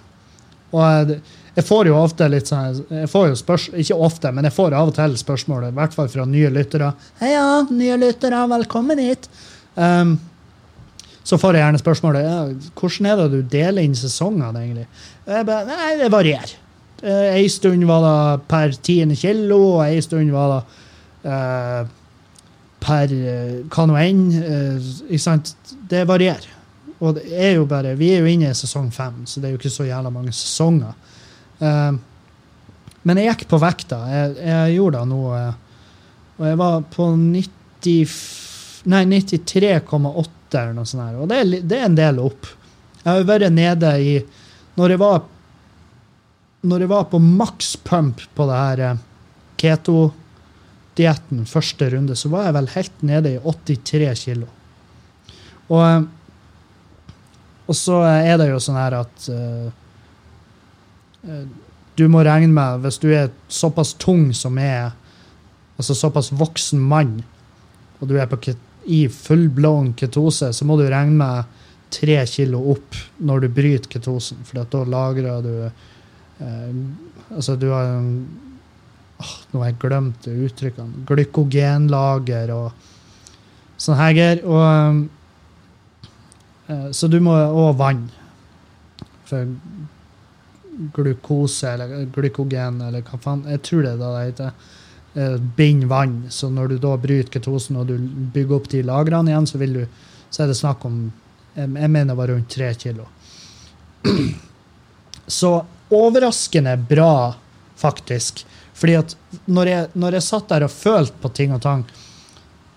Og 0.70 1.14
jeg 1.56 1.66
får 1.66 1.90
jo 1.90 1.98
ofte 1.98 2.28
litt 2.30 2.46
sånn 2.46 2.82
jeg 2.94 3.10
får 3.10 3.30
jo 3.32 3.38
spørs, 3.40 3.68
Ikke 3.82 3.98
ofte, 3.98 4.30
men 4.30 4.46
jeg 4.46 4.54
får 4.54 4.76
av 4.78 4.92
og 4.92 4.94
til 4.94 5.16
spørsmål, 5.18 5.66
i 5.66 5.76
hvert 5.76 5.96
fall 5.96 6.10
fra 6.12 6.26
nye 6.28 6.50
lyttere. 6.54 6.92
Heia, 7.18 7.46
nye 7.70 7.98
lyttere, 7.98 8.44
velkommen 8.54 9.02
hit. 9.02 9.26
Um, 9.74 10.18
så 11.26 11.38
får 11.38 11.56
jeg 11.56 11.64
gjerne 11.64 11.82
spørsmålet 11.82 12.26
ja, 12.26 12.38
hvordan 12.78 13.08
er 13.10 13.18
det 13.20 13.28
du 13.32 13.50
deler 13.50 13.86
inn 13.86 13.98
sesongene. 13.98 14.62
egentlig? 14.62 14.86
Jeg 15.26 15.46
bare, 15.48 15.66
Nei, 15.68 15.90
det 16.00 16.10
varierer. 16.14 16.54
Ei 17.00 17.46
stund 17.48 17.86
var 17.88 18.04
det 18.04 18.46
per 18.50 18.74
tiende 18.84 19.16
kilo, 19.16 19.58
og 19.78 19.84
ei 19.86 20.00
stund 20.04 20.32
var 20.34 20.54
det 20.54 20.79
per 21.22 23.12
uh, 23.12 23.56
hva 23.70 23.86
nå 23.88 23.98
enn. 24.00 24.22
Uh, 24.40 25.38
det 25.90 26.04
varierer. 26.08 26.48
Og 27.00 27.16
det 27.16 27.24
er 27.32 27.54
jo 27.56 27.64
bare, 27.68 27.94
vi 27.96 28.10
er 28.12 28.20
jo 28.20 28.28
inne 28.28 28.50
i 28.52 28.56
sesong 28.56 28.90
fem, 28.92 29.22
så 29.24 29.40
det 29.40 29.48
er 29.48 29.54
jo 29.54 29.60
ikke 29.60 29.72
så 29.72 29.86
jævla 29.88 30.10
mange 30.12 30.34
sesonger. 30.36 30.92
Men 31.60 33.20
jeg 33.20 33.30
gikk 33.30 33.46
på 33.48 33.60
vekta. 33.62 34.02
Jeg, 34.12 34.34
jeg 34.44 34.74
gjorde 34.74 35.00
det 35.00 35.08
nå. 35.08 35.20
og 36.36 36.44
jeg 36.44 36.58
var 36.60 36.84
på 36.92 37.06
90, 37.16 38.12
nei, 38.92 39.00
93,8 39.16 40.60
eller 40.60 40.76
noe 40.76 40.90
sånt. 40.90 41.06
her, 41.06 41.16
Og 41.24 41.32
det 41.32 41.40
er, 41.40 41.50
det 41.64 41.78
er, 41.78 41.86
en 41.88 41.96
del 41.96 42.20
opp. 42.20 42.52
Jeg 43.00 43.08
har 43.08 43.22
jo 43.22 43.28
vært 43.32 43.56
nede 43.56 43.94
i 44.04 44.14
Når 44.76 44.92
jeg 44.92 45.00
var 45.00 45.22
når 46.60 46.84
jeg 46.84 46.90
var 46.90 47.06
på 47.08 47.20
maks 47.24 47.76
pump 47.88 48.20
på 48.36 48.46
det 48.48 48.56
her 48.58 48.98
keto 49.60 50.10
dietten 51.00 51.46
første 51.48 51.88
runde, 51.94 52.16
så 52.16 52.30
var 52.32 52.48
jeg 52.48 52.56
vel 52.58 52.72
helt 52.76 53.04
nede 53.06 53.34
i 53.34 53.40
83 53.40 54.24
kilo. 54.28 54.48
Og, 55.70 56.06
og 57.70 57.78
så 57.78 58.00
er 58.04 58.36
det 58.40 58.50
jo 58.50 58.62
sånn 58.62 58.78
her 58.80 58.96
at 59.00 59.28
uh, 59.30 59.68
du 61.98 62.06
må 62.10 62.24
regne 62.26 62.52
med, 62.52 62.82
hvis 62.84 62.98
du 63.02 63.10
er 63.12 63.30
såpass 63.52 63.94
tung 64.00 64.30
som 64.36 64.58
er 64.58 64.90
altså 65.80 65.96
såpass 65.96 66.32
voksen 66.36 66.80
mann, 66.80 67.20
og 68.00 68.08
du 68.10 68.16
er 68.20 68.28
på, 68.28 68.54
i 68.90 69.04
fullblown 69.12 69.94
ketose, 69.98 70.50
så 70.56 70.66
må 70.66 70.76
du 70.80 70.86
regne 70.88 71.16
med 71.20 71.56
tre 71.90 72.18
kilo 72.30 72.62
opp 72.72 72.96
når 73.18 73.44
du 73.44 73.54
bryter 73.54 73.90
ketosen, 73.92 74.42
for 74.46 74.62
da 74.62 74.84
lagrer 74.88 75.46
du 75.46 75.54
uh, 75.66 75.78
Altså, 77.30 77.54
du 77.54 77.68
har 77.70 77.86
en 77.86 78.24
oh, 79.20 79.34
Nå 79.52 79.62
har 79.62 79.70
jeg 79.70 79.78
glemt 79.82 80.28
uttrykkene. 80.30 81.04
Glykogenlager 81.08 82.52
og 82.54 82.72
sånn 83.80 83.98
her 84.00 84.42
Og, 84.44 85.04
uh, 86.70 86.88
så 86.96 87.08
du 87.10 87.20
må 87.24 87.36
Og 87.36 87.76
vann. 87.78 88.08
For 89.30 89.48
glukose 90.96 91.68
eller 91.68 92.06
glykogen 92.14 92.80
eller 92.86 93.04
hva 93.04 93.18
faen 93.20 93.42
Jeg 93.50 93.62
tror 93.66 93.84
det 93.84 93.94
er 93.94 93.98
det 94.00 94.12
det 94.12 94.26
heter. 94.28 94.52
Bind 95.56 95.88
vann. 95.90 96.20
Så 96.30 96.50
når 96.50 96.74
du 96.74 96.78
da 96.82 96.94
bryter 97.00 97.32
ketosen 97.34 97.80
og 97.80 97.90
du 97.90 97.96
bygger 98.34 98.60
opp 98.60 98.68
de 98.70 98.84
lagrene 98.86 99.32
igjen, 99.32 99.48
så, 99.50 99.58
du, 99.58 99.82
så 100.30 100.44
er 100.44 100.52
det 100.52 100.60
snakk 100.60 100.86
om 100.86 101.02
Jeg, 101.50 101.66
jeg 101.66 101.90
mener 101.90 102.12
det 102.12 102.18
var 102.20 102.30
rundt 102.30 102.52
tre 102.54 102.68
kilo. 102.78 103.08
Så 105.26 105.64
overraskende 105.90 106.76
bra, 106.88 107.34
faktisk. 107.76 108.44
Fordi 108.80 108.96
at 108.96 109.14
når 109.44 109.70
jeg, 109.70 109.88
når 109.92 110.16
jeg 110.16 110.24
satt 110.24 110.48
der 110.48 110.64
og 110.64 110.72
følte 110.72 111.20
på 111.20 111.30
ting 111.36 111.52
og 111.52 111.60
tang 111.64 111.84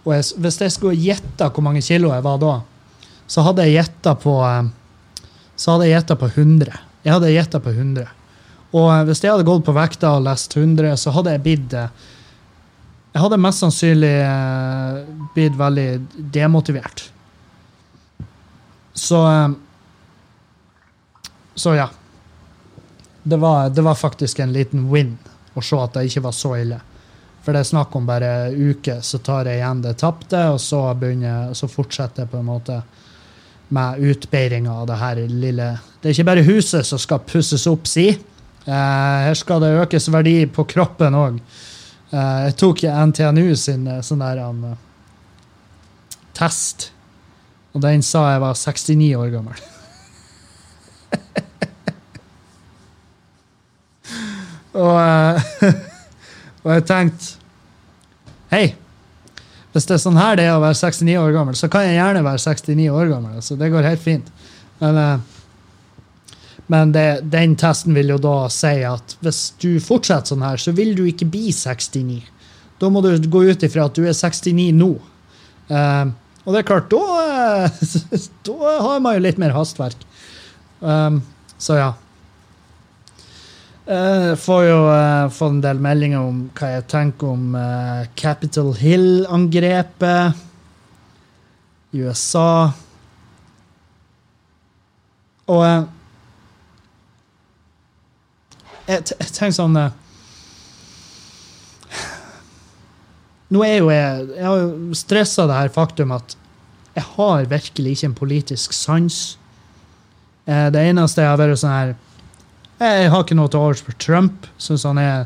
og 0.03 0.11
jeg, 0.11 0.25
Hvis 0.43 0.59
jeg 0.59 0.71
skulle 0.75 0.99
gjette 0.99 1.47
hvor 1.47 1.63
mange 1.63 1.81
kilo 1.81 2.09
jeg 2.11 2.23
var 2.25 2.39
da, 2.41 2.57
så 3.27 3.45
hadde 3.45 3.63
jeg 3.63 3.77
gjetta 3.77 4.17
på 4.19 4.33
eh, 4.43 4.65
så 5.55 5.71
hadde 5.71 5.85
jeg 5.87 5.93
gjetta 5.93 6.17
på 6.19 6.27
100. 6.27 6.79
Jeg 7.05 7.13
hadde 7.13 7.29
gjetta 7.31 7.61
på 7.63 7.71
100. 7.71 8.09
Og 8.73 8.89
eh, 8.91 9.03
hvis 9.07 9.23
jeg 9.23 9.31
hadde 9.31 9.47
gått 9.47 9.63
på 9.63 9.75
vekta 9.77 10.11
og 10.17 10.25
lest 10.27 10.57
100, 10.57 10.97
så 10.99 11.13
hadde 11.15 11.37
jeg 11.37 11.43
blitt 11.45 11.77
eh, 11.77 12.11
Jeg 13.13 13.21
hadde 13.21 13.37
mest 13.37 13.61
sannsynlig 13.61 14.13
blitt 15.35 15.55
veldig 15.55 15.89
demotivert. 16.33 17.05
Så 18.93 19.23
Så 21.55 21.75
ja. 21.77 21.91
Det 23.23 23.37
var, 23.39 23.69
det 23.69 23.81
var 23.81 23.95
faktisk 23.95 24.39
en 24.39 24.51
liten 24.51 24.89
win 24.91 25.17
og 25.53 25.63
se 25.65 25.79
at 25.79 25.95
det 25.95 26.07
ikke 26.09 26.25
var 26.25 26.35
så 26.35 26.55
ille. 26.57 26.79
For 27.43 27.51
det 27.51 27.63
er 27.63 27.67
snakk 27.67 27.95
om 27.99 28.05
bare 28.07 28.33
uker, 28.55 29.01
så 29.03 29.19
tar 29.19 29.49
jeg 29.49 29.59
igjen 29.59 29.81
det 29.83 29.97
tapte, 29.99 30.45
og 30.53 30.61
så, 30.63 30.85
begynner, 30.95 31.51
så 31.57 31.67
fortsetter 31.67 32.23
jeg 32.23 32.31
på 32.31 32.39
en 32.39 32.47
måte 32.47 32.79
med 33.73 33.99
utbedringa 33.99 34.71
av 34.71 34.87
det 34.87 34.99
her 35.01 35.19
lille 35.27 35.67
Det 35.99 36.09
er 36.09 36.13
ikke 36.13 36.27
bare 36.27 36.45
huset 36.45 36.85
som 36.87 36.99
skal 36.99 37.23
pusses 37.25 37.65
opp, 37.67 37.87
si. 37.87 38.09
Eh, 38.11 39.19
her 39.27 39.35
skal 39.39 39.63
det 39.63 39.73
økes 39.81 40.09
verdi 40.11 40.35
på 40.51 40.65
kroppen 40.69 41.15
òg. 41.19 41.39
Eh, 42.11 42.39
jeg 42.47 42.57
tok 42.59 42.83
NTNU 42.83 43.55
sin 43.59 43.87
eh, 43.87 44.01
sånn 44.05 44.23
der 44.23 44.43
um, 44.43 44.65
test, 46.37 46.91
og 47.73 47.83
den 47.83 48.03
sa 48.05 48.27
jeg 48.33 48.43
var 48.43 48.59
69 48.59 49.09
år 49.19 49.31
gammel. 49.33 49.63
og, 54.73 54.95
eh, 54.99 55.75
og 56.63 56.71
jeg 56.75 56.85
tenkte 56.89 57.41
Hei, 58.53 58.65
hvis 59.73 59.87
det 59.89 59.95
er 59.95 60.01
sånn 60.03 60.19
her 60.19 60.37
det 60.37 60.45
er 60.45 60.55
å 60.57 60.61
være 60.61 60.77
69 60.77 61.15
år 61.17 61.31
gammel, 61.33 61.55
så 61.57 61.69
kan 61.73 61.87
jeg 61.87 61.97
gjerne 61.97 62.21
være 62.25 62.41
69 62.43 62.89
år 62.93 63.07
gammel. 63.09 63.39
Så 63.41 63.55
Det 63.57 63.71
går 63.73 63.87
helt 63.87 64.03
fint. 64.03 64.27
Men, 64.77 64.99
eh, 65.01 66.35
men 66.69 66.91
det, 66.93 67.07
den 67.33 67.55
testen 67.57 67.97
vil 67.97 68.13
jo 68.13 68.19
da 68.21 68.35
si 68.53 68.75
at 68.85 69.15
hvis 69.25 69.41
du 69.61 69.79
fortsetter 69.81 70.35
sånn 70.35 70.45
her, 70.45 70.61
så 70.61 70.75
vil 70.77 70.93
du 70.97 71.01
ikke 71.09 71.29
bli 71.33 71.49
69. 71.49 72.21
Da 72.77 72.91
må 72.93 73.01
du 73.01 73.09
gå 73.31 73.43
ut 73.49 73.65
ifra 73.65 73.87
at 73.89 73.97
du 73.97 74.05
er 74.05 74.13
69 74.13 74.69
nå. 74.77 74.91
Um, 75.73 76.13
og 76.43 76.53
det 76.53 76.61
er 76.61 76.67
klart, 76.67 76.91
da, 76.91 77.67
da 78.47 78.77
har 78.83 79.03
man 79.03 79.17
jo 79.17 79.23
litt 79.23 79.41
mer 79.41 79.55
hastverk. 79.55 80.01
Um, 80.83 81.21
så 81.57 81.79
ja. 81.79 81.91
Jeg 83.83 84.37
får 84.39 84.61
jo 84.63 84.75
uh, 84.87 85.27
fått 85.27 85.57
en 85.57 85.63
del 85.63 85.79
meldinger 85.83 86.23
om 86.23 86.37
hva 86.55 86.69
jeg 86.77 86.85
tenker 86.87 87.33
om 87.33 87.55
uh, 87.57 88.05
Capitol 88.15 88.69
Hill-angrepet 88.79 90.39
i 91.91 91.99
USA. 92.05 92.71
Og 95.51 95.65
jeg, 95.67 95.83
jeg, 98.87 99.03
tenker 99.35 99.57
sånn 99.57 99.75
Nå 103.51 103.59
er 103.67 103.75
jo 103.81 103.89
jeg 103.91 104.23
Jeg 104.37 104.45
har 104.47 104.61
jo 104.61 104.95
stressa 104.95 105.43
det 105.49 105.59
her 105.59 105.73
faktum 105.75 106.15
at 106.15 106.37
jeg 106.93 107.03
har 107.17 107.51
virkelig 107.51 107.97
ikke 107.97 108.07
en 108.11 108.15
politisk 108.15 108.73
sans. 108.77 109.15
det 110.45 110.81
eneste 110.87 111.23
jeg 111.25 111.31
har 111.31 111.39
vært 111.41 111.57
sånn 111.57 111.73
her 111.73 111.93
jeg 112.79 113.11
har 113.11 113.23
ikke 113.23 113.37
noe 113.37 113.51
til 113.51 113.61
overs 113.61 113.83
for 113.85 113.97
Trump. 114.01 114.47
Syns 114.57 114.85
han 114.87 114.99
er 115.01 115.25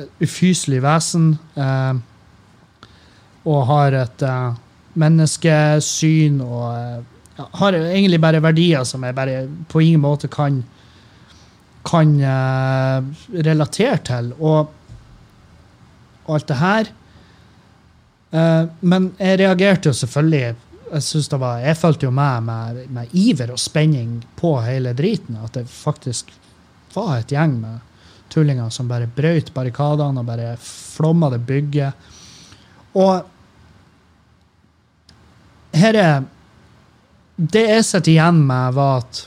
et 0.00 0.24
ufyselig 0.24 0.82
vesen. 0.84 1.32
Eh, 1.54 1.94
og 3.50 3.62
har 3.70 3.96
et 4.02 4.26
eh, 4.26 4.58
menneskesyn 5.00 6.42
og 6.44 6.66
eh, 6.74 7.46
har 7.60 7.78
egentlig 7.78 8.20
bare 8.20 8.42
verdier 8.44 8.84
som 8.84 9.04
jeg 9.06 9.16
bare 9.16 9.44
på 9.70 9.80
ingen 9.84 10.02
måte 10.02 10.28
kan 10.28 10.60
kan 11.86 12.16
eh, 12.20 13.04
relatere 13.44 13.98
til. 14.04 14.32
Og, 14.38 14.76
alt 16.30 16.46
det 16.46 16.58
her. 16.60 16.90
Eh, 18.30 18.64
men 18.86 19.08
jeg 19.18 19.40
reagerte 19.40 19.90
jo 19.90 19.96
selvfølgelig 19.96 20.42
jeg, 20.90 21.02
synes 21.02 21.28
det 21.30 21.38
var, 21.40 21.62
jeg 21.62 21.78
følte 21.78 22.06
jo 22.06 22.10
med, 22.14 22.44
med, 22.46 22.78
med 22.90 23.14
iver 23.14 23.50
og 23.54 23.58
spenning 23.58 24.20
på 24.38 24.56
hele 24.62 24.92
driten. 24.94 25.38
At 25.42 25.54
det 25.54 25.64
faktisk 25.70 26.30
var 26.94 27.18
et 27.18 27.32
gjeng 27.32 27.56
med 27.60 27.78
tullinger 28.30 28.70
som 28.70 28.88
bare 28.90 29.10
brøyt 29.10 29.50
barrikadene 29.54 30.22
og 30.22 30.28
bare 30.28 30.54
flomma 30.62 31.30
det 31.32 31.40
bygget. 31.46 31.92
Og 32.98 33.24
her 35.76 35.94
er 35.94 36.22
Det 37.40 37.62
jeg 37.64 37.84
sitter 37.88 38.12
igjen 38.12 38.42
med, 38.44 38.74
var 38.76 38.98
at 39.00 39.20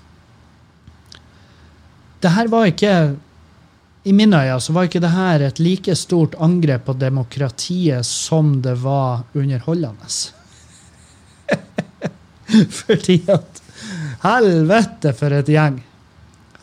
det 2.21 2.29
her 2.29 2.47
var 2.47 2.67
ikke 2.69 2.91
I 4.05 4.11
mine 4.13 4.37
øyne 4.37 4.59
så 4.61 4.73
var 4.75 4.85
ikke 4.85 5.01
det 5.01 5.09
her 5.09 5.41
et 5.41 5.59
like 5.59 5.95
stort 5.95 6.35
angrep 6.37 6.85
på 6.85 6.93
demokratiet 6.93 8.05
som 8.05 8.61
det 8.61 8.75
var 8.83 9.23
underholdende. 9.33 10.11
Fordi 12.83 13.17
at 13.27 13.63
Helvete, 14.23 15.13
for 15.17 15.33
et 15.35 15.49
gjeng! 15.49 15.81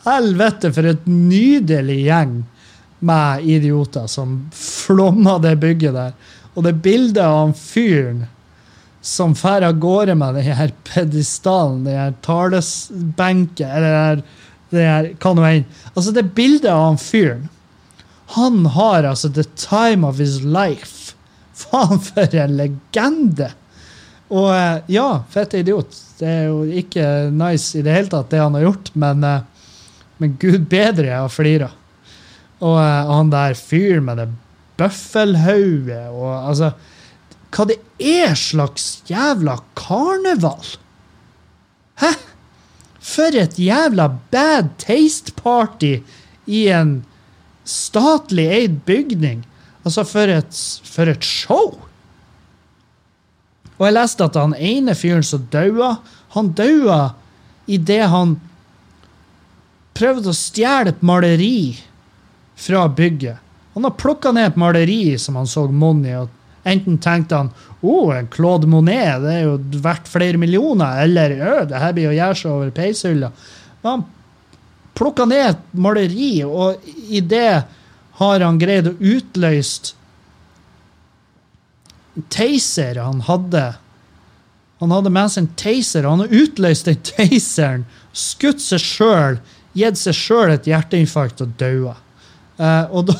Helvete, 0.05 0.71
for 0.73 0.87
et 0.89 1.07
nydelig 1.09 1.99
gjeng 2.07 2.41
med 3.05 3.45
idioter 3.49 4.07
som 4.09 4.37
flomma 4.53 5.37
det 5.41 5.55
bygget 5.61 5.97
der. 5.97 6.13
Og 6.53 6.65
det 6.65 6.79
bildet 6.83 7.23
av 7.23 7.37
han 7.37 7.53
fyren 7.57 8.25
som 9.01 9.33
drar 9.33 9.65
av 9.65 9.79
gårde 9.81 10.15
med 10.15 10.37
den 10.37 10.57
her 10.57 10.73
pedestalen, 10.85 11.83
den 11.85 11.97
her 11.97 12.13
talesbenken, 12.25 13.69
eller 13.69 14.21
det 14.71 14.85
her, 14.85 15.09
hva 15.21 15.33
nå 15.35 15.47
enn. 15.47 15.65
Altså, 15.95 16.13
det 16.15 16.29
bildet 16.37 16.69
av 16.71 16.83
han 16.91 17.01
fyren 17.01 17.49
Han 18.37 18.65
har 18.77 19.03
altså 19.03 19.27
the 19.27 19.43
time 19.59 20.07
of 20.07 20.21
his 20.21 20.39
life. 20.41 21.17
Faen, 21.53 21.99
for 21.99 22.37
en 22.39 22.55
legende! 22.55 23.49
Og 24.31 24.47
eh, 24.55 24.77
ja, 24.95 25.23
fette 25.29 25.59
idiot. 25.59 25.97
Det 26.21 26.29
er 26.29 26.45
jo 26.47 26.61
ikke 26.63 27.03
nice 27.35 27.75
i 27.75 27.83
det 27.83 27.91
hele 27.97 28.11
tatt, 28.13 28.29
det 28.31 28.39
han 28.39 28.55
har 28.55 28.69
gjort, 28.69 28.93
men 28.95 29.25
uh, 29.27 29.41
men 30.21 30.37
gud 30.41 30.67
bedre 30.69 31.09
jeg 31.09 31.17
har 31.17 31.33
flira. 31.33 31.71
Og 32.61 32.77
og 32.77 33.13
han 33.15 33.33
der 33.33 33.57
fyren 33.57 34.05
med 34.05 34.21
det 34.21 34.29
bøffelhodet 34.77 36.07
og 36.09 36.33
altså 36.49 36.73
Hva 37.51 37.65
det 37.67 37.79
er 37.99 38.35
slags 38.39 39.01
jævla 39.09 39.57
karneval? 39.75 40.69
Hæ? 41.99 42.13
For 43.01 43.35
et 43.35 43.57
jævla 43.59 44.07
bad 44.31 44.69
taste 44.79 45.33
party 45.35 45.97
i 46.47 46.61
en 46.71 47.01
statlig 47.67 48.45
eid 48.45 48.77
bygning. 48.87 49.43
Altså, 49.83 50.05
for 50.07 50.31
et, 50.31 50.61
for 50.85 51.11
et 51.11 51.25
show! 51.25 51.75
Og 53.77 53.87
jeg 53.87 53.97
leste 53.97 54.23
at 54.23 54.37
han 54.37 54.55
ene 54.55 54.95
fyren 54.95 55.25
som 55.25 55.43
daua, 55.51 55.95
han 56.37 56.53
daua 56.55 57.01
idet 57.67 58.05
han 58.13 58.37
prøvde 59.97 60.31
å 60.31 60.37
stjele 60.37 60.93
et 60.93 61.01
maleri 61.05 61.79
fra 62.59 62.85
bygget. 62.89 63.39
Han 63.73 63.87
har 63.87 63.97
plukka 63.99 64.33
ned 64.35 64.51
et 64.51 64.59
maleri 64.59 65.17
som 65.19 65.37
han 65.39 65.49
så 65.49 65.67
monn 65.71 66.05
og 66.17 66.37
Enten 66.63 66.99
tenkte 67.01 67.35
han 67.39 67.47
oh, 67.81 68.13
Claude 68.29 68.67
Monet 68.69 69.23
det 69.23 69.31
er 69.33 69.47
jo 69.47 69.55
verdt 69.81 70.09
flere 70.11 70.37
millioner, 70.37 70.99
eller 71.01 71.33
det 71.65 71.79
her 71.81 71.95
blir 71.97 72.11
å 72.11 72.13
gjøre 72.13 72.37
seg 72.37 72.51
over 72.51 72.73
peishylla. 72.75 73.31
Men 73.81 73.89
han 73.95 74.03
plukka 74.97 75.25
ned 75.25 75.45
et 75.47 75.63
maleri, 75.73 76.43
og 76.45 76.85
i 76.85 77.23
det 77.25 77.63
har 78.21 78.45
han 78.45 78.61
greid 78.61 78.91
å 78.91 78.97
utløse 78.99 79.95
taser 82.29 82.99
han 82.99 83.23
hadde. 83.25 83.63
Han 84.83 84.91
hadde 84.93 85.13
med 85.13 85.31
seg 85.31 85.45
en 85.45 85.53
taser, 85.57 86.05
og 86.05 86.17
han 86.17 86.23
har 86.25 86.37
utløst 86.43 86.89
den 86.89 87.01
taseren, 87.07 87.87
skutt 88.13 88.61
seg 88.61 88.83
sjøl 88.83 89.41
gitt 89.77 89.99
seg 89.99 90.15
sjøl 90.17 90.51
et 90.53 90.67
hjerteinfarkt 90.69 91.43
og 91.45 91.53
daua. 91.59 91.95
Uh, 92.59 92.85
og 92.91 93.07
da 93.09 93.15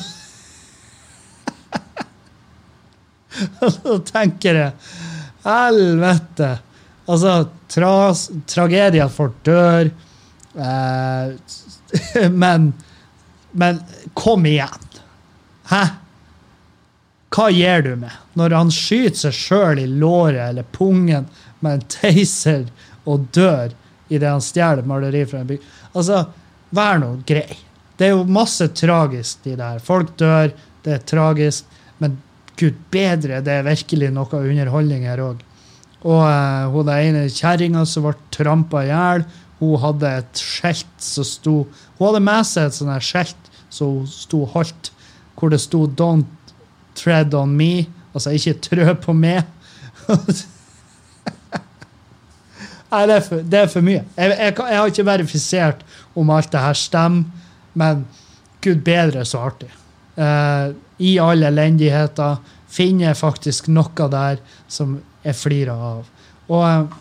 Da 3.82 3.96
tenker 4.06 4.58
jeg 4.60 4.72
Helvete! 5.42 6.52
Altså, 7.10 7.48
tras, 7.72 8.28
tragedier 8.46 9.08
at 9.08 9.14
folk 9.14 9.40
dør. 9.42 9.88
Uh, 10.54 11.32
men 12.42 12.72
Men 13.52 13.80
kom 14.14 14.46
igjen! 14.46 14.86
Hæ? 15.68 15.82
Hva 17.32 17.48
gjør 17.52 17.82
du 17.82 17.92
med 17.96 18.36
når 18.36 18.54
han 18.56 18.70
skyter 18.72 19.18
seg 19.26 19.36
sjøl 19.36 19.80
i 19.80 19.86
låret 19.88 20.50
eller 20.50 20.66
pungen 20.72 21.26
med 21.64 21.78
en 21.78 21.84
taser 21.88 22.66
og 23.08 23.26
dør 23.32 23.72
idet 24.12 24.28
han 24.28 24.44
stjeler 24.44 24.84
maleri 24.88 25.24
fra 25.28 25.40
en 25.40 25.48
by? 25.48 25.56
Altså, 25.96 26.26
vær 26.74 27.00
nå 27.02 27.14
grei. 27.28 27.58
Det 27.98 28.08
er 28.08 28.16
jo 28.16 28.24
masse 28.26 28.66
tragisk 28.74 29.44
de 29.46 29.56
der. 29.58 29.80
Folk 29.84 30.14
dør, 30.20 30.52
det 30.84 30.96
er 30.96 31.06
tragisk. 31.06 31.68
Men 32.02 32.16
gud 32.58 32.78
bedre, 32.92 33.40
det 33.44 33.58
er 33.60 33.66
virkelig 33.66 34.10
noe 34.14 34.42
underholdning 34.42 35.06
her 35.06 35.22
òg. 35.22 35.42
Og 36.02 36.18
uh, 36.26 36.72
hun 36.72 36.88
der 36.88 37.06
ene 37.06 37.26
kjerringa 37.30 37.84
som 37.86 38.08
ble 38.08 38.16
trampa 38.34 38.82
i 38.82 38.90
hjel, 38.90 39.26
hun 39.62 39.78
hadde 39.78 40.10
et 40.18 40.40
skjelt 40.42 40.94
som 40.98 41.26
sto 41.26 41.56
Hun 41.98 42.06
hadde 42.08 42.22
med 42.26 42.46
seg 42.48 42.66
et 42.66 42.74
sånt 42.74 43.06
skjelt 43.06 43.50
som 43.70 44.00
hun 44.00 44.08
sto 44.10 44.42
holdt, 44.50 44.90
hvor 45.38 45.52
det 45.52 45.60
sto 45.62 45.86
'Don't 45.86 46.56
tread 46.98 47.34
on 47.34 47.54
me'. 47.56 47.86
Altså 48.14 48.34
ikke 48.34 48.58
trø 48.66 48.94
på 48.94 49.12
meg. 49.12 49.44
Nei, 52.92 53.04
det 53.08 53.14
er 53.14 53.22
for, 53.24 53.44
det 53.54 53.60
er 53.60 53.70
for 53.72 53.84
mye. 53.84 54.02
Jeg, 54.16 54.32
jeg, 54.36 54.56
jeg, 54.58 54.78
har 54.78 54.90
ikke 54.90 55.08
verifisert 55.08 55.84
om 56.18 56.32
alt 56.34 56.50
det 56.52 56.60
her 56.60 56.76
stemmer, 56.76 57.46
men 57.72 58.02
gud 58.62 58.82
bedre 58.84 59.24
så 59.24 59.46
artig. 59.48 59.70
Uh, 60.12 60.74
I 61.00 61.14
all 61.24 61.46
elendigheter 61.48 62.36
finner 62.72 63.08
jeg 63.08 63.20
faktisk 63.22 63.70
noe 63.72 64.08
der 64.12 64.42
som 64.68 64.98
jeg 65.24 65.38
flirer 65.38 65.86
av. 65.92 66.04
Og, 66.52 66.98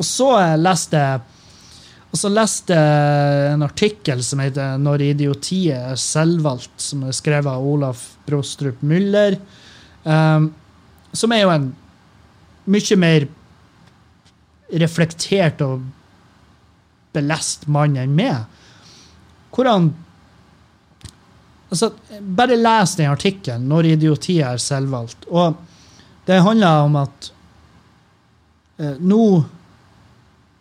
Og 0.00 0.06
så 0.08 0.30
eh, 0.40 0.56
leste 0.60 0.96
jeg 0.96 1.20
og 2.10 2.18
så 2.18 2.26
leste 2.32 2.74
jeg 2.74 3.50
en 3.52 3.62
artikkel 3.62 4.22
som 4.26 4.40
heter 4.42 4.78
'Når 4.78 5.02
idiotiet 5.12 5.78
er 5.78 5.94
selvvalgt', 5.94 6.80
som 6.82 7.04
er 7.06 7.12
skrevet 7.14 7.46
av 7.46 7.62
Olaf 7.62 8.16
Brostrup 8.26 8.82
Müller. 8.82 9.38
Um, 10.02 10.52
som 11.14 11.30
er 11.30 11.44
jo 11.44 11.50
en 11.50 11.68
mye 12.66 12.96
mer 12.96 13.28
reflektert 14.72 15.62
og 15.64 15.82
belest 17.14 17.66
mann 17.66 17.98
enn 17.98 18.14
meg. 18.14 18.46
Hvor 19.50 19.66
han 19.66 19.90
altså, 21.70 21.92
Bare 22.20 22.58
les 22.58 22.96
den 22.96 23.10
artikkelen 23.10 23.68
'Når 23.68 23.92
idioti 23.94 24.40
er 24.40 24.56
selvvalgt'. 24.56 25.26
Og 25.30 25.56
det 26.26 26.42
handler 26.42 26.84
om 26.86 26.96
at 26.96 27.32
eh, 28.78 28.98
nå 29.00 29.44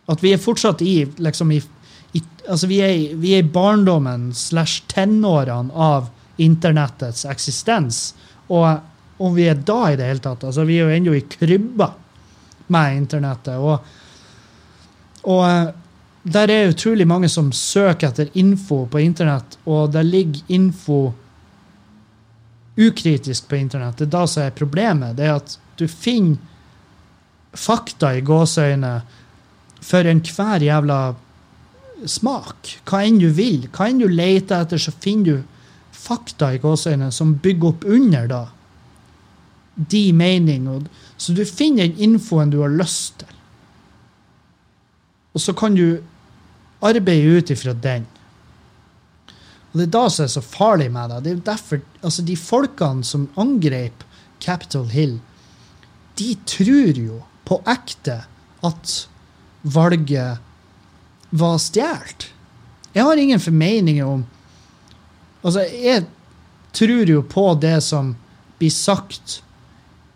At 0.10 0.24
vi 0.24 0.34
er 0.34 0.41
fortsatt 0.41 0.82
i 0.82 1.05
liksom 1.18 1.51
i, 1.51 1.62
i 2.14 2.22
altså 2.49 2.68
vi 2.68 2.80
er, 2.82 3.16
vi 3.16 3.36
er 3.36 3.43
i 3.43 3.51
barndommen 3.53 4.34
slash 4.34 4.82
tenårene 4.88 5.70
av 5.70 6.10
internettets 6.38 7.26
eksistens. 7.30 8.16
Og 8.49 8.80
om 9.20 9.36
vi 9.36 9.45
er 9.51 9.55
da 9.55 9.91
i 9.91 9.95
det 9.99 10.07
hele 10.07 10.24
tatt. 10.24 10.43
altså 10.43 10.64
Vi 10.66 10.80
er 10.80 10.88
jo 10.88 10.95
ennå 10.95 11.14
i 11.14 11.22
krybba 11.22 11.91
med 12.74 12.97
internettet. 12.97 13.57
Og, 13.57 13.80
og 15.30 15.43
eh, 15.45 15.71
der 16.30 16.51
er 16.51 16.73
utrolig 16.73 17.07
mange 17.07 17.30
som 17.32 17.51
søker 17.55 18.09
etter 18.09 18.30
info 18.38 18.84
på 18.91 18.99
internett, 19.01 19.57
og 19.65 19.93
det 19.93 20.03
ligger 20.05 20.53
info 20.57 20.99
ukritisk 22.80 23.47
på 23.49 23.55
internett. 23.59 23.97
Det 23.97 24.07
er 24.07 24.13
da 24.17 24.25
som 24.27 24.43
er 24.43 24.55
problemet. 24.55 25.15
Det 25.17 25.27
er 25.27 25.39
at 25.39 25.55
du 25.80 25.88
finner 25.88 26.38
fakta 27.55 28.13
i 28.15 28.21
gåseøyne 28.21 28.91
for 29.82 30.07
enhver 30.07 30.63
jævla 30.63 30.99
smak. 32.07 32.75
Hva 32.88 33.01
enn 33.07 33.19
du 33.19 33.30
vil. 33.36 33.67
Hva 33.73 33.89
enn 33.89 34.03
du 34.03 34.07
leter 34.11 34.63
etter, 34.63 34.80
så 34.80 34.93
finner 34.95 35.39
du 35.39 35.43
fakta 35.95 36.53
i 36.55 36.61
gåseøyne 36.61 37.09
som 37.15 37.36
bygger 37.43 37.73
opp 37.73 37.88
under 37.88 38.30
da. 38.30 38.43
De 39.75 40.05
mening. 40.15 40.67
Så 41.17 41.36
du 41.36 41.45
finner 41.47 41.88
den 41.88 42.11
infoen 42.11 42.51
du 42.51 42.61
har 42.63 42.71
lyst 42.75 43.21
til. 43.23 43.38
Og 45.34 45.41
så 45.43 45.53
kan 45.53 45.75
du 45.75 45.99
arbeide 46.82 47.38
ut 47.38 47.51
ifra 47.53 47.73
den. 47.73 48.07
Og 49.71 49.80
Det 49.80 49.86
er 49.86 49.93
da 49.93 50.05
som 50.09 50.25
er 50.25 50.34
så 50.34 50.41
farlig 50.41 50.89
med 50.91 51.09
det. 51.09 51.23
Det 51.23 51.32
er 51.32 51.45
derfor, 51.51 51.82
altså 52.01 52.21
De 52.25 52.38
folkene 52.38 53.03
som 53.03 53.30
angrep 53.38 54.03
Capitol 54.41 54.88
Hill, 54.89 55.19
de 56.17 56.36
tror 56.45 56.97
jo 56.97 57.21
på 57.45 57.61
ekte 57.67 58.23
at 58.63 58.95
valget 59.63 60.39
var 61.32 61.57
stjålet. 61.57 62.30
Jeg 62.93 63.03
har 63.03 63.17
ingen 63.17 63.39
formeninger 63.39 64.05
om 64.05 64.25
Altså, 65.39 65.61
jeg 65.61 66.03
tror 66.75 67.07
jo 67.07 67.21
på 67.23 67.53
det 67.61 67.77
som 67.84 68.15
blir 68.59 68.71
sagt, 68.75 69.43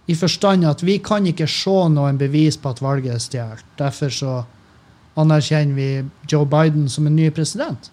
i 0.07 0.16
forstand 0.20 0.66
at 0.68 0.84
vi 0.84 0.97
kan 0.99 1.24
ikke 1.30 1.47
se 1.47 1.76
noen 1.93 2.18
bevis 2.20 2.57
på 2.59 2.74
at 2.74 2.82
valget 2.84 3.14
er 3.16 3.24
stjålet. 3.24 3.64
Derfor 3.80 4.11
så 4.11 4.34
anerkjenner 5.20 5.76
vi 5.76 5.89
Joe 6.28 6.45
Biden 6.45 6.89
som 6.89 7.07
en 7.07 7.16
ny 7.16 7.30
president. 7.32 7.91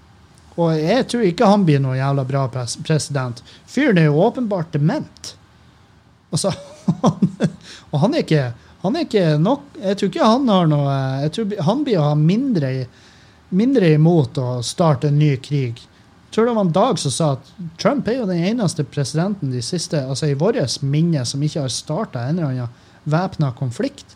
Og 0.61 0.75
jeg 0.77 1.07
tror 1.09 1.27
ikke 1.27 1.49
han 1.49 1.67
blir 1.69 1.83
noe 1.83 1.99
jævla 1.99 2.25
bra 2.29 2.47
president. 2.53 3.43
Fyren 3.71 4.01
er 4.01 4.11
jo 4.11 4.23
åpenbart 4.25 4.73
dement. 4.75 5.35
Altså, 6.31 6.53
og 7.91 8.03
han 8.05 8.15
er 8.15 8.25
ikke 8.25 8.51
han 8.81 8.97
er 8.97 9.05
ikke 9.05 9.25
nok 9.37 9.65
Jeg 9.77 9.99
tror 9.99 10.09
ikke 10.09 10.27
han 10.33 10.47
har 10.49 10.69
noe 10.71 10.93
jeg 11.25 11.33
tror 11.35 11.55
Han 11.67 11.81
blir 11.85 11.99
å 12.01 12.11
ha 12.11 12.17
mindre, 12.17 12.71
mindre 13.51 13.91
imot 13.97 14.39
å 14.41 14.61
starte 14.65 15.11
en 15.11 15.19
ny 15.21 15.35
krig. 15.43 15.83
Jeg 15.83 16.37
tror 16.37 16.47
det 16.47 16.55
var 16.55 16.65
en 16.65 16.73
dag 16.73 17.01
som 17.03 17.13
sa 17.13 17.29
at 17.35 17.51
Trump 17.83 18.09
er 18.09 18.21
jo 18.21 18.29
den 18.29 18.45
eneste 18.53 18.87
presidenten 18.87 19.51
de 19.51 19.61
siste, 19.67 19.99
altså 19.99 20.31
i 20.31 20.39
vårt 20.39 20.79
minne 20.87 21.25
som 21.27 21.43
ikke 21.43 21.65
har 21.65 21.75
starta 21.75 22.23
en 22.23 22.39
eller 22.39 22.53
annen 22.53 23.11
væpna 23.11 23.51
konflikt. 23.59 24.15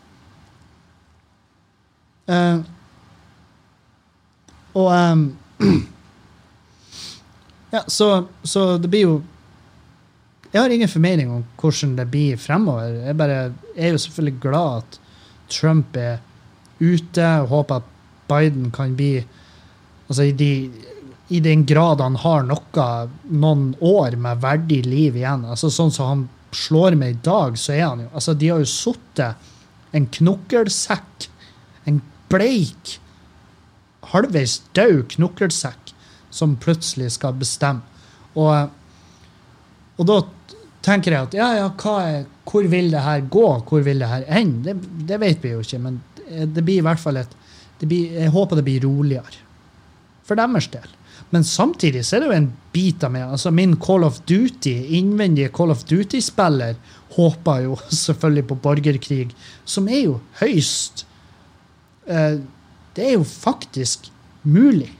Uh, 2.31 2.63
og 4.75 4.91
um, 4.91 5.27
Ja, 7.75 7.83
så, 7.87 8.25
så, 8.43 8.77
det 8.77 8.87
blir 8.87 9.01
jo 9.03 9.15
Jeg 10.53 10.61
har 10.61 10.71
ingen 10.71 10.87
formening 10.87 11.31
om 11.31 11.41
hvordan 11.59 11.97
det 11.97 12.05
blir 12.07 12.37
fremover. 12.39 13.01
Jeg 13.09 13.17
bare 13.19 13.39
jeg 13.75 13.89
er 13.89 13.95
jo 13.95 14.03
selvfølgelig 14.05 14.41
glad 14.45 14.83
at 14.83 14.99
Trump 15.51 15.97
er 15.99 16.21
ute, 16.79 17.25
og 17.41 17.49
håper 17.51 17.81
at 17.81 17.89
Biden 18.29 18.71
kan 18.71 18.95
bli 18.95 19.25
Altså 20.07 20.29
i, 20.29 20.31
de, 20.37 20.69
i 21.33 21.39
den 21.41 21.65
grad 21.65 21.99
han 21.99 22.15
har 22.21 22.45
noe, 22.45 22.87
noen 23.25 23.71
år 23.81 24.15
med 24.21 24.43
verdig 24.43 24.83
liv 24.85 25.17
igjen. 25.17 25.47
altså 25.49 25.71
Sånn 25.73 25.91
som 25.91 26.11
han 26.11 26.25
slår 26.55 26.95
med 26.95 27.17
i 27.17 27.21
dag, 27.25 27.57
så 27.59 27.73
er 27.73 27.87
han 27.87 28.05
jo 28.05 28.11
altså 28.13 28.35
De 28.37 28.51
har 28.53 28.61
jo 28.61 28.69
sittet 28.69 29.51
en 29.95 30.05
knokkelsekk, 30.11 31.27
en 31.89 31.99
bleik 32.29 32.99
halvveis 34.11 34.59
død 34.77 35.05
knokkelsekk 35.15 35.93
som 36.35 36.57
plutselig 36.61 37.13
skal 37.15 37.37
bestemme. 37.39 37.81
Og, 38.35 38.71
og 39.95 40.09
da 40.09 40.19
tenker 40.85 41.15
jeg 41.15 41.29
at 41.29 41.37
ja, 41.37 41.47
ja, 41.61 41.69
er, 42.01 42.25
hvor 42.45 42.67
vil 42.69 42.91
det 42.93 43.05
her 43.05 43.23
gå? 43.31 43.47
Hvor 43.69 43.85
vil 43.85 44.03
det 44.03 44.11
her 44.11 44.27
ende? 44.41 44.73
Det, 44.73 45.07
det, 45.09 45.21
vet 45.21 45.43
vi 45.43 45.55
jo 45.55 45.63
ikke, 45.63 45.81
men 45.81 46.01
det 46.25 46.65
blir 46.65 46.81
i 46.81 46.85
hvert 46.85 47.01
fall 47.01 47.21
et 47.21 47.33
blir, 47.85 48.13
Jeg 48.17 48.33
håper 48.33 48.59
det 48.59 48.65
blir 48.67 48.85
roligere. 48.85 49.41
For 50.25 50.37
deres 50.37 50.67
del. 50.73 50.87
Men 51.33 51.43
samtidig 51.43 52.03
så 52.05 52.17
er 52.17 52.23
det 52.23 52.29
jo 52.29 52.37
en 52.37 52.51
bit 52.73 53.03
av 53.03 53.13
meg 53.13 53.25
altså 53.27 53.51
Min 53.53 53.75
Call 53.81 54.05
of 54.07 54.19
Duty, 54.29 54.73
innvendige 54.97 55.51
Call 55.53 55.73
of 55.73 55.83
Duty-spiller 55.89 56.77
håper 57.15 57.65
jo 57.65 57.77
selvfølgelig 58.05 58.47
på 58.51 58.59
borgerkrig, 58.63 59.29
som 59.65 59.89
er 59.89 60.05
jo 60.05 60.19
høyst 60.41 61.05
eh, 62.07 62.41
det 62.95 63.09
er 63.09 63.17
jo 63.17 63.25
faktisk 63.27 64.09
mulig. 64.43 64.91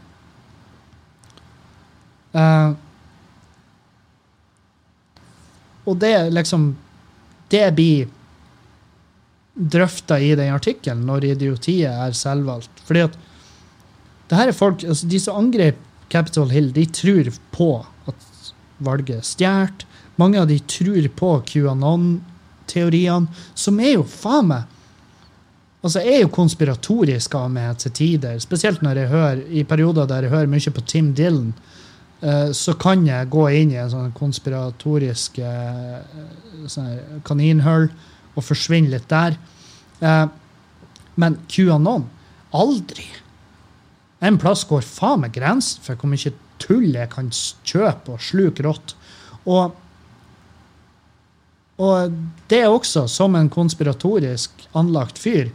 Uh, 2.36 2.76
og 5.86 5.96
det 6.02 6.12
liksom 6.34 6.74
Det 7.48 7.70
blir 7.78 8.08
drøfta 9.56 10.18
i 10.20 10.34
den 10.36 10.52
artikkelen 10.52 11.06
når 11.08 11.30
idiotiet 11.30 11.94
er 11.94 12.16
selvvalgt. 12.18 12.82
Fordi 12.88 13.06
at 13.06 13.18
det 14.28 14.40
her 14.40 14.50
er 14.50 14.58
folk, 14.58 14.84
altså 14.84 15.08
De 15.08 15.20
som 15.22 15.38
angrep 15.40 15.78
Capitol 16.10 16.50
Hill, 16.50 16.72
de 16.74 16.86
tror 16.90 17.30
på 17.54 17.70
at 18.10 18.28
valget 18.84 19.22
er 19.22 19.26
stjålet. 19.26 19.86
Mange 20.20 20.42
av 20.42 20.48
de 20.50 20.58
tror 20.60 21.08
på 21.20 21.32
QAnon-teoriene, 21.50 23.28
som 23.56 23.80
er 23.80 23.98
jo 23.98 24.06
faen 24.08 24.50
meg 24.52 24.75
Altså, 25.86 26.02
Jeg 26.02 26.16
er 26.18 26.24
jo 26.24 26.32
konspiratorisk 26.34 27.36
av 27.38 27.52
meg 27.54 27.76
til 27.78 27.92
tider, 27.94 28.40
spesielt 28.42 28.82
når 28.82 29.04
jeg 29.04 29.10
hører, 29.12 29.42
i 29.54 29.62
perioder 29.70 30.08
der 30.10 30.26
jeg 30.26 30.32
hører 30.32 30.50
mye 30.50 30.72
på 30.74 30.82
Tim 30.82 31.12
Dylan. 31.14 31.52
Uh, 32.26 32.50
så 32.58 32.74
kan 32.74 33.04
jeg 33.06 33.30
gå 33.30 33.44
inn 33.54 33.74
i 33.76 33.78
en 33.78 33.92
sånn 33.92 34.16
konspiratorisk 34.18 35.38
uh, 35.46 36.00
sånn 36.72 37.20
kaninhull 37.28 37.92
og 38.34 38.48
forsvinne 38.48 38.90
litt 38.96 39.06
der. 39.12 39.38
Uh, 40.02 40.26
men 41.22 41.38
QAnon 41.52 42.08
aldri. 42.56 43.06
En 44.26 44.40
plass 44.42 44.66
går 44.66 44.82
faen 44.82 45.22
meg 45.22 45.36
grensen 45.38 45.86
for 45.86 46.02
hvor 46.02 46.10
mye 46.10 46.34
tull 46.64 46.88
jeg 46.96 47.12
kan 47.14 47.30
kjøpe 47.30 48.16
og 48.16 48.26
sluke 48.26 48.66
rått. 48.66 48.96
Og, 49.46 49.78
og 51.78 52.18
det 52.50 52.64
er 52.64 52.74
også, 52.74 53.06
som 53.12 53.38
en 53.38 53.54
konspiratorisk 53.54 54.66
anlagt 54.74 55.22
fyr, 55.22 55.54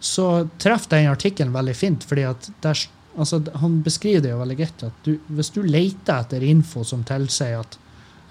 så 0.00 0.48
treffer 0.58 0.96
den 0.96 1.10
artikkelen 1.12 1.52
veldig 1.52 1.76
fint. 1.76 2.04
fordi 2.04 2.24
der, 2.62 2.86
altså, 3.18 3.42
Han 3.54 3.82
beskriver 3.82 4.20
det 4.20 4.30
jo 4.30 4.38
veldig 4.38 4.56
greit. 4.56 4.82
at 4.82 4.92
du, 5.04 5.18
Hvis 5.28 5.50
du 5.50 5.62
leter 5.62 6.20
etter 6.20 6.42
info 6.42 6.84
som 6.84 7.04
tilsier 7.04 7.60
at, 7.60 7.78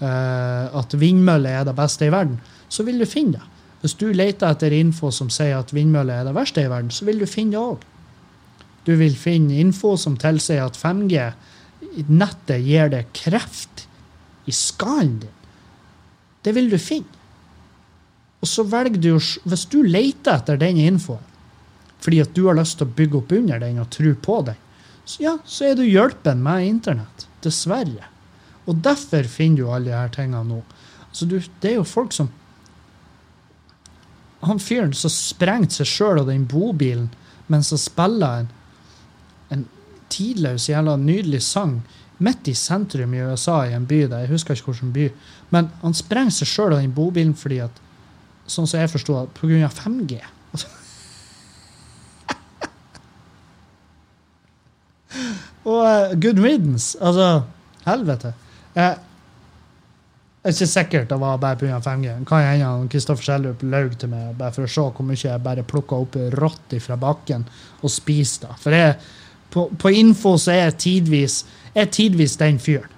uh, 0.00 0.78
at 0.78 1.00
vindmøller 1.00 1.50
er 1.50 1.64
det 1.64 1.76
beste 1.76 2.06
i 2.06 2.12
verden, 2.12 2.40
så 2.68 2.82
vil 2.82 2.98
du 2.98 3.06
finne 3.06 3.32
det. 3.32 3.42
Hvis 3.80 3.94
du 3.94 4.12
leter 4.12 4.50
etter 4.50 4.72
info 4.72 5.10
som 5.10 5.30
sier 5.30 5.58
at 5.58 5.72
vindmøller 5.72 6.20
er 6.20 6.24
det 6.24 6.34
verste 6.34 6.60
i 6.60 6.68
verden, 6.68 6.90
så 6.90 7.04
vil 7.04 7.18
du 7.18 7.26
finne 7.26 7.52
det 7.52 7.62
òg. 7.62 7.86
Du 8.84 8.96
vil 8.96 9.16
finne 9.16 9.60
info 9.60 9.96
som 9.96 10.16
tilsier 10.16 10.64
at 10.64 10.76
5G, 10.76 11.32
nettet, 12.08 12.60
gir 12.60 12.90
deg 12.92 13.08
kreft 13.16 13.86
i 14.46 14.52
skallen 14.52 15.20
din. 15.20 15.36
Det 16.44 16.54
vil 16.56 16.70
du 16.70 16.78
finne. 16.80 17.18
Og 18.40 18.48
så 18.48 18.64
velger 18.64 19.00
du, 19.00 19.18
Hvis 19.44 19.66
du 19.68 19.82
leter 19.82 20.38
etter 20.38 20.56
den 20.56 20.76
infoen, 20.76 21.29
fordi 22.00 22.20
at 22.22 22.34
du 22.36 22.46
har 22.46 22.56
lyst 22.58 22.78
til 22.80 22.88
å 22.88 22.96
bygge 22.96 23.18
opp 23.20 23.32
under 23.36 23.60
den 23.62 23.80
og 23.82 23.90
tro 23.92 24.12
på 24.24 24.40
den, 24.48 24.58
så 25.04 25.24
ja, 25.24 25.34
så 25.44 25.70
er 25.70 25.78
du 25.78 25.84
hjelpen 25.84 26.42
med 26.44 26.66
internett. 26.66 27.26
Dessverre. 27.44 28.08
Og 28.68 28.82
derfor 28.84 29.26
finner 29.28 29.62
du 29.62 29.70
alle 29.72 29.90
disse 29.90 30.14
tingene 30.16 30.44
nå. 30.46 30.60
Altså, 31.08 31.26
du, 31.26 31.38
det 31.62 31.72
er 31.72 31.80
jo 31.80 31.88
folk 31.88 32.14
som 32.14 32.30
Han 34.40 34.60
fyren 34.62 34.94
som 34.96 35.12
sprengte 35.12 35.82
seg 35.82 35.88
sjøl 35.90 36.22
og 36.22 36.30
den 36.30 36.46
bobilen 36.48 37.10
mens 37.50 37.72
han 37.74 37.80
spiller 37.82 38.38
en, 38.40 38.46
en 39.52 39.64
tidløs, 40.08 40.68
jævla 40.70 40.94
nydelig 40.96 41.42
sang 41.44 41.74
midt 42.24 42.48
i 42.48 42.54
sentrum 42.54 43.14
i 43.14 43.20
USA, 43.20 43.58
i 43.66 43.74
en 43.76 43.84
by 43.90 44.04
der, 44.06 44.24
jeg 44.24 44.30
husker 44.34 44.56
ikke 44.56 44.70
hvilken 44.70 44.92
by, 44.94 45.06
men 45.52 45.68
han 45.82 45.96
sprengte 45.96 46.38
seg 46.38 46.50
sjøl 46.54 46.76
av 46.76 46.80
den 46.80 46.94
bobilen 46.96 47.34
fordi 47.36 47.62
at, 47.64 47.80
sånn 48.46 48.68
som 48.70 48.80
jeg 48.80 48.92
forsto 48.92 49.18
det, 49.18 49.34
pga. 49.36 49.70
5G. 49.82 50.20
Og 55.64 55.80
uh, 55.84 56.20
good 56.20 56.40
riddance. 56.40 56.96
Altså, 57.00 57.42
helvete. 57.86 58.32
Jeg 58.74 58.96
er 60.44 60.54
ikke 60.54 60.66
sikkert 60.66 61.10
det 61.10 61.18
var 61.20 61.40
bare 61.40 61.58
pga. 61.60 61.78
5G. 61.84 62.12
Kan 62.28 62.44
hende 62.46 62.88
Kristoffer 62.92 63.26
Schjelderup 63.26 63.62
laug 63.62 63.96
til 63.98 64.12
meg 64.12 64.36
bare 64.38 64.54
for 64.56 64.64
å 64.64 64.70
se 64.70 64.86
hvor 64.86 65.06
mye 65.06 65.20
jeg 65.20 65.44
bare 65.44 65.66
plukka 65.68 65.98
opp 66.00 66.16
rått 66.40 66.76
fra 66.80 66.96
bakken 67.00 67.44
og 67.82 67.92
spiste. 67.92 68.48
For 68.62 68.76
jeg, 68.76 68.96
på, 69.52 69.66
på, 69.76 69.92
info 69.92 70.36
så 70.40 70.54
er 70.54 70.62
jeg 70.62 70.78
tidvis, 70.86 71.42
jeg 71.74 71.92
tidvis 71.92 72.38
den 72.40 72.60
fyren. 72.62 72.88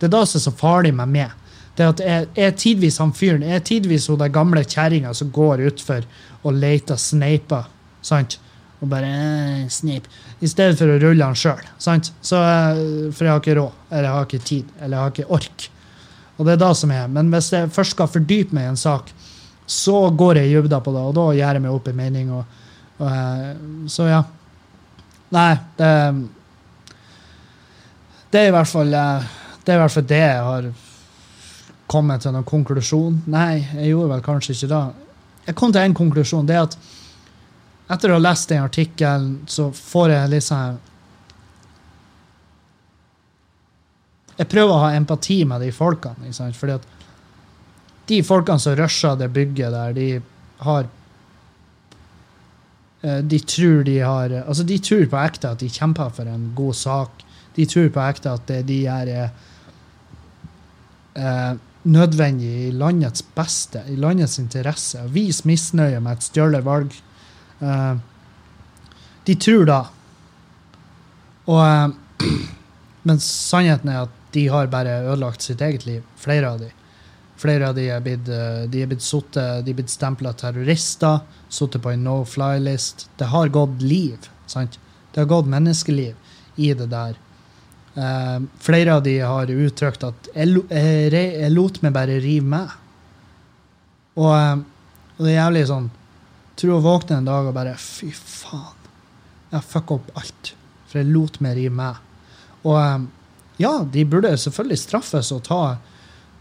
Det 0.00 0.08
er 0.08 0.16
det 0.16 0.26
som 0.26 0.40
er 0.40 0.46
så 0.48 0.54
farlig 0.58 0.94
med 0.98 1.12
meg. 1.14 1.38
Det 1.78 1.86
at 1.86 2.00
jeg, 2.02 2.26
jeg 2.36 2.50
er 2.50 2.56
tidvis 2.58 2.98
han 3.00 3.12
fyren. 3.16 3.44
Jeg 3.46 3.60
er 3.60 3.66
tidvis 3.68 4.08
hun 4.10 4.18
der 4.20 4.32
gamle 4.32 4.64
kjerringa 4.66 5.14
som 5.14 5.30
går 5.32 5.62
utfor 5.70 6.02
og 6.42 6.58
leter 6.58 6.98
sneiper. 7.00 7.70
sant? 8.02 8.40
Og 8.82 8.90
bare 8.90 9.08
eh, 9.08 9.66
snip. 9.70 10.08
I 10.42 10.50
stedet 10.50 10.78
for 10.80 10.90
å 10.90 10.98
rulle 10.98 11.22
den 11.22 11.38
sjøl. 11.38 11.62
Eh, 11.62 12.10
for 12.26 13.24
jeg 13.24 13.30
har 13.30 13.42
ikke 13.42 13.58
råd, 13.60 13.80
eller 13.90 14.08
jeg 14.08 14.16
har 14.16 14.28
ikke 14.28 14.46
tid, 14.48 14.72
eller 14.80 14.96
jeg 14.96 15.02
har 15.02 15.14
ikke 15.14 15.36
ork. 15.38 15.66
Og 16.36 16.48
det 16.48 16.56
er 16.56 16.62
det 16.64 16.72
som 16.80 16.94
er. 16.94 17.10
Men 17.12 17.30
hvis 17.30 17.52
jeg 17.54 17.70
først 17.72 17.94
skal 17.94 18.10
fordype 18.10 18.56
meg 18.56 18.66
i 18.66 18.72
en 18.72 18.80
sak, 18.80 19.12
så 19.70 20.08
går 20.10 20.40
jeg 20.40 20.50
i 20.50 20.56
dybda 20.58 20.80
på 20.82 20.94
det, 20.94 21.02
og 21.08 21.14
da 21.16 21.26
gjør 21.38 21.58
jeg 21.58 21.64
meg 21.64 21.76
opp 21.76 21.90
en 21.92 22.00
mening. 22.00 22.32
Og, 22.34 22.62
og, 22.98 23.06
eh, 23.08 23.52
så 23.92 24.08
ja. 24.10 24.22
Nei, 25.32 25.52
det 25.78 25.92
Det 28.32 28.40
er 28.40 28.48
i 28.48 28.52
hvert 28.52 28.68
fall 28.68 28.90
det 29.62 29.72
er 29.72 29.78
hvert 29.78 29.92
fall 29.94 30.06
det 30.08 30.18
jeg 30.18 30.42
har 30.42 30.64
kommet 31.92 32.24
til 32.24 32.32
noen 32.34 32.46
konklusjon. 32.48 33.20
Nei, 33.30 33.60
jeg 33.76 33.92
gjorde 33.92 34.10
vel 34.14 34.24
kanskje 34.24 34.56
ikke 34.56 34.70
det. 34.72 34.82
Jeg 35.46 35.56
kom 35.58 35.74
til 35.74 35.84
en 35.84 35.94
konklusjon. 35.94 36.48
Det 36.48 36.56
er 36.56 36.64
at 36.64 36.76
etter 37.92 38.10
å 38.10 38.16
ha 38.16 38.22
lest 38.22 38.48
den 38.48 38.64
artikkelen, 38.64 39.42
så 39.50 39.68
får 39.74 40.16
jeg 40.16 40.32
litt 40.32 40.46
sånn 40.48 40.80
Jeg 44.32 44.48
prøver 44.48 44.72
å 44.72 44.82
ha 44.86 44.94
empati 44.96 45.42
med 45.46 45.60
de 45.60 45.68
folkene. 45.76 46.24
ikke 46.24 46.38
sant? 46.38 46.56
Fordi 46.56 46.72
at 46.78 46.86
de 48.08 48.22
folkene 48.26 48.62
som 48.64 48.74
rusher 48.78 49.18
det 49.20 49.28
bygget 49.30 49.74
der, 49.74 49.92
de 49.92 50.06
har 50.64 50.88
eh, 53.02 53.20
De 53.20 53.38
tror 53.38 53.84
de 53.86 53.98
har 54.00 54.32
Altså, 54.40 54.64
de 54.64 54.78
tror 54.78 55.04
på 55.12 55.20
ekte 55.20 55.52
at 55.52 55.60
de 55.60 55.68
kjemper 55.70 56.10
for 56.16 56.26
en 56.32 56.48
god 56.56 56.74
sak. 56.80 57.22
De 57.54 57.68
tror 57.68 57.92
på 57.92 58.00
ekte 58.06 58.32
at 58.32 58.48
det 58.48 58.62
de 58.72 58.80
gjør, 58.86 59.12
er 59.12 59.30
eh, 61.20 61.52
nødvendig 61.84 62.52
i 62.66 62.72
landets 62.72 63.22
beste, 63.36 63.84
i 63.92 63.96
landets 64.00 64.38
interesse. 64.40 65.04
Vis 65.12 65.44
misnøye 65.44 66.00
med 66.00 66.16
et 66.16 66.30
stjålet 66.30 66.64
valg 66.64 66.96
Uh, 67.62 67.96
de 69.24 69.36
tror 69.38 69.66
da. 69.68 69.80
Og, 71.46 71.62
uh, 71.62 72.28
men 73.06 73.22
sannheten 73.22 73.92
er 73.92 74.04
at 74.06 74.20
de 74.32 74.46
har 74.48 74.70
bare 74.72 75.02
ødelagt 75.04 75.44
sitt 75.44 75.62
eget 75.62 75.86
liv, 75.86 76.06
flere 76.16 76.50
av 76.54 76.62
de. 76.62 76.70
Flere 77.42 77.70
av 77.70 77.78
de 77.78 77.88
er 77.90 78.02
blitt, 78.02 78.28
uh, 78.30 78.64
de 78.70 78.84
er 78.84 78.94
suttet, 79.02 79.64
de 79.64 79.74
er 79.74 79.78
blitt 79.78 79.92
stempla 79.92 80.34
terrorister, 80.38 81.22
sittet 81.52 81.82
på 81.84 81.94
en 81.94 82.06
no 82.06 82.22
fly-list. 82.28 83.08
Det 83.18 83.30
har 83.32 83.52
gått 83.54 83.82
liv. 83.82 84.30
sant? 84.46 84.78
Det 85.12 85.20
har 85.20 85.30
gått 85.30 85.50
menneskeliv 85.50 86.14
i 86.56 86.72
det 86.74 86.88
der. 86.90 87.16
Uh, 87.92 88.44
flere 88.58 88.94
av 88.96 89.02
de 89.04 89.18
har 89.20 89.50
uttrykt 89.52 90.04
at 90.06 90.28
jeg, 90.32 91.50
lot 91.52 91.82
meg 91.84 91.92
bare 91.92 92.20
rive 92.24 92.48
med. 92.48 92.78
Og, 94.16 94.62
og, 95.16 95.20
det 95.24 95.32
er 95.32 95.38
jævlig 95.38 95.66
sånn 95.68 95.90
Tror 96.60 96.76
å 96.76 96.84
våkne 96.84 97.20
en 97.20 97.28
dag 97.28 97.48
og 97.48 97.56
bare 97.56 97.76
Fy 97.80 98.10
faen. 98.12 98.78
Jeg 99.52 99.68
fucka 99.68 99.98
opp 99.98 100.12
alt. 100.18 100.52
For 100.88 101.00
jeg 101.00 101.12
lot 101.12 101.38
meg 101.44 101.56
rive 101.58 101.74
med. 101.76 102.00
Og 102.64 102.76
eh, 102.80 103.08
ja, 103.62 103.72
de 103.84 104.04
burde 104.08 104.32
selvfølgelig 104.38 104.80
straffes 104.80 105.32
og 105.34 105.42
ta, 105.46 105.62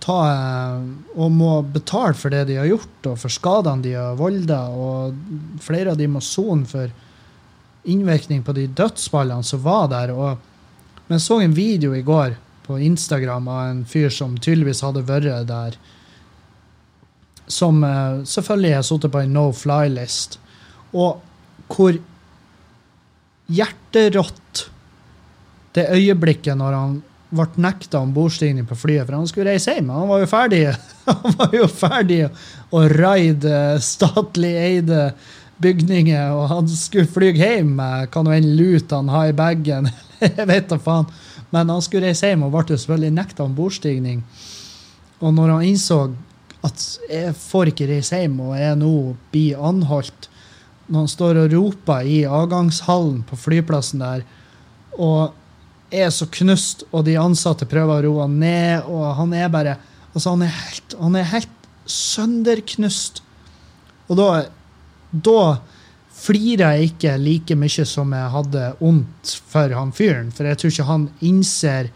ta 0.03 0.18
eh, 0.32 0.84
Og 1.16 1.32
må 1.36 1.53
betale 1.74 2.16
for 2.18 2.34
det 2.34 2.45
de 2.49 2.59
har 2.59 2.70
gjort, 2.70 2.99
og 3.12 3.18
for 3.24 3.34
skadene 3.34 3.86
de 3.86 3.95
har 3.97 4.20
volda. 4.20 4.64
Og 4.72 5.59
flere 5.64 5.93
av 5.93 5.99
de 5.99 6.09
må 6.12 6.24
sone 6.24 6.68
for 6.70 6.91
innvirkning 7.82 8.43
på 8.45 8.53
de 8.55 8.68
dødsballene 8.78 9.47
som 9.47 9.64
var 9.66 9.89
der. 9.91 10.14
Og, 10.16 10.38
men 11.07 11.18
jeg 11.18 11.28
så 11.28 11.41
en 11.41 11.57
video 11.57 11.95
i 11.97 12.05
går 12.05 12.38
på 12.68 12.80
Instagram 12.80 13.47
av 13.51 13.64
en 13.70 13.82
fyr 13.89 14.12
som 14.14 14.38
tydeligvis 14.38 14.84
hadde 14.86 15.07
vært 15.07 15.49
der 15.49 15.80
som 17.52 17.84
uh, 17.84 18.22
selvfølgelig 18.28 18.76
har 18.78 18.88
sittet 18.88 19.14
på 19.14 19.22
en 19.22 19.36
no 19.36 19.49
fly-list, 19.56 20.39
og 20.91 21.22
hvor 21.72 21.99
hjerterått 23.52 24.66
det 25.76 25.88
øyeblikket 25.95 26.58
når 26.60 26.76
han 26.76 26.97
ble 27.32 27.64
nekta 27.64 28.02
ombordstigning 28.04 28.66
på 28.68 28.76
flyet, 28.76 29.06
for 29.06 29.16
han 29.16 29.28
skulle 29.30 29.54
reise 29.54 29.76
hjem. 29.78 29.91
Han 29.95 30.10
var 30.10 30.24
jo 30.24 30.28
ferdig 30.28 30.64
Han 31.08 31.38
var 31.39 31.54
jo 31.56 31.68
ferdig 31.72 32.20
å 32.72 32.82
raide 32.91 33.62
statlig 33.84 34.52
eide 34.60 35.06
bygninger, 35.62 36.34
og 36.36 36.47
han 36.52 36.70
skulle 36.70 37.10
fly 37.10 37.32
hjem 37.38 37.76
med 37.78 38.12
hva 38.12 38.24
nå 38.26 38.34
enn 38.36 38.49
lut 38.58 38.91
han 38.91 39.12
har 39.14 39.32
i 39.32 39.38
bagen. 39.38 39.89
Jeg 40.22 40.47
vet 40.49 40.70
da 40.70 40.80
faen. 40.82 41.08
Men 41.52 41.72
han 41.72 41.84
skulle 41.84 42.10
reise 42.10 42.30
hjem 42.32 42.45
og 42.47 42.54
ble 42.54 42.78
selvfølgelig 42.78 43.16
nekta 43.16 43.45
ombordstigning. 43.45 44.22
Og 45.22 45.34
når 45.36 45.56
han 45.56 45.66
innså 45.68 45.99
at 46.66 46.84
jeg 47.09 47.34
får 47.38 47.72
ikke 47.72 47.88
reise 47.89 48.20
hjem, 48.22 48.38
og 48.45 48.57
jeg 48.59 48.78
nå 48.78 48.93
blir 49.34 49.62
anholdt. 49.70 50.28
Når 50.91 51.05
han 51.05 51.12
står 51.12 51.39
og 51.43 51.53
roper 51.55 52.07
i 52.07 52.22
avgangshallen 52.28 53.22
på 53.28 53.39
flyplassen 53.39 54.03
der, 54.03 54.26
og 54.99 55.34
er 55.91 56.12
så 56.14 56.28
knust, 56.32 56.86
og 56.91 57.05
de 57.07 57.18
ansatte 57.20 57.68
prøver 57.70 58.05
å 58.05 58.07
roe 58.07 58.28
han 58.28 58.38
ned, 58.41 58.88
og 58.88 59.16
han 59.18 59.34
er 59.36 59.51
bare 59.51 59.80
altså 60.12 60.34
Han 60.34 60.41
er 60.43 60.51
helt, 60.51 60.93
han 60.99 61.16
er 61.16 61.30
helt 61.32 61.68
sønderknust. 61.88 63.22
Og 64.12 64.18
da, 64.20 64.26
da 65.12 65.43
flirer 66.22 66.76
jeg 66.76 66.91
ikke 66.91 67.14
like 67.22 67.55
mye 67.55 67.86
som 67.88 68.12
jeg 68.16 68.34
hadde 68.34 68.66
vondt 68.82 69.36
for 69.53 69.72
han 69.78 69.93
fyren, 69.95 70.34
for 70.36 70.49
jeg 70.49 70.59
tror 70.59 70.74
ikke 70.74 70.89
han 70.89 71.07
innser 71.24 71.91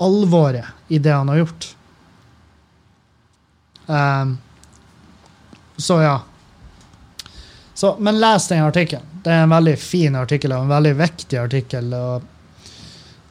alvoret 0.00 0.70
i 0.88 1.02
det 1.02 1.12
han 1.12 1.28
har 1.32 1.42
gjort. 1.42 1.72
Um, 3.90 4.38
så 5.76 6.02
ja. 6.02 6.22
Så, 7.74 7.96
men 7.98 8.20
les 8.20 8.48
den 8.48 8.62
artikkelen. 8.62 9.06
Det 9.22 9.30
er 9.30 9.42
en 9.42 9.50
veldig 9.50 9.78
fin 9.78 10.16
artikkel 10.16 10.52
og 10.52 10.62
en 10.62 10.70
veldig 10.70 10.92
viktig 10.94 11.38
artikkel. 11.38 11.94
Og, 11.94 12.22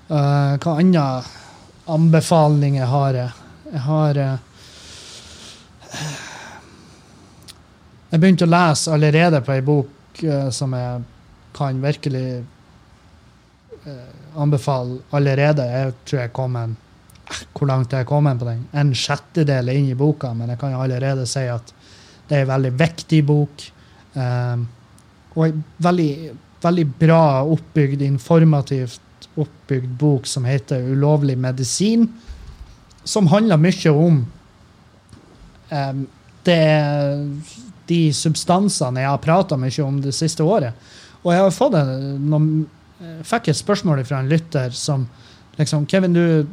uh, 0.09 0.57
hva 0.59 0.73
andre 0.75 1.05
anbefalinger 1.89 2.91
har 2.91 3.19
jeg? 3.21 3.45
Jeg 3.71 3.83
har 3.85 4.19
uh, 4.25 4.35
Jeg 8.09 8.19
begynte 8.19 8.45
å 8.49 8.51
lese 8.51 8.91
allerede 8.91 9.39
på 9.45 9.53
ei 9.53 9.63
bok 9.63 10.23
uh, 10.25 10.49
som 10.51 10.73
jeg 10.75 11.07
kan 11.55 11.81
virkelig 11.81 12.43
anbefale 14.37 14.99
allerede. 15.15 15.63
Jeg 15.65 15.93
tror 16.05 16.19
jeg 16.21 16.33
kom 16.35 16.55
en 16.59 16.75
hvor 17.53 17.69
langt 17.69 17.93
jeg 17.93 18.03
er 18.03 18.09
kommet 18.09 18.39
på 18.39 18.47
den. 18.47 18.63
En 18.73 18.93
sjettedel 18.95 19.71
inn 19.73 19.91
i 19.91 19.97
boka, 19.97 20.31
men 20.33 20.53
jeg 20.53 20.61
kan 20.61 20.75
allerede 20.77 21.27
si 21.29 21.45
at 21.49 21.73
det 22.29 22.37
er 22.37 22.45
en 22.45 22.53
veldig 22.53 22.71
viktig 22.79 23.19
bok. 23.25 23.65
Um, 24.13 24.65
og 25.37 25.61
veldig, 25.81 26.09
veldig 26.63 26.87
bra 26.99 27.23
oppbygd, 27.45 28.03
informativt 28.05 29.05
oppbygd 29.39 29.91
bok 29.99 30.27
som 30.27 30.45
heter 30.45 30.81
'Ulovlig 30.81 31.37
medisin', 31.37 32.07
som 33.03 33.27
handler 33.27 33.57
mye 33.57 33.91
om 33.91 34.25
um, 35.71 36.07
det, 36.43 36.63
de 37.87 38.01
substansene 38.13 39.01
jeg 39.01 39.09
har 39.09 39.21
prata 39.23 39.57
mye 39.57 39.83
om 39.85 40.01
det 40.01 40.13
siste 40.15 40.43
året. 40.43 40.73
Og 41.23 41.33
jeg 41.33 41.41
har 41.41 41.51
fått 41.51 41.77
en, 41.79 42.29
noen, 42.29 42.49
fikk 43.23 43.49
et 43.49 43.59
spørsmål 43.59 44.03
fra 44.07 44.19
en 44.19 44.29
lytter 44.31 44.73
som 44.75 45.07
liksom 45.59 45.85
Kevin, 45.87 46.13
du 46.13 46.47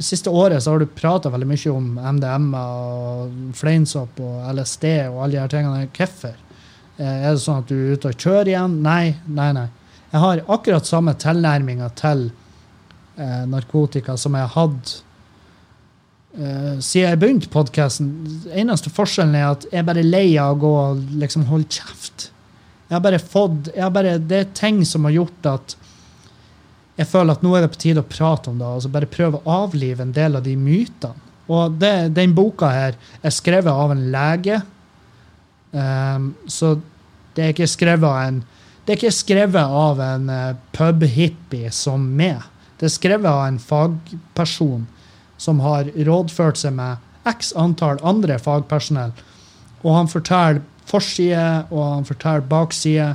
siste 0.00 0.30
året 0.30 0.62
så 0.62 0.72
har 0.72 0.80
du 0.80 0.86
prata 0.86 1.30
veldig 1.32 1.48
mye 1.48 1.72
om 1.72 1.92
MDMA 2.16 2.62
og 2.62 3.36
fleinsopp 3.58 4.20
og 4.22 4.48
LSD 4.54 4.86
og 5.10 5.22
alle 5.24 5.34
de 5.34 5.40
her 5.42 5.52
tingene. 5.52 5.90
Hvorfor? 5.96 6.34
Eh, 6.96 7.14
er 7.26 7.30
det 7.30 7.42
sånn 7.42 7.62
at 7.62 7.70
du 7.70 7.76
er 7.76 7.96
ute 7.96 8.12
og 8.12 8.18
kjører 8.18 8.52
igjen? 8.52 8.80
Nei, 8.84 9.14
nei, 9.26 9.50
nei. 9.56 9.68
Jeg 10.12 10.20
har 10.24 10.44
akkurat 10.52 10.88
samme 10.88 11.14
tilnærminga 11.16 11.88
til 11.98 12.26
eh, 13.16 13.42
narkotika 13.48 14.16
som 14.20 14.36
jeg 14.36 14.48
har 14.48 14.54
hatt 14.56 14.92
eh, 16.36 16.74
siden 16.84 17.08
jeg 17.08 17.20
begynte 17.22 17.52
podkasten. 17.52 18.10
Eneste 18.52 18.92
forskjellen 18.92 19.38
er 19.38 19.48
at 19.54 19.68
jeg 19.70 19.80
er 19.80 19.88
bare 19.88 20.04
lei 20.04 20.26
av 20.36 20.56
å 20.56 20.60
gå 20.64 20.72
og 20.82 21.06
liksom 21.22 21.48
holde 21.48 21.70
kjeft. 21.80 22.28
Jeg 22.88 22.98
har 22.98 23.04
bare 23.06 23.22
fått 23.22 23.72
jeg 23.72 23.86
har 23.86 23.94
bare, 23.94 24.18
Det 24.20 24.38
er 24.38 24.52
ting 24.52 24.82
som 24.84 25.08
har 25.08 25.16
gjort 25.16 25.48
at 25.48 25.76
jeg 26.98 27.08
føler 27.08 27.36
at 27.36 27.44
nå 27.44 27.54
er 27.56 27.64
det 27.64 27.72
på 27.72 27.80
tide 27.80 28.02
å 28.02 28.08
prate 28.08 28.50
om 28.50 28.58
det. 28.60 28.68
altså 28.68 28.90
Bare 28.92 29.10
prøve 29.10 29.40
å 29.40 29.58
avlive 29.64 30.04
en 30.04 30.14
del 30.14 30.36
av 30.38 30.44
de 30.44 30.56
mytene. 30.60 31.28
Og 31.52 31.74
det, 31.80 32.12
den 32.16 32.34
boka 32.36 32.68
her 32.70 32.96
er 33.20 33.34
skrevet 33.34 33.72
av 33.72 33.92
en 33.92 34.06
lege. 34.12 34.60
Um, 35.72 36.32
så 36.46 36.76
det 37.34 37.44
er 37.44 37.54
ikke 37.54 37.70
skrevet 37.70 38.08
av 38.08 38.20
en 38.22 38.42
det 38.82 38.92
er 38.92 38.98
ikke 38.98 39.14
skrevet 39.14 39.74
av 39.78 40.00
en 40.02 40.24
uh, 40.26 40.56
pubhippie 40.74 41.70
som 41.74 42.02
meg. 42.18 42.40
Det 42.80 42.88
er 42.88 42.94
skrevet 42.96 43.28
av 43.30 43.44
en 43.46 43.60
fagperson 43.62 44.88
som 45.38 45.60
har 45.62 45.86
rådført 45.94 46.58
seg 46.58 46.74
med 46.74 46.98
x 47.30 47.52
antall 47.58 48.00
andre 48.02 48.40
fagpersonell. 48.42 49.14
Og 49.84 49.94
han 49.94 50.10
forteller 50.10 50.64
forside, 50.90 51.44
og 51.70 51.84
han 51.84 52.08
forteller 52.08 52.42
bakside, 52.50 53.12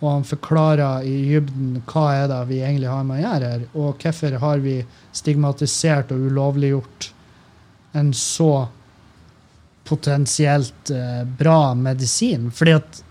og 0.00 0.08
han 0.08 0.24
forklarer 0.24 1.04
i 1.04 1.14
dybden 1.28 1.80
hva 1.90 2.06
er 2.22 2.28
det 2.30 2.40
vi 2.48 2.60
egentlig 2.64 2.88
har 2.88 3.04
med 3.04 3.20
å 3.20 3.24
gjøre 3.24 3.48
her, 3.52 3.64
og 3.76 4.04
hvorfor 4.04 4.36
har 4.40 4.62
vi 4.64 4.76
stigmatisert 5.16 6.12
og 6.14 6.28
ulovliggjort 6.30 7.10
en 8.00 8.12
så 8.16 8.68
potensielt 9.90 10.92
eh, 10.94 11.24
bra 11.38 11.74
medisin. 11.74 12.48
Fordi 12.54 12.76
at 12.78 13.02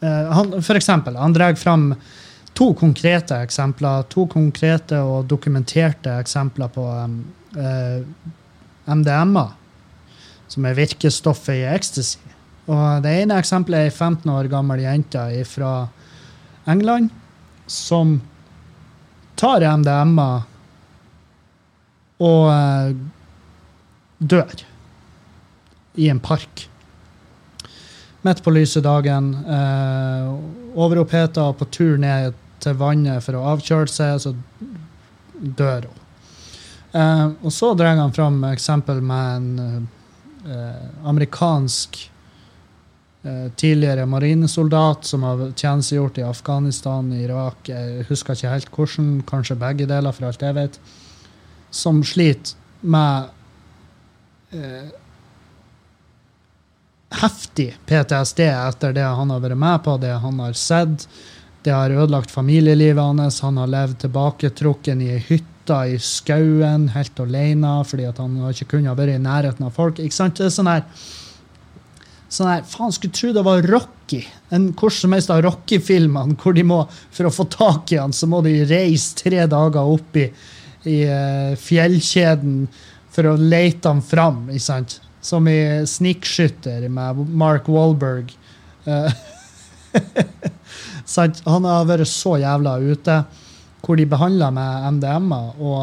eh, 0.00 0.32
han, 0.32 0.56
For 0.62 0.78
eksempel, 0.78 1.18
han 1.20 1.36
drar 1.36 1.54
fram 1.60 1.92
to 2.58 2.72
konkrete 2.74 3.36
eksempler, 3.44 4.08
to 4.10 4.26
konkrete 4.26 4.98
og 5.04 5.28
dokumenterte 5.30 6.16
eksempler 6.18 6.70
på 6.74 6.86
uh, 6.90 8.00
MDMA, 8.88 9.44
som 10.50 10.66
er 10.66 10.74
virkestoffet 10.74 11.60
i 11.60 11.68
ecstasy. 11.70 12.18
Og 12.66 13.04
Det 13.04 13.12
ene 13.20 13.38
eksempelet 13.38 13.78
er 13.84 13.92
ei 13.92 13.94
15 13.94 14.32
år 14.32 14.50
gammel 14.50 14.82
jente 14.82 15.22
fra 15.46 15.70
England 16.68 17.10
som 17.66 18.20
tar 19.38 19.64
MDMA 19.76 20.30
og 22.18 22.48
uh, 22.50 22.90
dør 24.18 24.64
i 25.98 26.08
en 26.10 26.20
park. 26.20 26.66
Midt 28.26 28.42
på 28.42 28.54
lyse 28.54 28.82
dagen. 28.82 29.30
Uh, 29.46 30.34
Overoppheta 30.78 31.46
på 31.58 31.68
tur 31.74 31.96
ned 31.98 32.34
til 32.62 32.76
vannet 32.78 33.22
for 33.24 33.38
å 33.38 33.46
avkjøle 33.54 33.90
seg, 33.90 34.18
så 34.22 34.34
dør 35.38 35.88
hun. 35.88 36.04
Uh, 36.88 37.26
og 37.44 37.52
så 37.54 37.72
drar 37.78 37.98
han 37.98 38.14
fram 38.16 38.42
eksempel 38.48 39.00
med 39.04 39.36
en 39.36 39.88
uh, 40.48 41.08
amerikansk 41.10 42.00
tidligere 43.58 44.06
marinesoldat 44.06 45.04
som 45.04 45.24
har 45.26 45.40
tjenestegjort 45.58 46.20
i 46.20 46.24
Afghanistan, 46.24 47.08
Irak, 47.12 47.66
jeg 47.68 48.06
husker 48.08 48.38
ikke 48.38 48.52
helt 48.52 48.70
hvordan, 48.72 49.08
kanskje 49.26 49.58
begge 49.58 49.88
deler, 49.90 50.14
for 50.14 50.28
alt 50.28 50.44
jeg 50.46 50.56
vet, 50.56 50.78
som 51.74 51.98
sliter 52.06 52.54
med 52.80 53.28
heftig 57.18 57.72
PTSD 57.88 58.44
etter 58.46 58.94
det 58.96 59.04
han 59.04 59.30
har 59.32 59.42
vært 59.42 59.60
med 59.60 59.84
på, 59.84 59.96
det 60.00 60.14
han 60.22 60.40
har 60.42 60.56
sett. 60.58 61.06
Det 61.64 61.74
har 61.74 61.92
ødelagt 61.92 62.30
familielivet 62.30 63.02
hans. 63.02 63.40
Han 63.44 63.58
har 63.60 63.70
levd 63.72 63.98
tilbaketrukken 64.04 65.02
i 65.04 65.12
ei 65.16 65.22
hytte 65.28 65.78
i 65.92 65.98
skauen 66.00 66.86
helt 66.94 67.18
alene 67.20 67.72
fordi 67.84 68.06
han 68.08 68.36
ikke 68.52 68.70
kunne 68.76 68.94
vært 68.96 69.16
i 69.16 69.24
nærheten 69.24 69.66
av 69.66 69.74
folk. 69.76 70.00
Ikke 70.00 70.16
sant? 70.16 70.38
Det 70.38 70.48
er 70.48 70.54
sånn 70.54 70.70
her, 70.70 70.86
sånn 72.32 72.50
her 72.50 72.66
Faen, 72.68 72.92
skulle 72.94 73.16
tro 73.16 73.32
det 73.32 73.44
var 73.46 73.66
Rocky. 73.68 74.22
En 74.54 74.70
hvor 74.76 74.92
som 74.94 75.14
helst 75.16 75.32
av 75.32 75.42
Rocky-filmene 75.44 76.36
hvor 76.40 76.56
de 76.56 76.64
må, 76.66 76.82
for 77.14 77.28
å 77.28 77.34
få 77.34 77.48
tak 77.52 77.92
i 77.92 78.00
han, 78.00 78.14
så 78.16 78.28
må 78.30 78.42
de 78.44 78.54
reise 78.68 79.16
tre 79.18 79.44
dager 79.50 79.94
opp 79.96 80.20
i, 80.20 80.28
i 80.88 81.00
uh, 81.08 81.56
fjellkjeden 81.60 82.62
for 83.14 83.32
å 83.32 83.40
lete 83.40 83.90
han 83.90 84.04
fram. 84.04 84.46
ikke 84.52 84.68
sant? 84.68 85.00
Som 85.24 85.48
i 85.50 85.58
Snikskytter 85.88 86.86
med 86.92 87.24
Mark 87.36 87.68
Walberg. 87.72 88.32
Uh, 88.86 89.10
Han 91.48 91.64
har 91.64 91.86
vært 91.88 92.10
så 92.10 92.36
jævla 92.38 92.76
ute. 92.84 93.22
Hvor 93.82 93.96
de 93.96 94.04
behandler 94.10 94.50
med 94.52 94.98
MDMA, 94.98 95.38
og, 95.62 95.78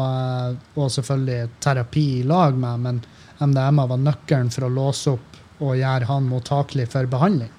og, 0.76 0.90
selvfølgelig 0.92 1.48
terapi 1.64 2.04
i 2.20 2.26
lag 2.28 2.58
med, 2.60 2.82
men 2.84 2.98
MDMA 3.40 3.86
var 3.88 4.02
nøkkelen 4.02 4.50
for 4.52 4.66
å 4.66 4.72
låse 4.72 5.14
opp 5.16 5.35
og 5.60 5.78
gjøre 5.78 6.08
han 6.08 6.28
mottakelig 6.30 6.88
for 6.92 7.08
behandling. 7.10 7.52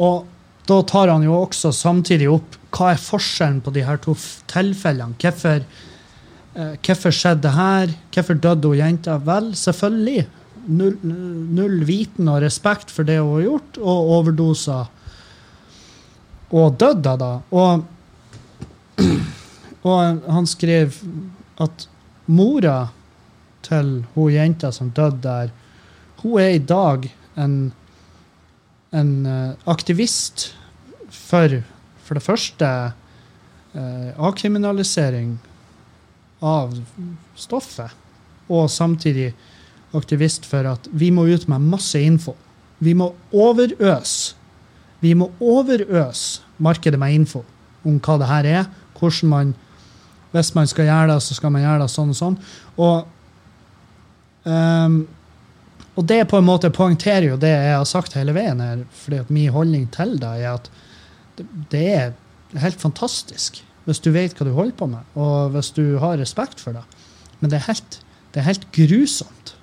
Og 0.00 0.26
da 0.70 0.80
tar 0.86 1.10
han 1.10 1.24
jo 1.26 1.36
også 1.40 1.72
samtidig 1.74 2.28
opp 2.30 2.56
hva 2.74 2.92
er 2.94 3.02
forskjellen 3.02 3.60
på 3.64 3.72
de 3.74 3.84
her 3.86 3.98
to 4.02 4.14
tilfellene. 4.50 5.16
Hvorfor, 5.20 5.64
eh, 6.54 6.74
hvorfor 6.78 7.14
skjedde 7.14 7.42
det 7.46 7.54
her? 7.56 7.94
Hvorfor 8.14 8.38
døde 8.38 8.70
hun 8.70 8.78
jenta? 8.78 9.18
Vel, 9.18 9.52
selvfølgelig. 9.54 10.26
Null, 10.70 10.96
null, 11.02 11.80
viten 11.88 12.28
og 12.28 12.42
respekt 12.44 12.90
for 12.92 13.08
det 13.08 13.18
hun 13.18 13.38
har 13.38 13.46
gjort, 13.48 13.78
og 13.80 14.10
overdoser 14.18 14.90
og 16.50 16.78
døde 16.78 17.16
da. 17.18 17.30
Og, 17.50 17.84
og 19.88 20.22
han 20.26 20.46
skrev 20.50 20.98
at 21.60 21.86
mora 22.30 22.90
til 23.66 24.00
hun 24.14 24.32
jenta 24.34 24.70
som 24.74 24.90
døde 24.94 25.20
der, 25.24 25.52
hun 26.22 26.40
er 26.40 26.56
i 26.56 26.62
dag 26.62 27.06
en, 27.40 27.58
en 28.92 29.12
uh, 29.26 29.52
aktivist 29.70 30.50
for 31.10 31.60
for 32.10 32.18
det 32.18 32.26
første 32.26 32.66
eh, 32.66 34.08
avkriminalisering 34.18 35.36
av 36.42 36.72
stoffet, 37.38 37.92
og 38.50 38.66
samtidig 38.66 39.28
aktivist 39.94 40.48
for 40.50 40.66
at 40.66 40.88
vi 40.90 41.12
må 41.14 41.28
ut 41.30 41.46
med 41.46 41.68
masse 41.70 42.02
info. 42.02 42.34
Vi 42.82 42.96
må 42.98 43.12
overøse 43.30 44.34
vi 45.00 45.14
må 45.16 45.30
overøse 45.40 46.42
markedet 46.60 46.98
med 47.00 47.14
info 47.16 47.40
om 47.86 47.96
hva 48.04 48.18
det 48.20 48.28
her 48.28 48.48
er. 48.48 48.64
hvordan 48.98 49.28
man, 49.30 49.54
Hvis 50.32 50.54
man 50.54 50.66
skal 50.66 50.84
gjøre 50.84 51.14
det, 51.14 51.22
så 51.22 51.34
skal 51.34 51.52
man 51.52 51.62
gjøre 51.62 51.82
det 51.82 51.90
sånn 51.90 52.10
og 52.10 52.16
sånn. 52.16 52.36
Og, 52.76 53.06
um, 54.44 55.06
og 55.98 56.06
det 56.06 56.22
på 56.30 56.38
en 56.38 56.46
måte 56.46 56.70
poengterer 56.72 57.32
jo 57.32 57.40
det 57.40 57.50
jeg 57.50 57.74
har 57.74 57.88
sagt 57.88 58.14
hele 58.18 58.34
veien 58.36 58.60
her. 58.62 58.84
fordi 58.92 59.18
at 59.24 59.30
min 59.30 59.50
holdning 59.50 59.88
til 59.90 60.18
det 60.20 60.30
er 60.44 60.54
at 60.54 60.70
det, 61.36 61.46
det 61.72 61.86
er 61.94 62.12
helt 62.62 62.80
fantastisk 62.80 63.62
hvis 63.88 64.02
du 64.04 64.10
vet 64.14 64.36
hva 64.36 64.46
du 64.46 64.52
holder 64.54 64.76
på 64.76 64.86
med, 64.86 65.02
og 65.18 65.50
hvis 65.54 65.72
du 65.74 65.98
har 65.98 66.18
respekt 66.20 66.60
for 66.60 66.76
det. 66.76 66.84
Men 67.40 67.50
det 67.50 67.58
er 67.58 67.66
helt, 67.66 67.98
det 68.30 68.42
er 68.42 68.46
helt 68.46 68.66
grusomt. 68.76 69.54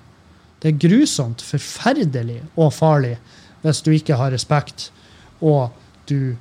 Det 0.60 0.72
er 0.72 0.80
grusomt, 0.82 1.42
forferdelig 1.42 2.42
og 2.58 2.74
farlig 2.74 3.16
hvis 3.62 3.80
du 3.86 3.92
ikke 3.94 4.18
har 4.18 4.34
respekt 4.34 4.90
og 5.40 5.70
du 6.10 6.34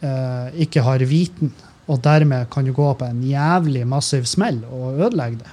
eh, 0.00 0.48
ikke 0.62 0.82
har 0.84 1.04
viten, 1.08 1.52
og 1.86 2.00
dermed 2.02 2.48
kan 2.50 2.66
du 2.66 2.72
gå 2.74 2.88
på 2.98 3.06
en 3.06 3.22
jævlig 3.22 3.84
massiv 3.86 4.26
smell 4.26 4.62
og 4.64 4.98
ødelegge 4.98 5.44
det. 5.44 5.52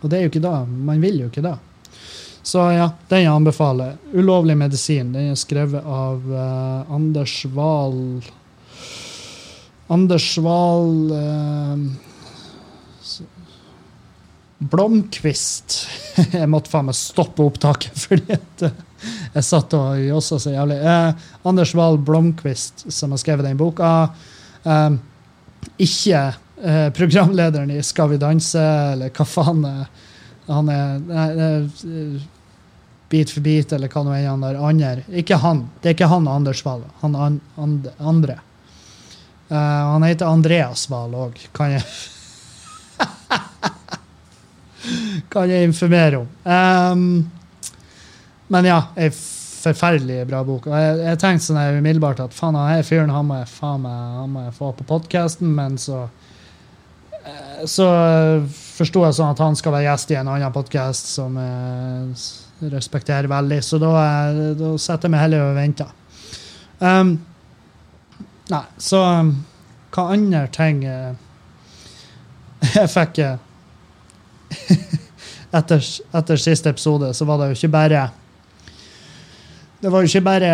Og 0.00 0.10
det 0.10 0.18
er 0.18 0.24
jo 0.24 0.32
ikke 0.32 0.44
da. 0.44 0.52
Man 0.64 1.00
vil 1.02 1.22
jo 1.22 1.30
ikke 1.30 1.44
da. 1.44 1.54
Så 2.50 2.64
ja, 2.74 2.88
den 3.08 3.20
jeg 3.22 3.30
anbefaler. 3.30 3.96
'Ulovlig 4.10 4.56
medisin'. 4.58 5.12
Den 5.14 5.30
er 5.30 5.38
skrevet 5.38 5.86
av 5.86 6.24
uh, 6.26 6.90
Anders 6.90 7.44
Wahl 7.54 8.24
Anders 9.90 10.38
Wahl 10.42 11.12
uh, 11.14 11.76
Blomkvist. 14.58 15.76
Jeg 16.40 16.50
måtte 16.50 16.72
faen 16.72 16.90
meg 16.90 16.98
stoppe 16.98 17.46
opptaket 17.46 17.96
fordi 18.06 18.34
at 18.36 18.64
jeg 19.32 19.46
satt 19.46 19.72
og 19.78 20.02
jossa 20.02 20.36
så 20.42 20.52
jævlig. 20.52 20.76
Eh, 20.82 21.28
Anders 21.48 21.72
Wahl 21.78 21.96
Blomkvist, 22.04 22.84
som 22.92 23.14
har 23.14 23.20
skrevet 23.22 23.46
den 23.46 23.56
boka. 23.60 24.10
Eh, 24.64 24.90
ikke 25.80 26.24
eh, 26.26 26.90
programlederen 26.96 27.70
i 27.72 27.80
Skal 27.86 28.10
vi 28.12 28.20
danse, 28.20 28.60
eller 28.92 29.14
hva 29.14 29.24
faen 29.24 29.64
han 30.50 30.70
er 30.74 31.70
Bit 33.10 33.32
for 33.34 33.42
bit, 33.42 33.72
eller 33.74 33.90
hva 33.90 34.04
nå 34.06 34.12
enn 34.14 34.28
han 34.28 34.44
der 34.44 34.60
andre. 34.62 35.02
Ikke 35.18 35.40
han. 35.42 35.64
Det 35.80 35.90
er 35.90 35.94
ikke 35.96 36.12
han 36.12 36.30
Anders 36.30 36.62
Wahl. 36.66 36.82
Han 37.02 37.12
an, 37.18 37.40
andre. 37.98 38.36
Uh, 39.50 39.56
han 39.56 40.06
heter 40.06 40.30
Andreas 40.30 40.86
Wahl 40.92 41.12
òg, 41.18 41.34
kan 41.56 41.68
jeg 41.74 41.84
Kan 45.32 45.50
jeg 45.50 45.66
informere 45.66 46.22
om. 46.22 46.28
Um, 46.46 47.02
men 48.50 48.70
ja, 48.70 48.78
ei 48.98 49.10
forferdelig 49.60 50.24
bra 50.28 50.42
bok. 50.46 50.68
Og 50.70 50.76
jeg, 50.76 50.98
jeg 51.04 51.20
tenkte 51.20 51.46
sånn 51.46 51.60
her 51.60 51.78
umiddelbart 51.78 52.22
at 52.24 52.36
faen, 52.36 52.56
han 52.56 52.86
fyren 52.86 53.12
han 53.12 53.28
må 53.28 53.40
jeg, 53.42 53.50
faen 53.52 53.84
meg, 53.84 54.02
han 54.20 54.34
må 54.34 54.44
jeg 54.46 54.56
få 54.56 54.72
på 54.78 54.86
podkasten, 54.88 55.50
men 55.56 55.76
så 55.80 56.04
eh, 57.20 57.64
så 57.68 57.88
forsto 58.48 59.04
jeg 59.04 59.18
sånn 59.18 59.34
at 59.34 59.42
han 59.44 59.58
skal 59.58 59.76
være 59.76 59.90
gjest 59.90 60.14
i 60.14 60.20
en 60.20 60.32
annen 60.32 60.54
podkast 60.54 61.12
som 61.12 61.36
jeg 61.36 62.14
respekterer 62.68 63.28
veldig, 63.30 63.60
så 63.64 63.80
da, 63.80 63.90
da 64.58 64.74
setter 64.78 65.08
jeg 65.08 65.14
meg 65.14 65.24
heller 65.24 65.48
og 65.48 65.58
venter. 65.58 65.92
Um, 66.80 67.18
Nei, 68.50 68.64
så 68.82 69.00
um, 69.04 69.34
hva 69.94 70.08
andre 70.10 70.40
ting 70.50 70.80
uh, 70.82 71.12
Jeg 72.76 72.90
fikk 72.90 73.20
uh, 73.22 73.36
etter, 75.58 75.84
etter 76.18 76.40
siste 76.40 76.72
episode 76.72 77.12
så 77.14 77.28
var 77.28 77.38
det 77.40 77.52
jo 77.52 77.60
ikke 77.60 77.74
bare 77.76 78.08
det 79.80 79.88
var 79.88 80.02
jo 80.04 80.10
ikke 80.10 80.20
bare 80.20 80.48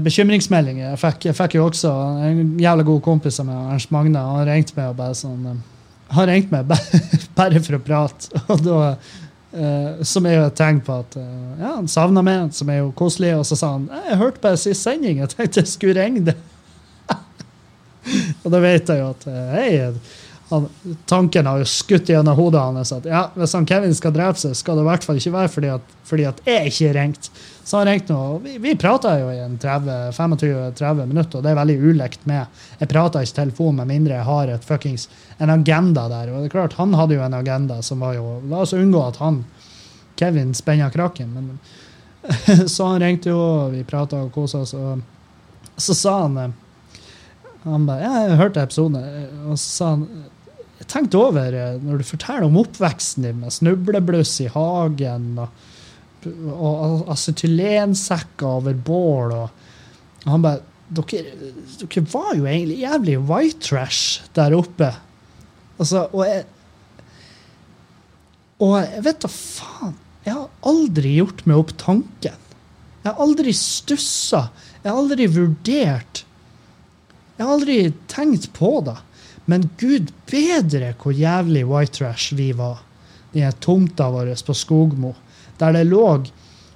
bekymringsmeldinger. 0.00 0.86
Jeg 0.94 0.98
fikk, 1.02 1.24
jeg 1.28 1.36
fikk 1.36 1.54
jo 1.58 1.66
også 1.66 1.90
en 2.24 2.54
jævlig 2.56 2.86
god 2.88 3.02
kompis 3.04 3.36
av 3.42 3.50
meg, 3.50 3.58
Ernst 3.74 3.90
Magne. 3.92 4.22
Han 4.24 4.48
ringte 4.48 4.72
meg 4.78 4.94
og 4.94 4.96
bare 4.96 5.16
sånn 5.18 5.50
eh, 5.50 5.58
Han 6.16 6.30
ringte 6.30 6.54
meg 6.54 6.70
bare, 6.70 7.00
bare 7.42 7.60
for 7.60 7.76
å 7.76 7.82
prate. 7.84 8.40
Og 8.46 8.62
da, 8.64 8.78
eh, 9.52 10.02
som 10.06 10.26
er 10.26 10.36
jo 10.36 10.46
et 10.46 10.56
tegn 10.58 10.80
på 10.84 10.96
at 11.02 11.16
uh, 11.18 11.26
ja, 11.60 11.74
han 11.76 11.88
savna 11.90 12.22
meg, 12.26 12.52
som 12.56 12.70
er 12.72 12.82
jo 12.82 12.92
koselig. 12.96 13.34
Og 13.38 13.46
så 13.48 13.58
sa 13.58 13.74
han 13.76 13.88
jeg 14.08 14.20
hørte 14.20 14.42
på 14.42 14.52
en 14.52 14.60
sist 14.60 14.86
sending, 14.86 15.20
jeg 15.22 15.32
tenkte 15.34 15.62
jeg 15.62 15.72
skulle 15.72 15.96
ringe 16.00 16.24
deg. 16.30 16.42
og 18.42 18.50
da 18.54 18.62
vet 18.62 18.92
jeg 18.92 19.02
jo 19.02 19.10
at 19.14 19.26
eh, 19.30 19.54
hei, 19.56 19.70
han, 20.50 20.66
tanken 21.06 21.46
har 21.46 21.60
jo 21.62 21.66
skutt 21.68 22.08
gjennom 22.10 22.34
hodet 22.34 22.60
hans 22.60 22.90
at 22.94 23.04
ja, 23.06 23.22
hvis 23.38 23.54
han 23.54 23.66
Kevin 23.68 23.94
skal 23.94 24.14
drepe 24.14 24.40
seg, 24.40 24.56
skal 24.58 24.78
det 24.78 24.82
i 24.82 24.88
hvert 24.88 25.06
fall 25.06 25.20
ikke 25.20 25.32
være 25.34 25.50
fordi 25.52 25.68
at, 25.76 25.92
fordi 26.10 26.26
at 26.26 26.40
jeg 26.46 26.72
ikke 26.72 26.94
ringte. 26.96 27.30
Så 27.70 27.78
han 27.78 27.86
ringte 27.86 28.16
nå, 28.16 28.40
vi, 28.42 28.56
vi 28.58 28.74
prata 28.78 29.12
jo 29.20 29.28
i 29.30 29.38
en 29.44 29.54
25-30 29.60 31.04
minutter, 31.06 31.38
og 31.38 31.44
det 31.46 31.52
er 31.52 31.60
veldig 31.60 31.76
ulikt 31.84 32.26
med. 32.26 32.62
Jeg 32.80 32.90
prater 32.90 33.26
ikke 33.26 33.36
telefon 33.36 33.78
med 33.78 33.90
mindre 33.92 34.16
jeg 34.16 34.26
har 34.26 34.50
et 34.50 34.66
fuckings, 34.66 35.06
en 35.38 35.52
agenda 35.54 36.08
der. 36.10 36.32
Og 36.32 36.42
det 36.42 36.50
er 36.50 36.56
klart, 36.56 36.74
han 36.80 36.96
hadde 36.98 37.14
jo 37.14 37.22
en 37.22 37.38
agenda 37.38 37.78
som 37.86 38.02
var 38.02 38.16
jo 38.18 38.40
La 38.50 38.64
oss 38.64 38.74
unngå 38.74 39.04
at 39.06 39.20
han 39.22 39.44
Kevin 40.18 40.50
spenner 40.58 40.90
krakken. 40.90 41.30
Men, 41.36 41.52
så 42.74 42.90
han 42.90 43.04
ringte 43.04 43.30
jo, 43.30 43.38
og 43.38 43.76
vi 43.76 43.84
prata 43.86 44.24
og 44.24 44.34
kosa 44.34 44.64
oss, 44.64 44.74
og 44.74 45.78
så 45.80 45.94
sa 45.96 46.16
han 46.24 46.36
eh, 46.42 46.58
han 47.62 47.84
bare, 47.84 48.02
ja, 48.02 48.20
jeg 48.24 48.38
hørte 48.40 48.62
episoden, 48.64 48.96
og 49.44 49.58
så 49.60 49.66
sa 49.68 49.88
han 49.94 50.04
jeg 50.90 51.04
tenkte 51.04 51.20
over, 51.22 51.54
eh, 51.54 51.76
når 51.78 52.00
du 52.00 52.06
forteller 52.08 52.48
om 52.48 52.56
oppveksten 52.58 53.22
din 53.22 53.44
med 53.44 53.54
snublebluss 53.54 54.40
i 54.42 54.48
hagen 54.50 55.36
og, 55.38 55.60
og 56.50 57.12
acetylensekker 57.14 58.58
over 58.58 58.74
bål 58.74 59.36
og 59.38 59.66
Han 60.26 60.42
bare 60.44 60.60
dere, 60.92 61.30
dere, 61.80 62.02
var 62.12 62.34
jo 62.34 62.44
egentlig 62.44 62.82
jævlig 62.82 63.14
white 63.24 63.62
trash 63.64 64.20
der 64.36 64.52
oppe. 64.52 64.90
Altså, 65.78 66.08
og 66.12 66.26
jeg 66.26 66.44
Og 68.60 68.74
jeg 68.82 69.04
vet 69.06 69.22
da 69.22 69.30
faen 69.32 69.94
Jeg 70.26 70.34
har 70.34 70.50
aldri 70.68 71.14
gjort 71.16 71.46
meg 71.46 71.62
opp 71.62 71.70
tanken. 71.80 72.42
Jeg 73.00 73.06
har 73.06 73.22
aldri 73.24 73.54
stussa. 73.56 74.50
Jeg 74.82 74.90
har 74.90 74.98
aldri 74.98 75.30
vurdert. 75.32 76.24
Jeg 77.38 77.46
har 77.46 77.54
aldri 77.54 77.78
tenkt 78.12 78.50
på 78.52 78.74
det. 78.84 78.98
Men 79.50 79.66
gud 79.80 80.12
bedre 80.30 80.92
hvor 81.00 81.16
jævlig 81.16 81.66
white 81.66 81.98
trash 81.98 82.36
vi 82.38 82.52
var. 82.56 82.84
Den 83.34 83.52
tomta 83.62 84.08
vår 84.10 84.32
på 84.46 84.54
Skogmo, 84.54 85.14
der 85.60 85.74
det 85.76 85.86
lå 85.86 86.06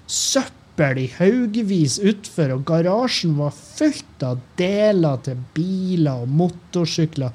søppel 0.06 1.00
i 1.02 1.08
haugevis 1.16 1.98
utfor, 2.02 2.52
og 2.54 2.64
garasjen 2.68 3.34
var 3.38 3.54
fylt 3.54 4.22
av 4.26 4.42
deler 4.58 5.20
til 5.26 5.40
biler 5.56 6.24
og 6.24 6.30
motorsykler 6.30 7.34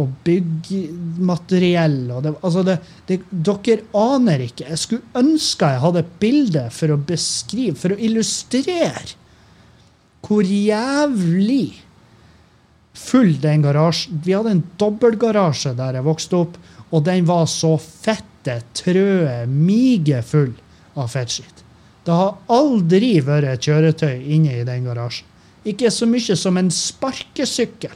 og 0.00 0.14
byggmateriell. 0.26 2.00
Og 2.10 2.22
det, 2.24 2.34
altså 2.40 2.64
det, 2.66 2.78
det, 3.08 3.20
dere 3.30 3.84
aner 3.98 4.46
ikke. 4.48 4.68
Jeg 4.70 4.80
skulle 4.80 5.20
ønske 5.20 5.70
jeg 5.74 5.84
hadde 5.84 6.02
et 6.04 6.16
bilde 6.22 6.64
for 6.74 6.94
å 6.94 7.02
beskrive, 7.12 7.76
for 7.78 7.94
å 7.94 8.00
illustrere 8.00 9.20
hvor 10.24 10.46
jævlig 10.48 11.83
full 12.94 13.34
den 13.40 13.62
garasjen. 13.62 14.20
Vi 14.24 14.32
hadde 14.32 14.54
en 14.54 14.62
dobbeltgarasje 14.78 15.74
der 15.78 15.98
jeg 15.98 16.06
vokste 16.06 16.40
opp, 16.44 16.56
og 16.94 17.04
den 17.06 17.26
var 17.26 17.46
så 17.50 17.74
fette, 17.80 18.60
trøe, 18.76 19.44
mige 19.50 20.20
full 20.26 20.52
av 20.94 21.10
fettskitt. 21.12 21.64
Det 22.04 22.12
har 22.12 22.36
aldri 22.52 23.16
vært 23.24 23.48
et 23.48 23.66
kjøretøy 23.66 24.18
inne 24.36 24.60
i 24.60 24.66
den 24.68 24.84
garasjen. 24.86 25.26
Ikke 25.64 25.88
så 25.90 26.06
mye 26.06 26.36
som 26.36 26.58
en 26.60 26.68
sparkesykkel 26.72 27.94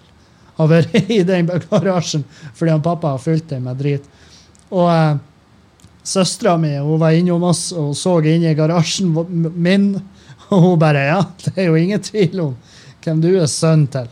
har 0.59 0.71
vært 0.71 0.95
i 1.19 1.21
den 1.29 1.51
garasjen 1.69 2.25
fordi 2.57 2.73
han 2.73 2.85
pappa 2.85 3.15
har 3.15 3.23
fylt 3.23 3.51
den 3.53 3.67
med 3.69 3.79
drit. 3.81 4.07
Og 4.73 4.89
eh, 4.91 5.21
søstera 6.03 6.57
mi 6.61 6.73
var 7.01 7.17
innom 7.17 7.45
oss 7.51 7.69
og 7.77 7.93
så 7.97 8.19
inn 8.25 8.47
i 8.49 8.57
garasjen 8.57 9.13
min, 9.55 9.93
og 10.49 10.65
hun 10.65 10.81
bare 10.81 11.05
Ja, 11.11 11.21
det 11.45 11.55
er 11.57 11.69
jo 11.69 11.77
ingen 11.79 12.03
tvil 12.03 12.41
om 12.49 12.57
hvem 13.05 13.21
du 13.23 13.31
er 13.37 13.47
sønn 13.49 13.87
til. 13.93 14.09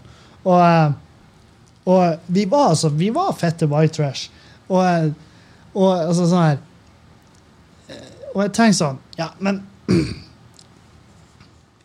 Og, 0.47 0.61
eh, 0.63 0.91
og 1.91 2.33
vi 2.33 2.47
var 2.51 2.69
altså 2.73 2.89
Vi 2.95 3.11
var 3.15 3.35
fette 3.39 3.67
white 3.71 3.95
trash. 3.99 4.31
Og, 4.69 4.81
eh, 4.85 5.11
og 5.75 5.91
altså 5.93 6.27
sånn 6.31 6.45
her 6.45 6.59
eh, 7.91 8.09
Og 8.35 8.41
jeg 8.45 8.53
tenkte 8.57 8.79
sånn 8.81 8.99
Ja, 9.19 9.29
men 9.39 9.55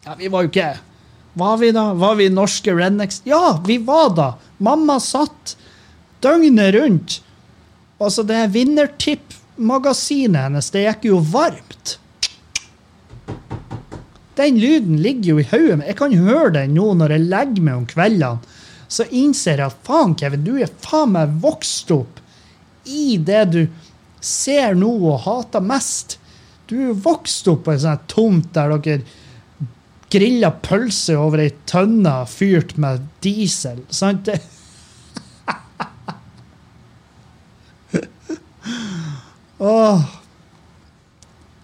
Ja, 0.05 0.15
vi 0.17 0.29
var 0.33 0.41
jo 0.45 0.49
ikke 0.51 0.71
Var 1.41 1.55
vi 1.61 1.69
da? 1.75 1.85
Var 1.97 2.15
vi 2.19 2.29
norske 2.33 2.71
rednecks? 2.77 3.21
Ja, 3.29 3.59
vi 3.65 3.77
var 3.85 4.09
da! 4.17 4.29
Mamma 4.61 4.99
satt 5.01 5.55
døgnet 6.21 6.73
rundt. 6.75 7.21
Altså, 8.01 8.21
det 8.27 8.51
vinnertipp-magasinet 8.53 10.43
hennes, 10.49 10.67
det 10.73 10.83
gikk 10.83 11.07
jo 11.07 11.21
varmt. 11.31 11.95
Den 14.41 14.57
lyden 14.57 14.97
ligger 15.05 15.35
jo 15.35 15.43
i 15.43 15.45
hodet 15.51 15.77
mitt. 15.77 15.91
Jeg 15.91 15.99
kan 16.01 16.17
høre 16.17 16.55
den 16.57 16.73
nå 16.73 16.91
når 16.97 17.13
jeg 17.15 17.29
legger 17.29 17.65
meg 17.67 17.79
om 17.83 17.87
kveldene 17.89 18.57
så 18.91 19.05
innser 19.07 19.61
jeg 19.61 19.71
at 19.71 19.85
faen, 19.87 20.15
Kevin, 20.19 20.43
du 20.43 20.57
er 20.59 20.67
faen 20.83 21.13
meg 21.15 21.29
vokst 21.43 21.91
opp 21.95 22.19
i 22.91 23.17
det 23.23 23.45
du 23.53 23.67
ser 24.21 24.75
nå 24.75 24.91
og 25.13 25.19
hater 25.23 25.61
mest. 25.63 26.19
Du 26.67 26.75
er 26.89 26.93
vokst 27.05 27.47
opp 27.51 27.63
på 27.65 27.71
en 27.73 27.83
sånn 27.85 28.07
tomt 28.11 28.49
der 28.57 28.69
dere 28.83 29.01
grilla 30.11 30.51
pølse 30.51 31.15
over 31.15 31.39
ei 31.39 31.51
tønne 31.69 32.25
fyrt 32.27 32.77
med 32.81 32.99
diesel. 33.23 33.79
Sant? 33.87 34.27
Åh. 39.71 40.20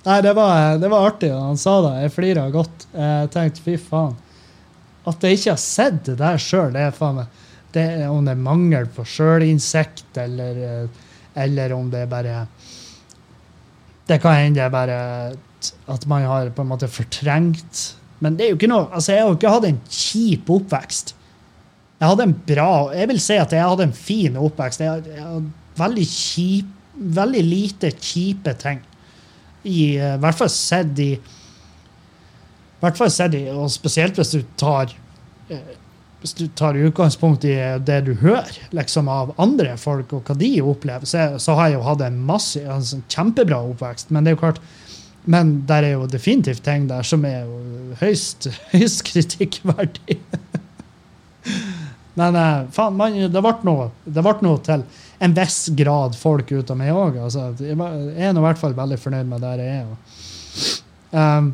Nei, 0.07 0.21
det 0.23 0.31
var, 0.37 0.77
det 0.79 0.87
var 0.87 1.09
artig 1.09 1.33
og 1.35 1.41
han 1.49 1.59
sa 1.59 1.81
det. 1.83 1.95
Jeg 2.05 2.13
flira 2.15 2.45
godt. 2.53 2.85
Jeg 2.95 3.31
tenkte 3.33 3.63
fy 3.65 3.75
faen. 3.81 4.15
At 5.07 5.23
jeg 5.23 5.37
ikke 5.37 5.53
har 5.53 5.59
sett 5.59 5.99
det 6.07 6.15
der 6.21 6.39
sjøl, 6.39 6.71
det 6.75 6.85
er 6.85 6.95
faen 6.95 7.19
meg 7.21 7.43
det, 7.75 7.83
Om 8.07 8.25
det 8.27 8.33
er 8.33 8.39
mangel 8.39 8.87
på 8.91 9.03
sjølinsekt, 9.07 10.09
eller, 10.19 10.61
eh, 10.63 11.03
eller 11.43 11.75
om 11.75 11.91
det 11.91 12.05
er 12.05 12.09
bare 12.11 12.39
Det 14.07 14.19
kan 14.23 14.35
hende 14.39 14.59
det 14.59 14.65
er 14.65 14.73
bare 14.73 14.97
at 15.89 16.03
man 16.07 16.23
har 16.27 16.51
på 16.55 16.61
en 16.61 16.69
måte 16.69 16.87
fortrengt 16.87 17.79
Men 18.21 18.35
det 18.37 18.45
er 18.45 18.51
jo 18.51 18.57
ikke 18.59 18.69
noe 18.69 18.85
altså 18.93 19.15
jeg 19.15 19.23
har 19.23 19.31
jo 19.31 19.37
ikke 19.39 19.53
hatt 19.55 19.65
en 19.67 19.79
kjip 19.91 20.51
oppvekst. 20.53 21.15
Jeg 21.99 22.11
hadde 22.11 22.27
en 22.29 22.35
bra 22.51 22.71
Jeg 22.95 23.11
vil 23.11 23.23
si 23.23 23.39
at 23.41 23.55
jeg 23.55 23.67
hadde 23.67 23.89
en 23.89 23.95
fin 23.95 24.39
oppvekst. 24.39 24.83
Jeg, 24.85 25.07
jeg 25.11 25.23
hadde 25.23 25.81
veldig 25.83 26.07
kjip, 26.11 26.75
veldig 27.19 27.43
lite 27.47 27.91
kjipe 27.99 28.55
ting. 28.63 28.79
I, 29.67 29.97
eh, 29.99 30.15
hvert 30.21 30.39
fall 30.39 30.53
sett 30.53 31.03
i 31.03 31.11
i 32.77 32.85
hvert 32.85 32.97
fall 32.99 33.09
sett 33.09 33.33
i, 33.33 33.47
og 33.49 33.71
spesielt 33.73 34.19
hvis 34.19 34.35
du 34.35 34.43
tar 34.59 34.91
eh, 35.49 35.75
hvis 36.21 36.33
du 36.37 36.47
tar 36.57 36.77
utgangspunkt 36.77 37.45
i 37.45 37.55
det 37.85 37.97
du 38.07 38.13
hører 38.21 38.55
liksom 38.75 39.09
av 39.11 39.35
andre 39.41 39.75
folk, 39.77 40.15
og 40.17 40.25
hva 40.25 40.35
de 40.37 40.49
opplever, 40.65 41.05
så, 41.05 41.37
så 41.41 41.53
har 41.59 41.69
jeg 41.69 41.77
jo 41.77 41.85
hatt 41.85 42.03
en 42.07 42.17
masse, 42.25 42.61
altså, 42.65 43.01
kjempebra 43.13 43.59
oppvekst. 43.69 44.09
Men 44.09 44.25
det 44.25 44.31
er 44.31 44.37
jo 44.37 44.41
klart, 44.41 44.61
men 45.29 45.53
der 45.69 45.85
er 45.85 45.93
jo 45.93 46.07
definitivt 46.09 46.63
ting 46.65 46.87
der 46.89 47.05
som 47.05 47.25
er 47.27 47.45
jo 47.45 47.97
høyst, 48.01 48.49
høyst 48.73 49.05
kritikkverdig. 49.11 50.17
men 52.19 52.39
eh, 52.41 52.63
faen, 52.73 52.97
man, 52.97 53.19
det 53.29 53.45
ble 53.45 53.53
noe, 53.69 53.91
det 54.05 54.25
ble 54.25 54.37
noe 54.47 54.63
til 54.65 54.87
en 55.19 55.33
viss 55.33 55.67
grad 55.67 56.15
folk 56.15 56.51
ut 56.51 56.69
av 56.71 56.77
meg 56.77 56.93
òg. 56.93 57.17
Altså, 57.25 57.49
jeg 57.61 57.73
er 57.77 58.33
nå 58.33 58.41
i 58.41 58.45
hvert 58.45 58.61
fall 58.61 58.75
veldig 58.77 58.99
fornøyd 59.01 59.29
med 59.29 59.41
der 59.41 59.63
jeg 59.63 59.79
er. 59.81 59.87
Um, 61.17 61.49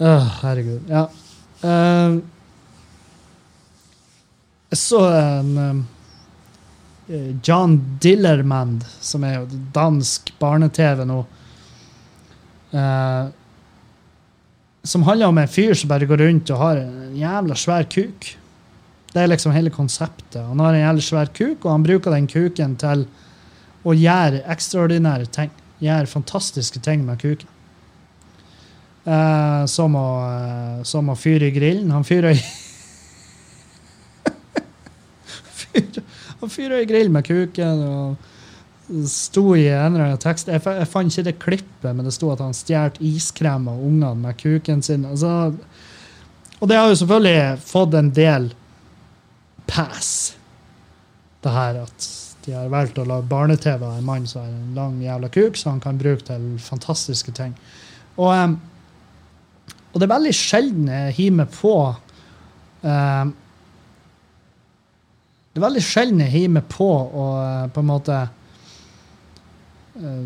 oh, 0.00 0.28
herregud. 0.42 0.90
Ja. 0.90 1.06
Uh, 1.64 2.20
jeg 4.74 4.80
så 4.82 5.00
en 5.14 5.56
um, 5.56 5.82
John 7.44 7.78
Dillermand, 8.02 8.84
som 9.00 9.24
er 9.24 9.48
dansk 9.76 10.34
barne-TV 10.40 11.04
nå. 11.08 11.22
Uh, 12.74 13.32
som 14.84 15.04
handler 15.06 15.30
om 15.30 15.38
en 15.40 15.48
fyr 15.48 15.72
som 15.78 15.88
bare 15.88 16.08
går 16.08 16.20
rundt 16.20 16.50
og 16.52 16.60
har 16.60 16.82
en 16.82 17.14
jævla 17.16 17.56
svær 17.56 17.86
kuk. 17.88 18.34
Det 19.14 19.22
er 19.22 19.30
liksom 19.30 19.54
hele 19.54 19.70
konseptet. 19.70 20.40
Han 20.42 20.58
har 20.58 20.74
en 20.74 20.80
jævlig 20.82 21.04
svær 21.06 21.28
kuk, 21.30 21.62
og 21.62 21.70
han 21.70 21.84
bruker 21.86 22.10
den 22.10 22.26
kuken 22.26 22.74
til 22.82 23.04
å 23.86 23.94
gjøre 23.94 24.42
ekstraordinære 24.50 25.28
ting. 25.30 25.52
Gjøre 25.84 26.10
fantastiske 26.10 26.80
ting 26.82 27.04
med 27.06 27.20
kuken. 27.22 27.50
Uh, 29.04 29.66
som, 29.68 29.94
å, 30.00 30.08
uh, 30.24 30.82
som 30.88 31.12
å 31.12 31.16
fyre 31.18 31.50
i 31.50 31.54
grillen. 31.54 31.92
Han 31.92 32.06
fyrer 32.08 32.32
i 32.34 32.40
Han 36.40 36.50
fyrer 36.50 36.80
i 36.80 36.88
grill 36.88 37.10
med 37.12 37.26
kuken 37.26 37.82
og 37.84 38.16
sto 39.08 39.54
i 39.56 39.66
en 39.68 39.94
eller 39.94 40.04
annen 40.04 40.20
tekst 40.20 40.48
Jeg, 40.52 40.60
jeg 40.60 40.88
fant 40.90 41.12
ikke 41.12 41.26
det 41.26 41.34
klippet, 41.42 41.90
men 41.90 42.04
det 42.06 42.12
sto 42.16 42.30
at 42.32 42.42
han 42.44 42.56
stjal 42.56 42.96
iskrem 43.04 43.68
av 43.70 43.80
ungene 43.80 44.14
med 44.26 44.36
kuken 44.40 44.82
sin. 44.84 45.06
Altså, 45.08 45.54
og 46.60 46.70
det 46.70 46.78
har 46.78 46.90
jo 46.90 47.00
selvfølgelig 47.02 47.64
fått 47.64 47.96
en 47.98 48.12
del 48.14 48.50
pass, 49.74 50.36
det 51.42 51.52
her 51.52 51.82
at 51.82 52.10
de 52.44 52.52
har 52.52 52.68
valgt 52.72 52.98
å 53.00 53.06
lage 53.08 53.28
barne-TV 53.28 53.80
av 53.80 53.96
en 53.96 54.06
mann 54.06 54.26
som 54.28 54.44
har 54.44 54.52
en 54.52 54.76
lang 54.76 55.00
jævla 55.02 55.30
kuk, 55.32 55.56
som 55.56 55.74
han 55.74 55.82
kan 55.84 56.00
bruke 56.00 56.26
til 56.28 56.44
fantastiske 56.60 57.32
ting. 57.36 57.54
Og, 58.16 58.30
um, 58.30 58.58
og 59.92 60.00
det 60.00 60.06
er 60.06 60.14
veldig 60.14 60.34
sjelden 60.36 60.90
jeg 60.92 61.16
hiver 61.18 61.38
meg 61.40 61.54
på 61.54 61.74
um, 62.84 63.32
Det 65.54 65.60
er 65.60 65.64
veldig 65.66 65.82
sjelden 65.86 66.22
jeg 66.22 66.34
hiver 66.34 66.54
meg 66.58 66.68
på 66.70 66.88
å 66.92 67.26
uh, 67.40 67.64
på 67.74 67.82
en 67.82 67.88
måte 67.90 68.20
uh, 69.98 70.24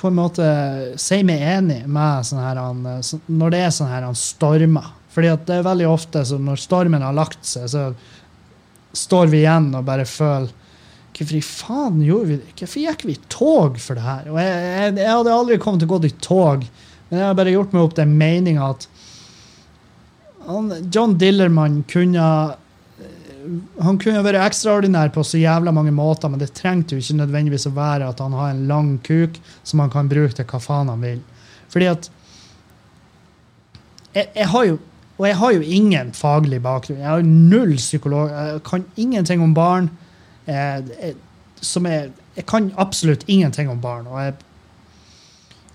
På 0.00 0.10
en 0.10 0.18
måte 0.18 0.50
si 1.00 1.22
meg 1.24 1.44
enig 1.54 1.80
med 1.86 2.28
sånn 2.28 2.42
her 2.42 2.60
eh, 2.60 3.12
når 3.30 3.54
det 3.54 3.60
er 3.62 3.72
sånn 3.72 3.92
her 3.92 4.02
han 4.02 4.16
stormer. 4.18 4.88
Fordi 5.14 5.30
at 5.30 5.46
det 5.46 5.60
er 5.60 5.66
veldig 5.66 5.88
ofte 5.88 6.24
så 6.26 6.40
når 6.42 6.60
stormen 6.62 7.04
har 7.04 7.14
lagt 7.16 7.46
seg, 7.46 7.68
så 7.70 7.84
står 8.94 9.30
vi 9.30 9.42
igjen 9.44 9.72
og 9.74 9.86
bare 9.86 10.06
føler 10.08 10.52
Hvorfor 11.14 11.36
i 11.38 11.44
faen 11.46 12.00
gjorde 12.02 12.26
vi 12.26 12.36
det? 12.40 12.52
Hvorfor 12.58 12.80
gikk 12.82 13.04
vi 13.06 13.14
i 13.14 13.20
tog 13.30 13.76
for 13.78 13.94
det 13.94 14.02
her? 14.02 14.24
Og 14.32 14.38
jeg, 14.42 14.64
jeg, 14.64 14.94
jeg 14.98 15.12
hadde 15.12 15.36
aldri 15.36 15.58
kommet 15.62 15.84
til 15.84 15.86
å 15.86 15.92
gå 15.92 16.08
i 16.08 16.16
tog, 16.18 16.64
men 17.06 17.20
jeg 17.20 17.28
har 17.28 17.36
bare 17.38 17.52
gjort 17.54 17.76
meg 17.76 17.84
opp 17.84 17.94
den 17.94 18.16
meninga 18.18 18.70
at 18.72 18.88
han, 20.48 20.72
John 20.90 21.14
Dillermann 21.20 21.84
kunne 21.88 22.26
han 23.78 23.98
kunne 24.00 24.22
vært 24.24 24.40
ekstraordinær 24.40 25.10
på 25.14 25.22
så 25.26 25.38
jævla 25.38 25.72
mange 25.74 25.92
måter, 25.94 26.30
men 26.32 26.40
det 26.40 26.54
trengte 26.56 26.96
jo 26.96 27.02
ikke 27.02 27.18
nødvendigvis 27.20 27.68
å 27.68 27.74
være 27.76 28.08
at 28.08 28.22
han 28.24 28.34
har 28.36 28.50
en 28.50 28.66
lang 28.70 28.90
kuk 29.04 29.36
som 29.62 29.82
han 29.84 29.92
kan 29.92 30.08
bruke 30.10 30.34
til 30.36 30.48
hva 30.48 30.60
faen 30.62 30.90
han 30.90 31.04
vil. 31.04 31.20
Fordi 31.72 31.90
at 31.90 32.08
jeg, 34.14 34.30
jeg 34.30 34.48
har 34.50 34.68
jo 34.70 34.78
Og 35.18 35.28
jeg 35.28 35.36
har 35.36 35.52
jo 35.52 35.60
ingen 35.60 36.12
faglig 36.12 36.62
bakgrunn. 36.62 36.98
Jeg 36.98 37.08
har 37.08 37.22
null 37.22 37.76
psykolog. 37.76 38.30
Jeg 38.30 38.62
kan 38.66 38.84
ingenting 38.96 39.42
om 39.42 39.54
barn. 39.54 39.90
Jeg, 40.46 40.84
jeg, 41.02 41.14
som 41.60 41.86
jeg, 41.86 42.10
kan 42.46 42.72
absolutt 42.76 43.24
ingenting 43.28 43.70
om 43.70 43.80
barn. 43.80 44.06
Og 44.10 44.24
jeg 44.24 44.34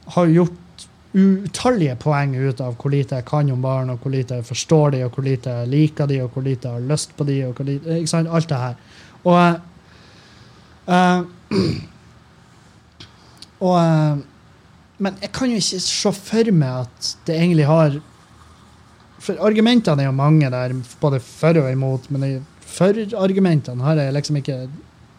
har 0.07 0.33
gjort 0.33 0.87
utallige 1.13 1.95
poeng 1.97 2.35
ut 2.35 2.59
av 2.61 2.75
hvor 2.77 2.91
lite 2.93 3.15
jeg 3.17 3.25
kan 3.25 3.49
om 3.51 3.61
barn, 3.61 3.89
og 3.89 3.97
hvor 4.03 4.11
lite 4.13 4.35
jeg 4.37 4.45
forstår 4.45 4.91
de, 4.93 5.03
og 5.07 5.15
hvor 5.15 5.25
lite 5.25 5.49
jeg 5.61 5.69
liker 5.71 6.09
de, 6.09 6.21
og 6.21 6.29
hvor 6.33 6.43
lite 6.45 6.67
jeg 6.67 6.81
har 6.81 6.89
lyst 6.91 7.15
på 7.17 7.23
de, 7.25 7.45
og 7.47 7.61
lite, 7.65 7.97
ikke 7.97 8.11
sant? 8.11 8.29
alt 8.29 8.49
det 8.49 8.59
her. 8.59 8.75
Og, 9.23 9.59
eh, 10.87 11.21
og 13.69 13.79
eh, 13.79 14.17
Men 14.99 15.15
jeg 15.21 15.31
kan 15.31 15.47
jo 15.47 15.55
ikke 15.55 15.79
se 15.79 16.11
for 16.11 16.51
meg 16.51 16.83
at 16.83 17.17
det 17.23 17.35
egentlig 17.37 17.65
har 17.65 18.01
For 19.19 19.39
argumentene 19.43 20.03
er 20.03 20.09
jo 20.09 20.15
mange 20.15 20.49
der, 20.51 20.75
både 21.01 21.19
for 21.23 21.59
og 21.59 21.71
imot, 21.71 22.07
men 22.13 22.45
for-argumentene 22.69 23.83
har 23.83 23.99
jeg 23.99 24.15
liksom 24.15 24.39
ikke 24.41 24.61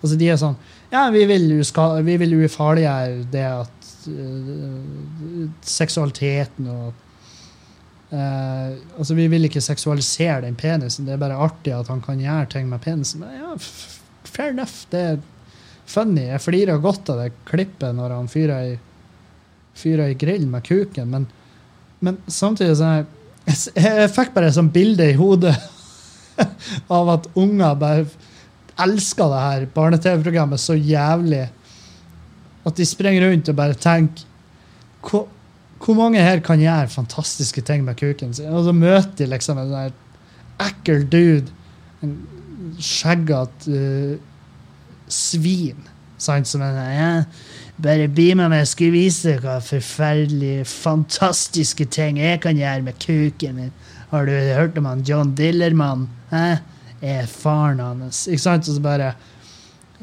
Altså, 0.01 0.17
de 0.17 0.31
er 0.33 0.39
sånn 0.41 0.57
Ja, 0.93 1.05
vi 1.13 1.27
vil, 1.29 1.51
uska, 1.61 1.87
vi 2.07 2.17
vil 2.23 2.39
ufarliggjøre 2.47 3.27
det 3.33 3.45
at 3.45 3.91
uh, 4.09 5.51
seksualiteten 5.61 6.71
og 6.73 6.87
uh, 8.15 8.71
altså 8.97 9.17
Vi 9.19 9.27
vil 9.31 9.49
ikke 9.49 9.63
seksualisere 9.65 10.41
den 10.47 10.57
penisen. 10.59 11.07
Det 11.07 11.15
er 11.15 11.21
bare 11.21 11.39
artig 11.39 11.75
at 11.77 11.93
han 11.93 12.01
kan 12.05 12.23
gjøre 12.23 12.49
ting 12.55 12.71
med 12.71 12.83
penisen. 12.83 13.23
Men 13.23 13.37
ja, 13.37 13.53
fair 14.25 14.55
enough. 14.55 14.87
Det 14.91 15.05
er 15.13 15.21
funny. 15.91 16.25
Jeg 16.31 16.45
flirer 16.47 16.83
godt 16.83 17.13
av 17.13 17.21
det 17.21 17.31
klippet 17.51 17.95
når 17.99 18.17
han 18.17 18.33
fyrer 18.33 18.73
i, 18.73 18.75
fyrer 19.79 20.11
i 20.11 20.19
grill 20.19 20.49
med 20.51 20.65
kuken, 20.67 21.13
men, 21.13 21.29
men 22.01 22.19
samtidig 22.27 22.81
er 22.85 23.07
jeg, 23.49 24.11
fikk 24.15 24.35
bare 24.35 24.51
et 24.51 24.57
sånt 24.57 24.73
bilde 24.75 25.07
i 25.11 25.17
hodet 25.19 25.55
av 26.99 27.15
at 27.17 27.29
unger 27.39 27.79
bare 27.81 28.05
elsker 28.81 29.33
det 29.33 29.41
her 29.45 29.67
barne-TV-programmet 29.75 30.61
så 30.61 30.77
jævlig 30.77 31.47
at 32.67 32.77
de 32.77 32.87
springer 32.87 33.27
rundt 33.27 33.49
og 33.53 33.57
bare 33.57 33.77
tenker 33.81 34.27
hvor, 35.05 35.27
hvor 35.81 35.97
mange 35.97 36.21
her 36.21 36.43
kan 36.45 36.61
gjøre 36.61 36.93
fantastiske 36.93 37.65
ting 37.65 37.85
med 37.85 37.97
kuken 37.97 38.35
sin? 38.37 38.53
Og 38.53 38.67
så 38.67 38.75
møter 38.77 39.15
de 39.17 39.31
liksom 39.33 39.61
en 39.61 39.73
der 39.73 39.95
ekkel 40.61 41.07
dude, 41.09 41.55
en 42.05 42.19
skjeggete 42.81 43.73
uh, 43.73 44.19
svin, 45.09 45.89
sant, 46.21 46.49
som 46.49 46.63
er 46.65 46.77
sånn 46.77 47.31
Bare 47.81 48.11
bli 48.13 48.35
med 48.37 48.51
meg, 48.53 48.65
jeg 48.65 48.71
skal 48.75 48.93
vise 48.93 49.31
deg 49.31 49.45
hva 49.45 49.57
forferdelige, 49.65 50.67
fantastiske 50.69 51.87
ting 51.89 52.19
jeg 52.21 52.43
kan 52.45 52.59
gjøre 52.59 52.85
med 52.85 52.99
kuken 53.01 53.57
min. 53.57 53.73
Har 54.11 54.27
du 54.27 54.35
hørt 54.35 54.77
om 54.77 54.89
han 54.91 55.05
John 55.07 55.35
Dillermann? 55.39 56.09
Hæ? 56.33 56.59
Er 57.01 57.29
faren 57.31 57.81
hans. 57.81 58.27
Ikke 58.29 58.43
sant? 58.43 58.69
Og 58.69 58.77
så 58.77 58.85
bare 58.85 59.15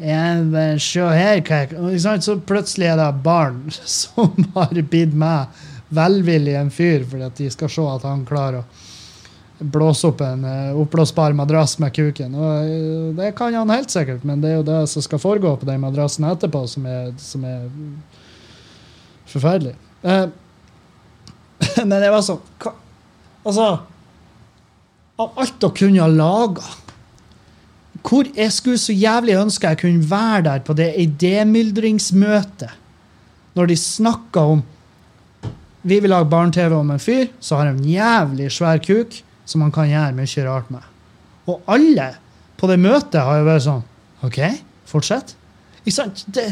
ja, 0.02 0.22
se 0.82 1.06
her 1.06 1.42
hva 1.42 1.62
jeg 1.62 1.70
ikke 1.70 2.02
sant? 2.02 2.26
Så 2.26 2.40
plutselig 2.42 2.90
er 2.90 2.98
det 2.98 3.12
barn 3.26 3.68
som 4.00 4.34
har 4.56 4.82
bitt 4.90 5.14
meg 5.14 5.66
velvillig 5.94 6.58
en 6.60 6.74
fyr 6.74 7.06
fordi 7.08 7.28
at 7.30 7.38
de 7.40 7.50
skal 7.54 7.72
se 7.72 7.86
at 7.94 8.06
han 8.08 8.26
klarer 8.28 8.64
å 8.64 8.87
blåse 9.60 10.08
opp 10.08 10.22
en 10.22 10.46
uh, 10.46 10.80
oppblåsbar 10.82 11.34
madrass 11.34 11.78
med 11.82 11.94
kuken. 11.96 12.36
Og 12.38 12.70
eh, 12.70 13.14
det 13.18 13.32
kan 13.38 13.56
han 13.58 13.74
helt 13.74 13.92
sikkert, 13.94 14.26
men 14.28 14.42
det 14.44 14.52
er 14.52 14.60
jo 14.60 14.68
det 14.68 14.82
som 14.92 15.06
skal 15.06 15.22
foregå 15.22 15.56
på 15.58 15.70
den 15.70 15.82
madrassen 15.82 16.28
etterpå, 16.30 16.64
som 16.70 16.86
er, 16.86 17.12
som 17.22 17.46
er 17.48 17.66
forferdelig. 19.28 19.74
Eh, 20.04 20.26
men 21.90 21.98
det 21.98 22.12
var 22.14 22.26
sånn 22.26 22.44
Altså 23.48 23.66
Av 25.18 25.40
alt 25.42 25.64
å 25.64 25.72
kunne 25.74 26.04
ha 26.04 26.10
laga 26.12 26.66
hvor 28.08 28.28
jeg 28.38 28.54
skulle 28.56 28.80
så 28.80 28.94
jævlig 28.96 29.34
ønske 29.36 29.68
jeg 29.68 29.80
kunne 29.82 30.08
være 30.08 30.44
der 30.46 30.60
på 30.64 30.76
det 30.78 30.94
idémyldringsmøtet. 31.02 32.70
Når 33.58 33.72
de 33.72 33.78
snakka 33.82 34.44
om 34.54 34.62
Vi 35.82 36.00
vil 36.04 36.12
lage 36.12 36.30
barne-TV 36.30 36.76
om 36.76 36.90
en 36.92 37.00
fyr 37.00 37.30
som 37.40 37.62
har 37.62 37.72
en 37.72 37.84
jævlig 37.84 38.50
svær 38.52 38.80
kuk 38.84 39.22
som 39.48 39.64
man 39.64 39.74
kan 39.74 39.90
gjøre 39.90 40.16
mye 40.18 40.46
rart 40.46 40.72
med. 40.74 40.84
Og 41.48 41.64
alle 41.72 42.12
på 42.60 42.70
det 42.70 42.80
møtet 42.82 43.22
har 43.24 43.40
jo 43.40 43.48
vært 43.48 43.66
sånn 43.68 43.84
OK, 44.26 44.40
fortsett. 44.90 45.36
Ikke 45.84 45.96
sant? 45.96 46.24
Det, 46.34 46.50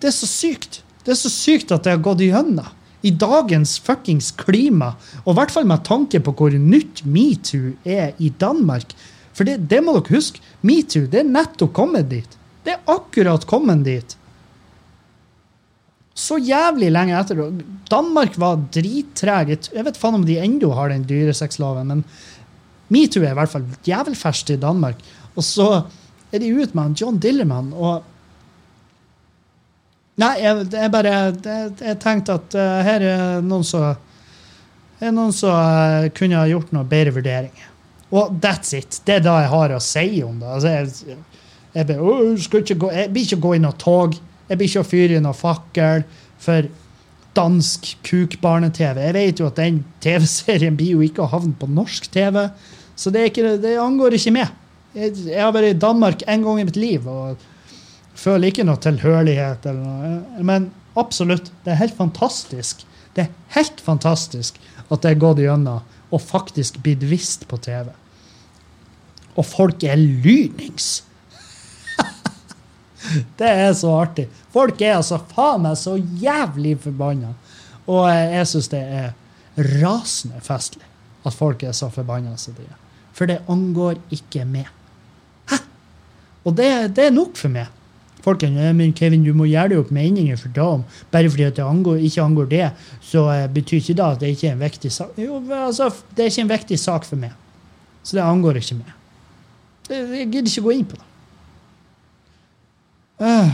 det 0.00 0.10
er 0.10 0.14
så 0.16 0.28
sykt. 0.30 0.80
Det 1.04 1.12
er 1.14 1.20
så 1.20 1.30
sykt 1.32 1.72
at 1.74 1.84
det 1.84 1.96
har 1.96 2.04
gått 2.04 2.22
igjennom. 2.24 2.74
I 3.06 3.12
dagens 3.14 3.76
fuckings 3.78 4.32
klima, 4.34 4.96
og 5.22 5.30
i 5.30 5.36
hvert 5.38 5.52
fall 5.54 5.68
med 5.70 5.84
tanke 5.86 6.18
på 6.18 6.32
hvor 6.34 6.54
nytt 6.58 7.04
metoo 7.06 7.76
er 7.86 8.16
i 8.18 8.32
Danmark. 8.40 8.90
For 9.30 9.46
det, 9.46 9.60
det 9.70 9.78
må 9.86 9.94
dere 9.94 10.16
huske. 10.16 10.42
Metoo 10.66 11.06
det 11.06 11.22
er 11.22 11.30
nettopp 11.30 11.76
kommet 11.76 12.10
dit. 12.10 12.38
Det 12.66 12.74
er 12.74 12.90
akkurat 12.90 13.46
kommet 13.46 13.84
dit. 13.86 14.17
Så 16.18 16.40
jævlig 16.42 16.90
lenge 16.90 17.14
etter. 17.14 17.44
Danmark 17.90 18.34
var 18.40 18.58
drittreg. 18.74 19.54
Jeg 19.70 19.86
vet 19.86 20.00
faen 20.00 20.18
om 20.18 20.26
de 20.26 20.40
ennå 20.42 20.72
har 20.74 20.90
den 20.90 21.06
dyresexloven, 21.06 21.92
men 21.92 22.04
metoo 22.90 23.22
er 23.22 23.34
i 23.34 23.38
hvert 23.38 23.52
fall 23.52 23.66
jævelferskt 23.86 24.50
i 24.56 24.60
Danmark. 24.60 24.98
Og 25.38 25.46
så 25.46 25.68
er 26.32 26.42
de 26.42 26.50
ute 26.50 26.74
med 26.76 26.98
John 26.98 27.20
Dillermann, 27.22 27.72
og 27.72 28.14
Nei, 30.18 30.32
jeg, 30.42 30.66
jeg 30.72 30.90
bare 30.90 31.10
Jeg, 31.14 31.72
jeg 31.78 31.98
tenkte 32.02 32.34
at 32.40 32.54
uh, 32.58 32.78
her 32.82 33.04
er 33.06 33.44
noen 33.46 33.62
som 33.62 33.92
er 34.98 35.12
noen 35.14 35.30
som 35.30 35.54
uh, 35.54 36.08
kunne 36.10 36.40
ha 36.40 36.48
gjort 36.50 36.72
noen 36.74 36.88
bedre 36.90 37.12
vurderinger. 37.14 37.68
Og 38.10 38.40
that's 38.42 38.72
it. 38.74 38.98
Det 39.06 39.20
er 39.20 39.22
det 39.22 39.34
jeg 39.44 39.50
har 39.52 39.74
å 39.76 39.78
si 39.84 40.06
om 40.26 40.40
det. 40.40 40.48
Altså, 40.56 40.72
jeg, 40.72 41.18
jeg, 41.76 41.86
bare, 41.92 42.02
«Åh, 42.02 42.32
skal 42.42 42.64
ikke 42.64 42.78
gå, 42.82 42.90
jeg 42.96 43.12
blir 43.14 43.28
ikke 43.28 43.40
gå 43.44 43.54
i 43.54 43.62
noe 43.62 43.78
tog. 43.78 44.16
Jeg 44.48 44.58
blir 44.58 44.70
ikke 44.70 44.84
å 44.84 44.88
fyre 44.88 45.18
i 45.18 45.22
noe 45.22 45.36
fakkel 45.36 46.04
for 46.40 46.68
dansk 47.38 47.90
kukbarne-TV. 48.06 49.02
Jeg 49.04 49.16
vet 49.16 49.42
jo 49.42 49.50
at 49.50 49.60
den 49.60 49.82
TV-serien 50.02 50.78
blir 50.78 50.96
jo 50.96 51.04
ikke 51.04 51.24
å 51.24 51.30
havne 51.30 51.54
på 51.58 51.68
norsk 51.70 52.08
TV, 52.14 52.46
så 52.98 53.12
det, 53.14 53.28
ikke, 53.30 53.58
det 53.62 53.76
angår 53.78 54.16
ikke 54.16 54.34
meg. 54.34 54.56
Jeg, 54.96 55.14
jeg 55.28 55.38
har 55.38 55.52
vært 55.54 55.76
i 55.76 55.78
Danmark 55.78 56.24
en 56.26 56.46
gang 56.46 56.62
i 56.62 56.66
mitt 56.66 56.78
liv 56.80 57.06
og 57.06 57.38
føler 58.18 58.50
ikke 58.50 58.66
noe 58.66 58.80
tilhørighet. 58.82 59.68
Noe. 59.76 60.42
Men 60.42 60.70
absolutt, 60.98 61.52
det 61.62 61.74
er 61.74 61.82
helt 61.84 61.94
fantastisk. 61.98 62.82
Det 63.14 63.26
er 63.26 63.54
helt 63.54 63.82
fantastisk 63.84 64.58
at 64.88 65.04
det 65.04 65.12
er 65.12 65.22
gått 65.22 65.42
gjennom 65.44 65.84
og 66.08 66.24
faktisk 66.24 66.80
blitt 66.82 67.04
vist 67.06 67.44
på 67.50 67.58
TV. 67.62 67.90
Og 69.36 69.46
folk 69.46 69.84
er 69.86 70.00
lynings! 70.00 71.04
Det 73.38 73.48
er 73.48 73.72
så 73.78 73.92
artig. 74.00 74.26
Folk 74.54 74.82
er 74.82 74.96
altså 74.98 75.20
faen 75.32 75.64
meg 75.66 75.78
så 75.80 75.96
jævlig 75.98 76.76
forbanna. 76.82 77.34
Og 77.88 78.04
jeg 78.10 78.48
syns 78.50 78.70
det 78.72 78.82
er 78.82 79.14
rasende 79.80 80.42
festlig 80.44 80.84
at 81.26 81.34
folk 81.34 81.62
er 81.66 81.74
så 81.76 81.88
forbanna 81.92 82.36
som 82.40 82.56
de 82.56 82.66
er. 82.66 82.76
For 83.16 83.26
det 83.30 83.40
angår 83.50 83.98
ikke 84.14 84.44
meg. 84.46 84.68
Hæ? 85.50 85.58
Og 86.44 86.54
det, 86.56 86.68
det 86.96 87.08
er 87.08 87.14
nok 87.14 87.36
for 87.36 87.52
meg. 87.52 87.72
Folkens, 88.22 88.58
«Ja, 88.58 88.72
men 88.74 88.92
Kevin, 88.92 89.22
du 89.24 89.32
må 89.36 89.46
gjøre 89.46 89.72
deg 89.72 89.80
opp 89.80 89.90
meninger 89.94 90.38
for 90.38 90.52
da. 90.54 90.68
Bare 91.12 91.30
fordi 91.30 91.48
det 91.54 91.64
angår, 91.64 92.00
ikke 92.04 92.22
angår 92.24 92.48
det, 92.50 92.64
så 93.04 93.24
eh, 93.32 93.44
betyr 93.54 93.78
ikke 93.78 93.94
det 93.98 94.04
at 94.04 94.22
det 94.22 94.32
ikke 94.34 94.48
er 94.50 94.56
en 94.56 94.64
viktig 94.64 94.90
sak. 94.92 95.18
Jo, 95.22 95.38
altså, 95.54 95.88
det 96.16 96.24
er 96.24 96.32
ikke 96.32 96.44
en 96.44 96.50
viktig 96.52 96.78
sak 96.82 97.06
for 97.08 97.20
meg. 97.20 97.36
Så 98.02 98.18
det 98.18 98.24
angår 98.26 98.58
ikke 98.60 98.80
meg. 98.80 98.94
Jeg 99.88 100.26
gidder 100.32 100.50
ikke 100.50 100.66
gå 100.66 100.74
inn 100.76 100.88
på 100.88 100.98
det. 100.98 101.06
Øh. 103.18 103.48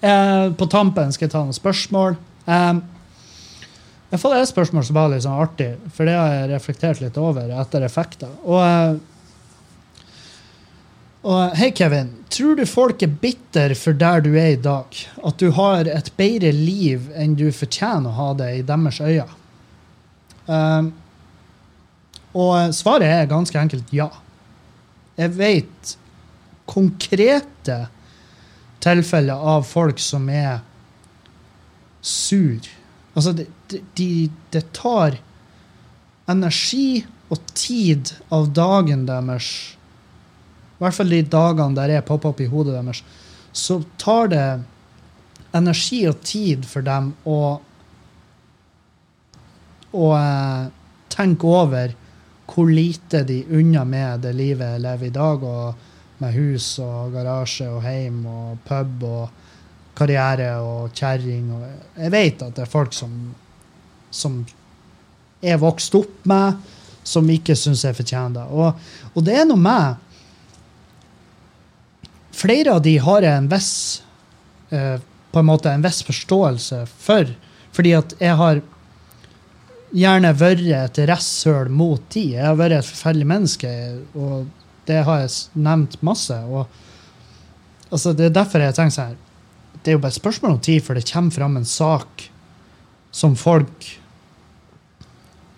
Eh, 0.00 0.52
på 0.52 0.66
tampen 0.66 1.12
skal 1.12 1.26
jeg 1.26 1.32
ta 1.34 1.42
noen 1.44 1.56
spørsmål. 1.56 2.16
Eh, 2.46 2.80
jeg 4.10 4.16
har 4.16 4.22
fått 4.22 4.38
et 4.38 4.50
spørsmål 4.50 4.86
som 4.88 4.96
var 4.96 5.12
litt 5.12 5.22
sånn 5.26 5.42
artig, 5.44 5.68
for 5.94 6.08
det 6.08 6.16
har 6.16 6.32
jeg 6.34 6.50
reflektert 6.54 7.02
litt 7.04 7.18
over 7.20 7.52
etter 7.62 7.84
effekter. 7.86 8.32
Og, 8.42 8.62
eh, 8.64 10.06
og 11.30 11.54
hei, 11.60 11.70
Kevin. 11.76 12.14
Tror 12.32 12.56
du 12.56 12.64
folk 12.66 13.02
er 13.04 13.12
bitter 13.22 13.74
for 13.76 13.92
der 13.92 14.24
du 14.24 14.32
er 14.34 14.54
i 14.54 14.62
dag? 14.62 14.86
At 15.22 15.36
du 15.38 15.50
har 15.52 15.84
et 15.84 16.10
bedre 16.16 16.50
liv 16.56 17.10
enn 17.14 17.36
du 17.36 17.52
fortjener 17.52 18.08
å 18.08 18.16
ha 18.16 18.32
det 18.40 18.50
i 18.56 18.62
deres 18.66 19.00
øyne? 19.00 19.28
Um, 20.50 20.92
og 22.34 22.74
svaret 22.74 23.06
er 23.06 23.28
ganske 23.30 23.58
enkelt 23.58 23.92
ja. 23.94 24.08
Jeg 25.18 25.34
vet 25.36 25.96
konkrete 26.70 27.84
tilfeller 28.80 29.46
av 29.54 29.64
folk 29.68 30.00
som 30.02 30.28
er 30.32 30.60
sur. 32.00 32.60
Altså, 33.14 33.34
det, 33.36 33.46
de, 33.98 34.30
det 34.54 34.64
tar 34.76 35.18
energi 36.30 37.02
og 37.30 37.42
tid 37.54 38.12
av 38.34 38.48
dagen 38.54 39.04
deres 39.06 39.48
I 40.78 40.82
hvert 40.82 40.96
fall 40.96 41.12
de 41.12 41.20
dagene 41.26 41.76
der 41.76 41.96
jeg 41.96 42.06
popper 42.08 42.32
opp 42.32 42.40
i 42.40 42.48
hodet 42.50 42.76
deres. 42.78 43.02
Så 43.52 43.82
tar 44.00 44.30
det 44.32 44.46
energi 45.56 46.04
og 46.08 46.22
tid 46.24 46.64
for 46.68 46.86
dem 46.86 47.12
å 47.28 47.40
å 49.90 50.10
eh, 50.14 50.70
tenke 51.10 51.46
over 51.50 51.94
hvor 52.50 52.70
lite 52.70 53.22
de 53.26 53.42
unner 53.50 53.86
med 53.86 54.24
det 54.26 54.32
livet 54.38 54.74
jeg 54.74 54.84
lever 54.84 55.06
i 55.06 55.14
dag, 55.14 55.44
og 55.46 55.89
med 56.20 56.34
hus 56.36 56.74
og 56.82 57.14
garasje 57.14 57.68
og 57.70 57.82
heim 57.84 58.24
og 58.28 58.58
pub 58.66 59.04
og 59.08 59.46
karriere 59.98 60.52
og 60.64 60.92
kjerring. 60.96 61.48
Jeg 61.96 62.12
vet 62.14 62.44
at 62.44 62.56
det 62.56 62.64
er 62.64 62.70
folk 62.70 62.94
som, 62.96 63.14
som 64.10 64.42
er 65.40 65.60
vokst 65.60 65.96
opp 65.98 66.28
med, 66.28 66.60
som 67.04 67.28
ikke 67.32 67.56
syns 67.56 67.84
jeg 67.86 67.96
fortjener 67.96 68.40
det. 68.40 68.46
Og, 68.52 69.10
og 69.14 69.26
det 69.26 69.40
er 69.40 69.48
noe 69.48 69.60
med 69.60 70.06
Flere 72.40 72.72
av 72.72 72.78
de 72.80 72.94
har 73.02 73.24
jeg 73.26 73.36
en 73.36 73.48
viss 73.50 73.72
eh, 74.72 75.00
på 75.34 75.40
en 75.42 75.48
måte 75.48 75.68
en 75.68 75.82
viss 75.84 75.98
forståelse 76.06 76.78
for, 76.88 77.28
fordi 77.74 77.90
at 77.98 78.14
jeg 78.22 78.36
har 78.38 78.60
gjerne 79.90 80.30
vært 80.38 80.62
et 80.78 81.00
rasshøl 81.10 81.68
mot 81.74 82.02
de. 82.14 82.22
Jeg 82.38 82.46
har 82.46 82.56
vært 82.56 82.78
et 82.78 82.88
forferdelig 82.88 83.28
menneske, 83.28 83.72
og 84.14 84.46
det 84.88 85.02
har 85.06 85.22
jeg 85.22 85.32
nevnt 85.60 85.98
masse. 86.02 86.34
og 86.34 86.66
altså, 87.90 88.12
Det 88.12 88.28
er 88.28 88.36
derfor 88.36 88.64
jeg 88.64 88.74
tenker 88.74 88.96
sånn 88.96 89.16
Det 89.80 89.90
er 89.90 89.96
jo 89.96 90.02
bare 90.02 90.14
et 90.14 90.20
spørsmål 90.20 90.56
om 90.56 90.60
tid 90.60 90.82
før 90.84 90.98
det 90.98 91.08
kommer 91.10 91.30
fram 91.30 91.56
en 91.56 91.68
sak 91.68 92.28
som 93.12 93.36
folk 93.36 93.88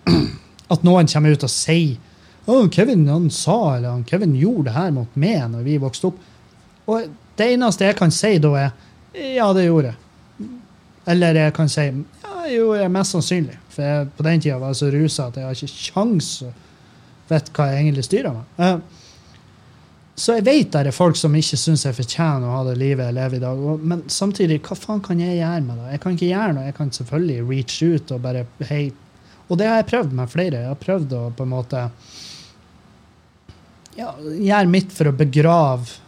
At 0.73 0.83
noen 0.83 1.07
kommer 1.07 1.33
ut 1.33 1.45
og 1.45 1.51
sier 1.51 1.97
oh, 2.45 2.69
Kevin 2.69 3.07
han 3.07 3.29
sa, 3.31 3.75
eller 3.77 3.89
han, 3.89 4.03
Kevin 4.03 4.35
gjorde 4.35 4.67
det 4.67 4.77
her 4.77 4.91
mot 4.91 5.13
meg 5.15 5.45
når 5.53 5.61
vi 5.63 5.77
vokste 5.79 6.09
opp. 6.09 6.17
Og 6.91 7.05
det 7.39 7.45
eneste 7.53 7.87
jeg 7.87 7.95
kan 7.95 8.11
si 8.11 8.33
da, 8.43 8.51
er 8.59 8.73
ja, 9.37 9.45
det 9.55 9.67
gjorde 9.67 9.93
jeg. 9.93 10.49
Eller 11.13 11.39
jeg 11.39 11.53
kan 11.55 11.71
si 11.71 11.85
ja, 11.85 12.33
det 12.43 12.57
gjorde 12.57 12.81
jeg 12.81 12.93
mest 12.97 13.15
sannsynlig. 13.15 13.55
For 13.71 13.85
jeg, 13.85 14.09
på 14.17 14.25
den 14.27 14.43
tida 14.43 14.59
var 14.59 14.73
jeg 14.73 14.81
så 14.81 14.91
rusa 14.93 15.29
at 15.29 15.39
jeg 15.39 15.47
har 15.47 15.57
ikke 15.57 15.85
kjangs 15.87 16.33
vite 17.29 17.55
hva 17.55 17.69
jeg 17.71 17.83
egentlig 17.83 18.05
styrer 18.07 18.35
med. 18.35 18.51
Eh, 18.59 19.02
så 20.15 20.35
jeg 20.37 20.45
vet 20.45 20.69
det 20.73 20.81
er 20.91 20.93
folk 20.93 21.17
som 21.17 21.33
ikke 21.33 21.57
syns 21.57 21.87
jeg 21.87 21.97
fortjener 21.97 22.45
å 22.45 22.57
ha 22.59 22.65
det 22.67 22.75
livet 22.77 23.07
jeg 23.07 23.17
lever 23.17 23.39
i 23.39 23.41
dag. 23.41 23.63
Men 23.81 24.03
samtidig, 24.13 24.59
hva 24.67 24.77
faen 24.77 25.01
kan 25.01 25.21
jeg 25.21 25.39
gjøre 25.39 25.63
med 25.65 25.79
det? 25.79 25.87
Jeg 25.95 26.03
kan 26.03 26.17
ikke 26.17 26.29
gjøre 26.29 26.57
noe. 26.57 26.65
Jeg 26.67 26.77
kan 26.77 26.93
selvfølgelig 26.99 27.47
reach 27.49 27.79
ut 27.81 28.13
og 28.13 28.21
bare 28.27 28.43
hei. 28.69 28.83
Og 29.49 29.57
det 29.59 29.67
har 29.69 29.81
jeg 29.81 29.89
prøvd 29.89 30.13
med 30.19 30.29
flere. 30.29 30.61
Jeg 30.61 30.69
har 30.69 30.83
prøvd 30.83 31.17
å 31.17 31.23
på 31.33 31.47
en 31.47 31.53
måte 31.55 31.81
ja, 33.97 34.13
gjøre 34.21 34.69
mitt 34.69 34.93
for 34.93 35.09
å 35.09 35.17
begrave 35.17 36.01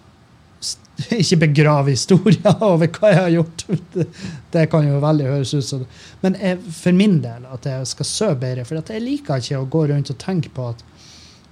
ikke 1.22 1.42
begrave 1.48 1.92
historier 1.92 2.64
over 2.70 2.88
hva 2.88 3.12
jeg 3.12 3.22
har 3.22 3.34
gjort. 3.34 3.66
Det, 4.56 4.68
kan 4.72 4.86
jo 4.88 5.02
veldig 5.04 5.28
høres 5.28 5.54
ut 5.58 5.68
som. 5.68 5.86
Men 6.22 6.38
jeg, 6.40 6.62
for 6.78 6.96
min 6.96 7.18
del, 7.24 7.48
at 7.52 7.66
jeg 7.68 7.90
skal 7.90 8.08
sove 8.08 8.38
bedre. 8.46 8.64
For 8.68 8.80
jeg 8.80 9.04
liker 9.04 9.42
ikke 9.42 9.60
å 9.60 9.70
gå 9.72 9.88
rundt 9.92 10.14
og 10.14 10.22
tenke 10.22 10.54
på 10.56 10.70
at 10.72 10.86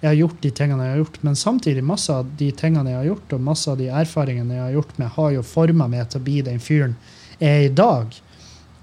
jeg 0.03 0.09
har 0.09 0.17
gjort 0.19 0.41
de 0.43 0.49
tingene 0.51 0.83
jeg 0.83 0.91
har 0.91 0.99
gjort. 0.99 1.17
Men 1.23 1.35
samtidig, 1.39 1.83
masse 1.87 2.11
av 2.11 2.31
de 2.35 2.49
tingene 2.51 2.91
jeg 2.91 2.97
har 2.97 3.05
gjort, 3.07 3.35
og 3.37 3.43
masse 3.47 3.71
av 3.71 3.77
de 3.79 3.85
erfaringene 3.87 4.57
jeg 4.57 4.63
har 4.65 4.73
gjort 4.75 4.97
med, 4.99 5.11
har 5.15 5.29
jo 5.31 5.43
forma 5.47 5.87
meg 5.87 6.09
til 6.11 6.19
å 6.19 6.25
bli 6.25 6.41
den 6.43 6.59
fyren 6.59 6.97
jeg 7.37 7.51
er 7.53 7.67
i 7.69 7.71
dag. 7.71 8.17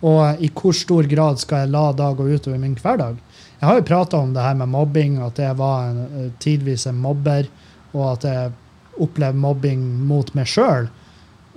Og 0.00 0.40
i 0.40 0.48
hvor 0.56 0.72
stor 0.76 1.04
grad 1.10 1.42
skal 1.42 1.66
jeg 1.66 1.72
la 1.74 1.90
dag 1.92 2.16
gå 2.16 2.24
utover 2.24 2.62
min 2.62 2.78
hverdag? 2.80 3.18
Jeg 3.58 3.68
har 3.68 3.76
jo 3.76 3.84
prata 3.90 4.22
om 4.24 4.32
det 4.32 4.46
her 4.46 4.56
med 4.62 4.72
mobbing, 4.72 5.18
at 5.20 5.42
jeg 5.44 5.58
var 5.60 5.90
en, 5.90 6.00
eh, 6.08 6.30
tidvis 6.40 6.86
en 6.88 7.02
mobber, 7.04 7.52
og 7.92 8.04
at 8.14 8.24
jeg 8.24 8.52
opplevde 8.96 9.44
mobbing 9.44 9.84
mot 10.08 10.32
meg 10.34 10.48
sjøl. 10.48 10.88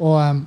Og, 0.03 0.43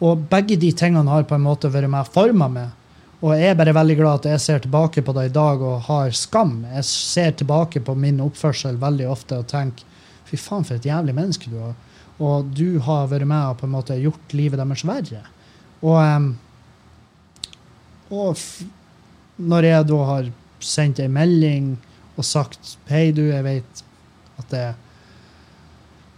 og 0.00 0.24
begge 0.32 0.56
de 0.56 0.72
tingene 0.72 1.12
har 1.12 1.28
på 1.28 1.36
en 1.36 1.44
måte 1.44 1.68
vært 1.68 1.92
med 1.92 2.08
og 2.08 2.14
forma 2.16 2.48
meg. 2.48 2.72
Og 3.18 3.32
jeg 3.34 3.50
er 3.50 3.56
bare 3.58 3.74
veldig 3.74 3.96
glad 3.98 4.20
at 4.20 4.28
jeg 4.30 4.42
ser 4.44 4.60
tilbake 4.62 5.02
på 5.02 5.12
det 5.16 5.24
i 5.26 5.34
dag 5.34 5.62
og 5.66 5.86
har 5.88 6.12
skam. 6.14 6.60
Jeg 6.70 6.84
ser 6.86 7.32
tilbake 7.40 7.82
på 7.82 7.96
min 7.98 8.20
oppførsel 8.22 8.78
veldig 8.78 9.08
ofte 9.10 9.40
og 9.40 9.48
tenker 9.50 9.86
fy 10.28 10.38
faen, 10.38 10.66
for 10.66 10.76
et 10.76 10.86
jævlig 10.86 11.16
menneske 11.16 11.50
du 11.50 11.56
er. 11.70 11.74
Og 12.22 12.50
du 12.54 12.78
har 12.84 13.08
vært 13.10 13.26
med 13.26 13.54
og 13.54 13.58
på 13.58 13.66
en 13.66 13.74
måte 13.74 13.96
gjort 13.98 14.34
livet 14.38 14.60
deres 14.60 14.84
verre. 14.86 15.22
Og, 15.82 16.28
og 18.14 18.44
når 19.38 19.68
jeg 19.70 19.88
da 19.90 19.98
har 20.12 20.30
sendt 20.62 21.02
ei 21.02 21.10
melding 21.10 21.72
og 22.18 22.26
sagt 22.26 22.76
hei, 22.90 23.08
du, 23.14 23.24
jeg 23.30 23.46
vet 23.46 23.82
at 24.38 24.54
det 24.54 24.66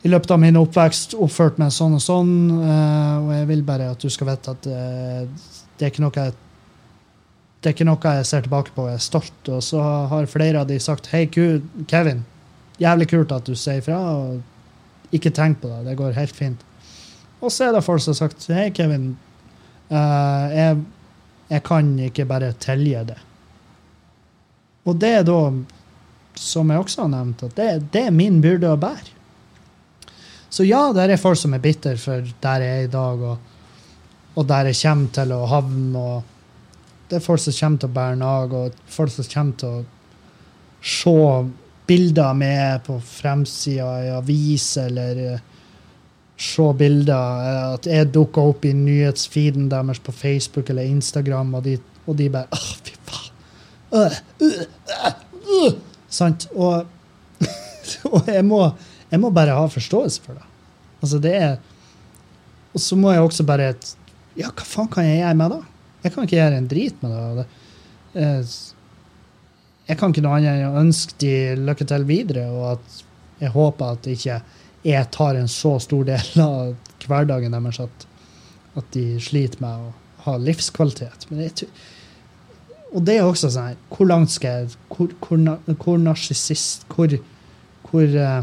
i 0.05 0.09
løpet 0.09 0.33
av 0.33 0.41
min 0.41 0.57
oppvekst 0.57 1.13
oppført 1.21 1.59
meg 1.61 1.73
sånn 1.77 1.99
og 1.99 2.01
sånn, 2.01 2.31
eh, 2.65 3.17
og 3.21 3.35
jeg 3.37 3.49
vil 3.51 3.65
bare 3.69 3.91
at 3.93 4.01
du 4.01 4.09
skal 4.13 4.31
vite 4.31 4.55
at 4.57 4.69
eh, 4.69 5.27
det 5.77 5.87
er 5.87 5.93
ikke 5.93 6.05
noe 6.07 6.17
jeg 6.17 6.39
det 7.61 7.69
er 7.69 7.75
ikke 7.75 7.85
noe 7.85 8.13
jeg 8.17 8.27
ser 8.29 8.45
tilbake 8.47 8.73
på 8.73 8.87
og 8.87 8.95
er 8.95 9.03
stolt. 9.05 9.49
Og 9.53 9.61
så 9.65 9.81
har 10.11 10.29
flere 10.33 10.63
av 10.63 10.69
de 10.71 10.79
sagt 10.81 11.11
hei, 11.13 11.27
Kevin, 11.29 12.23
jævlig 12.81 13.11
kult 13.11 13.35
at 13.37 13.49
du 13.49 13.57
sier 13.59 13.83
fra, 13.85 13.99
og 14.17 15.13
ikke 15.17 15.33
tenk 15.37 15.61
på 15.61 15.69
det, 15.69 15.83
det 15.91 15.99
går 15.99 16.17
helt 16.17 16.37
fint. 16.37 16.65
Og 17.41 17.53
så 17.53 17.69
er 17.69 17.77
det 17.77 17.85
folk 17.85 18.01
som 18.05 18.15
har 18.15 18.23
sagt 18.23 18.49
hei, 18.53 18.71
Kevin, 18.77 19.13
uh, 19.93 20.47
jeg, 20.55 20.81
jeg 21.53 21.67
kan 21.69 21.93
ikke 22.09 22.29
bare 22.31 22.55
tilgi 22.65 22.97
det. 23.13 23.21
Og 24.89 24.97
det 24.97 25.13
er 25.19 25.29
da, 25.29 25.39
som 26.41 26.73
jeg 26.73 26.81
også 26.81 27.05
har 27.05 27.13
nevnt, 27.13 27.45
at 27.45 27.57
det, 27.59 27.71
det 27.93 28.07
er 28.09 28.17
min 28.17 28.41
byrde 28.41 28.73
å 28.73 28.81
bære. 28.81 29.19
Så 30.51 30.65
ja, 30.67 30.89
der 30.97 31.13
er 31.13 31.21
folk 31.21 31.39
som 31.39 31.53
er 31.55 31.63
bitter 31.63 32.01
for 32.01 32.25
der 32.43 32.65
jeg 32.65 32.79
er 32.79 32.89
i 32.89 32.91
dag, 32.91 33.21
og, 33.21 34.31
og 34.35 34.47
der 34.49 34.73
jeg 34.73 34.81
kommer 34.81 35.13
til 35.15 35.35
å 35.37 35.45
havne. 35.51 36.01
og 36.01 36.40
Det 37.11 37.19
er 37.19 37.25
folk 37.25 37.43
som 37.43 37.55
kommer 37.59 37.83
til 37.83 37.91
å 37.91 37.95
bære 37.97 38.19
nag, 38.21 38.53
og 38.55 38.83
folk 38.87 39.11
som 39.11 39.27
kommer 39.33 39.57
til 39.59 39.81
å 39.81 39.85
se 40.81 41.15
bilder 41.91 42.37
med 42.39 42.85
på 42.87 43.01
fremsida 43.03 43.89
i 44.05 44.13
avis, 44.15 44.67
eller 44.79 45.23
eh, 45.25 45.41
se 46.41 46.67
bilder 46.79 47.49
eh, 47.49 47.65
At 47.75 47.89
jeg 47.91 48.13
dukker 48.15 48.53
opp 48.53 48.65
i 48.65 48.73
nyhetsfeeden 48.77 49.67
deres 49.73 49.99
på 50.03 50.15
Facebook 50.15 50.71
eller 50.71 50.87
Instagram, 50.87 51.57
og 51.59 51.67
de, 51.67 51.77
og 52.07 52.17
de 52.21 52.29
bare 52.31 52.47
Åh, 52.55 52.71
fy 52.85 52.95
faen. 53.11 53.35
Øh, 53.91 54.21
øh, 54.47 55.11
øh. 55.57 55.75
Sant? 56.11 56.47
Og, 56.55 56.87
og 58.15 58.31
jeg, 58.31 58.45
må, 58.47 58.63
jeg 59.11 59.21
må 59.21 59.33
bare 59.35 59.59
ha 59.59 59.67
forståelse 59.67 60.23
for 60.23 60.39
det. 60.39 60.47
Altså, 61.03 61.19
det 61.19 61.35
er 61.35 61.57
Og 62.75 62.81
så 62.81 62.95
må 62.97 63.11
jeg 63.11 63.21
også 63.21 63.43
bare 63.45 63.73
Ja, 64.39 64.47
hva 64.47 64.63
faen 64.63 64.89
kan 64.93 65.05
jeg 65.09 65.25
gjøre 65.25 65.35
med 65.43 65.57
det? 65.57 65.63
Jeg 66.01 66.15
kan 66.15 66.25
ikke 66.25 66.39
gjøre 66.39 66.59
en 66.59 66.69
drit 66.71 67.03
med 67.05 67.41
det. 67.41 67.47
jeg 69.89 69.99
kan 69.99 70.13
ikke 70.13 70.25
noe 70.25 70.39
annet 70.39 70.57
enn 70.57 70.71
å 70.71 70.81
ønske 70.81 71.19
de 71.21 71.35
lykke 71.61 71.87
til 71.87 72.07
videre, 72.09 72.47
og 72.51 72.67
at 72.75 73.01
jeg 73.41 73.55
håper 73.55 73.97
at 73.97 74.11
ikke 74.11 74.41
jeg 74.85 75.09
tar 75.13 75.37
en 75.37 75.49
så 75.49 75.75
stor 75.83 76.07
del 76.09 76.45
av 76.45 76.75
hverdagen 77.07 77.53
deres 77.53 77.81
at, 77.85 78.07
at 78.81 78.93
de 78.97 79.05
sliter 79.21 79.61
med 79.61 79.89
å 79.89 79.93
ha 80.25 80.37
livskvalitet. 80.41 81.27
Men 81.31 81.45
jeg 81.45 81.69
og 82.91 83.05
det 83.07 83.21
er 83.21 83.27
også 83.27 83.51
sånn 83.55 83.69
her 83.71 83.77
Hvor 83.95 84.09
langt 84.11 84.33
skal 84.35 84.65
jeg 84.65 84.71
Hvor, 84.91 85.13
hvor, 85.23 85.77
hvor 85.79 86.01
narsissist 86.03 86.87
Hvor, 86.91 87.13
hvor 87.87 88.17
uh, 88.17 88.41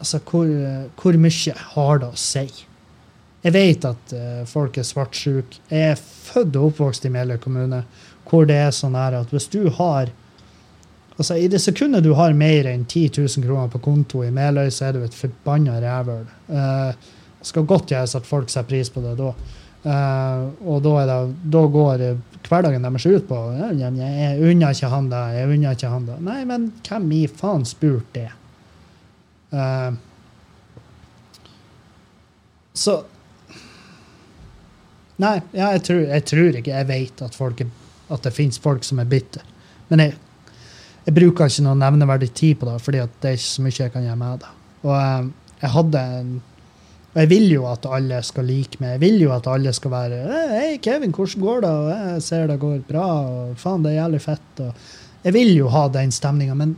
Altså, 0.00 0.18
hvor, 0.30 0.48
uh, 0.48 0.88
hvor 0.98 1.18
mye 1.20 1.54
har 1.74 2.02
det 2.02 2.08
å 2.08 2.18
si? 2.18 2.46
Jeg 3.40 3.54
vet 3.56 3.84
at 3.88 4.14
uh, 4.16 4.40
folk 4.48 4.76
er 4.78 4.86
svartsjuke. 4.86 5.62
Jeg 5.70 5.94
er 5.94 6.00
født 6.00 6.58
og 6.60 6.70
oppvokst 6.70 7.06
i 7.08 7.12
Meløy 7.12 7.38
kommune, 7.40 7.84
hvor 8.28 8.44
det 8.48 8.58
er 8.60 8.74
sånn 8.74 8.98
her 8.98 9.16
at 9.22 9.32
hvis 9.34 9.48
du 9.52 9.62
har 9.80 10.12
Altså, 11.20 11.34
I 11.36 11.50
det 11.52 11.58
sekundet 11.60 12.00
du 12.06 12.14
har 12.16 12.32
mer 12.32 12.64
enn 12.70 12.86
10 12.88 13.10
000 13.18 13.44
kroner 13.44 13.66
på 13.68 13.82
konto 13.84 14.22
i 14.24 14.30
Meløy, 14.32 14.70
så 14.72 14.86
er 14.86 14.94
du 14.96 15.02
et 15.04 15.12
forbanna 15.12 15.74
rævhøl. 15.82 16.22
Uh, 16.48 16.94
skal 17.44 17.66
godt 17.68 17.92
gjøres 17.92 18.14
at 18.16 18.28
folk 18.28 18.48
setter 18.48 18.70
pris 18.70 18.88
på 18.88 19.02
det 19.04 19.12
da. 19.18 19.34
Uh, 19.84 20.46
og 20.64 20.80
da, 20.84 20.94
det, 21.08 21.18
da 21.52 21.60
går 21.72 22.02
eh, 22.04 22.18
hverdagen 22.44 22.82
deres 22.84 23.06
ut 23.06 23.24
på 23.24 23.36
ja, 23.56 23.70
Jeg 23.72 24.34
unner 24.44 24.74
ikke 24.76 24.90
han 24.92 25.06
det, 25.08 25.20
jeg 25.38 25.52
unner 25.54 25.76
ikke 25.76 25.92
han 25.92 26.08
det. 26.08 26.18
Nei, 26.24 26.40
men 26.48 26.66
hvem 26.88 27.06
i 27.16 27.20
faen 27.28 27.64
spurte 27.68 28.16
det? 28.16 28.28
Uh, 29.52 29.92
så 32.76 33.00
Nei, 35.20 35.36
ja, 35.52 35.70
jeg, 35.74 35.84
tror, 35.84 36.02
jeg 36.08 36.26
tror 36.30 36.58
ikke 36.60 36.74
jeg 36.74 36.88
vet 36.88 37.22
at, 37.26 37.36
folk 37.36 37.60
at 37.60 38.26
det 38.26 38.34
finnes 38.34 38.60
folk 38.62 38.86
som 38.86 39.02
er 39.02 39.08
bitter. 39.10 39.44
Men 39.90 40.04
jeg, 40.04 40.14
jeg 41.06 41.16
bruker 41.16 41.50
ikke 41.50 41.66
noe 41.66 41.78
nevneverdig 41.80 42.30
tid 42.36 42.60
på 42.60 42.68
det, 42.68 42.78
fordi 42.84 43.02
det 43.20 43.32
er 43.32 43.36
ikke 43.38 43.48
så 43.48 43.64
mye 43.66 43.76
jeg 43.76 43.92
kan 43.94 44.06
gjøre 44.06 44.20
med 44.20 44.44
det. 44.44 44.54
Og 44.86 44.94
eh, 44.96 45.28
jeg 45.60 45.74
hadde 45.76 46.06
en 46.20 46.38
og 47.10 47.18
jeg 47.18 47.30
vil 47.32 47.48
jo 47.50 47.64
at 47.66 47.86
alle 47.90 48.20
skal 48.22 48.46
like 48.46 48.78
meg. 48.78 48.92
Jeg 48.94 49.00
vil 49.02 49.16
jo 49.24 49.32
at 49.34 49.48
alle 49.50 49.72
skal 49.74 49.90
være 49.90 50.18
«Eh, 50.20 50.50
'Hei, 50.52 50.76
Kevin, 50.78 51.10
hvordan 51.10 51.42
går 51.42 51.60
det?' 51.60 51.70
Og 51.70 51.88
'Jeg 51.90 52.22
ser 52.22 52.46
det 52.46 52.60
går 52.60 52.78
bra', 52.86 53.08
og 53.26 53.56
'faen, 53.58 53.82
det 53.82 53.90
er 53.90 54.02
jævlig 54.02 54.20
fett'. 54.20 54.60
Og 54.60 54.74
jeg 55.24 55.34
vil 55.34 55.56
jo 55.56 55.68
ha 55.68 55.88
den 55.88 56.12
stemninga, 56.12 56.54
men 56.54 56.76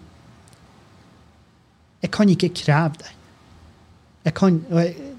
jeg 2.03 2.11
kan 2.11 2.29
ikke 2.29 2.49
kreve 2.49 2.97
den. 2.99 3.15
Jeg 4.25 4.35
kan 4.35 4.65
og 4.71 4.81
jeg, 4.81 5.12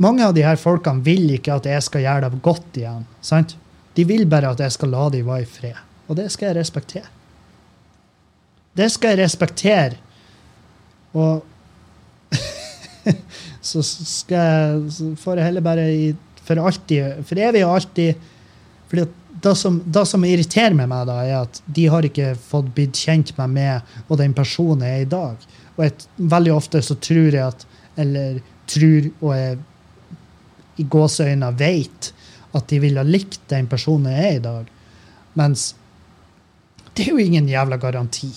Mange 0.00 0.24
av 0.24 0.34
de 0.36 0.44
her 0.46 0.56
folkene 0.56 1.04
vil 1.04 1.28
ikke 1.36 1.58
at 1.60 1.68
jeg 1.68 1.84
skal 1.84 2.04
gjøre 2.06 2.30
det 2.30 2.42
godt 2.44 2.78
igjen. 2.80 3.04
sant? 3.20 3.56
De 3.96 4.06
vil 4.08 4.24
bare 4.30 4.54
at 4.54 4.60
jeg 4.62 4.72
skal 4.72 4.92
la 4.94 5.08
dem 5.12 5.26
være 5.26 5.44
i 5.44 5.48
fred. 5.48 5.80
Og 6.08 6.16
det 6.16 6.30
skal 6.32 6.50
jeg 6.50 6.60
respektere. 6.60 7.10
Det 8.76 8.88
skal 8.92 9.12
jeg 9.12 9.24
respektere. 9.24 9.98
Og 11.12 11.44
så 13.70 13.82
skal 13.84 14.36
jeg 14.38 14.92
så 14.96 15.12
får 15.20 15.40
jeg 15.40 15.50
heller 15.50 15.64
bare 15.64 15.86
i, 15.92 16.10
for 16.46 16.62
alltid, 16.62 17.24
for 17.26 17.40
evig 17.48 17.64
og 17.66 17.74
alltid 17.80 18.28
fordi 18.90 19.04
det 19.42 19.52
som, 19.56 19.76
det 19.86 20.02
som 20.10 20.24
irriterer 20.26 20.74
meg 20.74 20.88
med 20.90 21.06
da, 21.06 21.20
er 21.22 21.36
at 21.44 21.60
de 21.70 21.84
har 21.92 22.04
ikke 22.04 22.32
fått 22.34 22.72
blitt 22.74 22.98
kjent 22.98 23.30
med 23.38 23.52
meg 23.54 23.92
og 24.08 24.18
den 24.18 24.34
personen 24.36 24.82
jeg 24.84 24.96
er 24.96 25.04
i 25.04 25.10
dag. 25.12 25.44
Og 25.76 25.84
et, 25.86 26.06
veldig 26.18 26.52
ofte 26.56 26.82
så 26.84 26.96
tror 26.98 27.28
jeg 27.30 27.44
at 27.46 27.66
Eller 28.00 28.40
tror 28.70 29.06
og 29.20 29.32
jeg 29.34 29.56
i 30.80 30.86
gåseøyne 30.88 31.50
vet 31.58 32.12
at 32.56 32.66
de 32.70 32.80
ville 32.82 33.04
likt 33.06 33.42
den 33.52 33.68
personen 33.70 34.10
jeg 34.10 34.26
er 34.26 34.38
i 34.38 34.44
dag. 34.44 34.70
Mens 35.38 35.70
det 36.94 37.06
er 37.06 37.12
jo 37.14 37.22
ingen 37.22 37.48
jævla 37.48 37.78
garanti. 37.80 38.30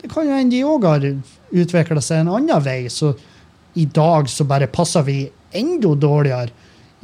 Det 0.00 0.10
kan 0.12 0.28
jo 0.28 0.36
hende 0.36 0.56
de 0.56 0.64
òg 0.66 0.86
har 0.88 1.06
utvikla 1.50 2.02
seg 2.04 2.22
en 2.22 2.32
annen 2.36 2.64
vei, 2.64 2.82
så 2.92 3.12
i 3.80 3.86
dag 3.86 4.28
så 4.28 4.44
bare 4.48 4.70
passer 4.72 5.04
vi 5.06 5.22
enda 5.56 5.94
dårligere 5.94 6.50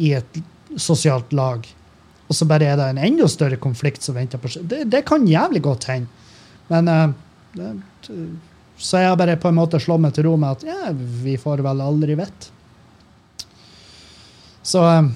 i 0.02 0.12
et 0.16 0.38
sosialt 0.76 1.32
lag. 1.36 1.66
Og 2.26 2.34
så 2.34 2.48
bare 2.48 2.72
er 2.72 2.78
det 2.78 2.88
en 2.90 3.04
enda 3.08 3.28
større 3.30 3.58
konflikt 3.62 4.02
som 4.02 4.16
venter 4.18 4.40
på 4.42 4.50
seg. 4.50 4.66
Det, 4.68 4.84
det 4.90 5.04
kan 5.06 5.26
jævlig 5.28 5.62
godt 5.64 5.86
hende. 5.92 6.10
Men 6.72 6.90
uh, 6.90 7.14
det, 7.54 7.70
Så 8.76 9.00
jeg 9.00 9.18
bare 9.18 9.38
på 9.40 9.48
en 9.48 9.56
måte 9.56 9.80
slått 9.80 10.02
meg 10.02 10.16
til 10.16 10.26
ro 10.26 10.34
med 10.40 10.58
at 10.58 10.66
ja, 10.66 10.90
vi 10.92 11.36
får 11.40 11.62
vel 11.64 11.80
aldri 11.80 12.18
vite. 12.18 12.52
Så 14.66 14.82
eh, 14.90 15.08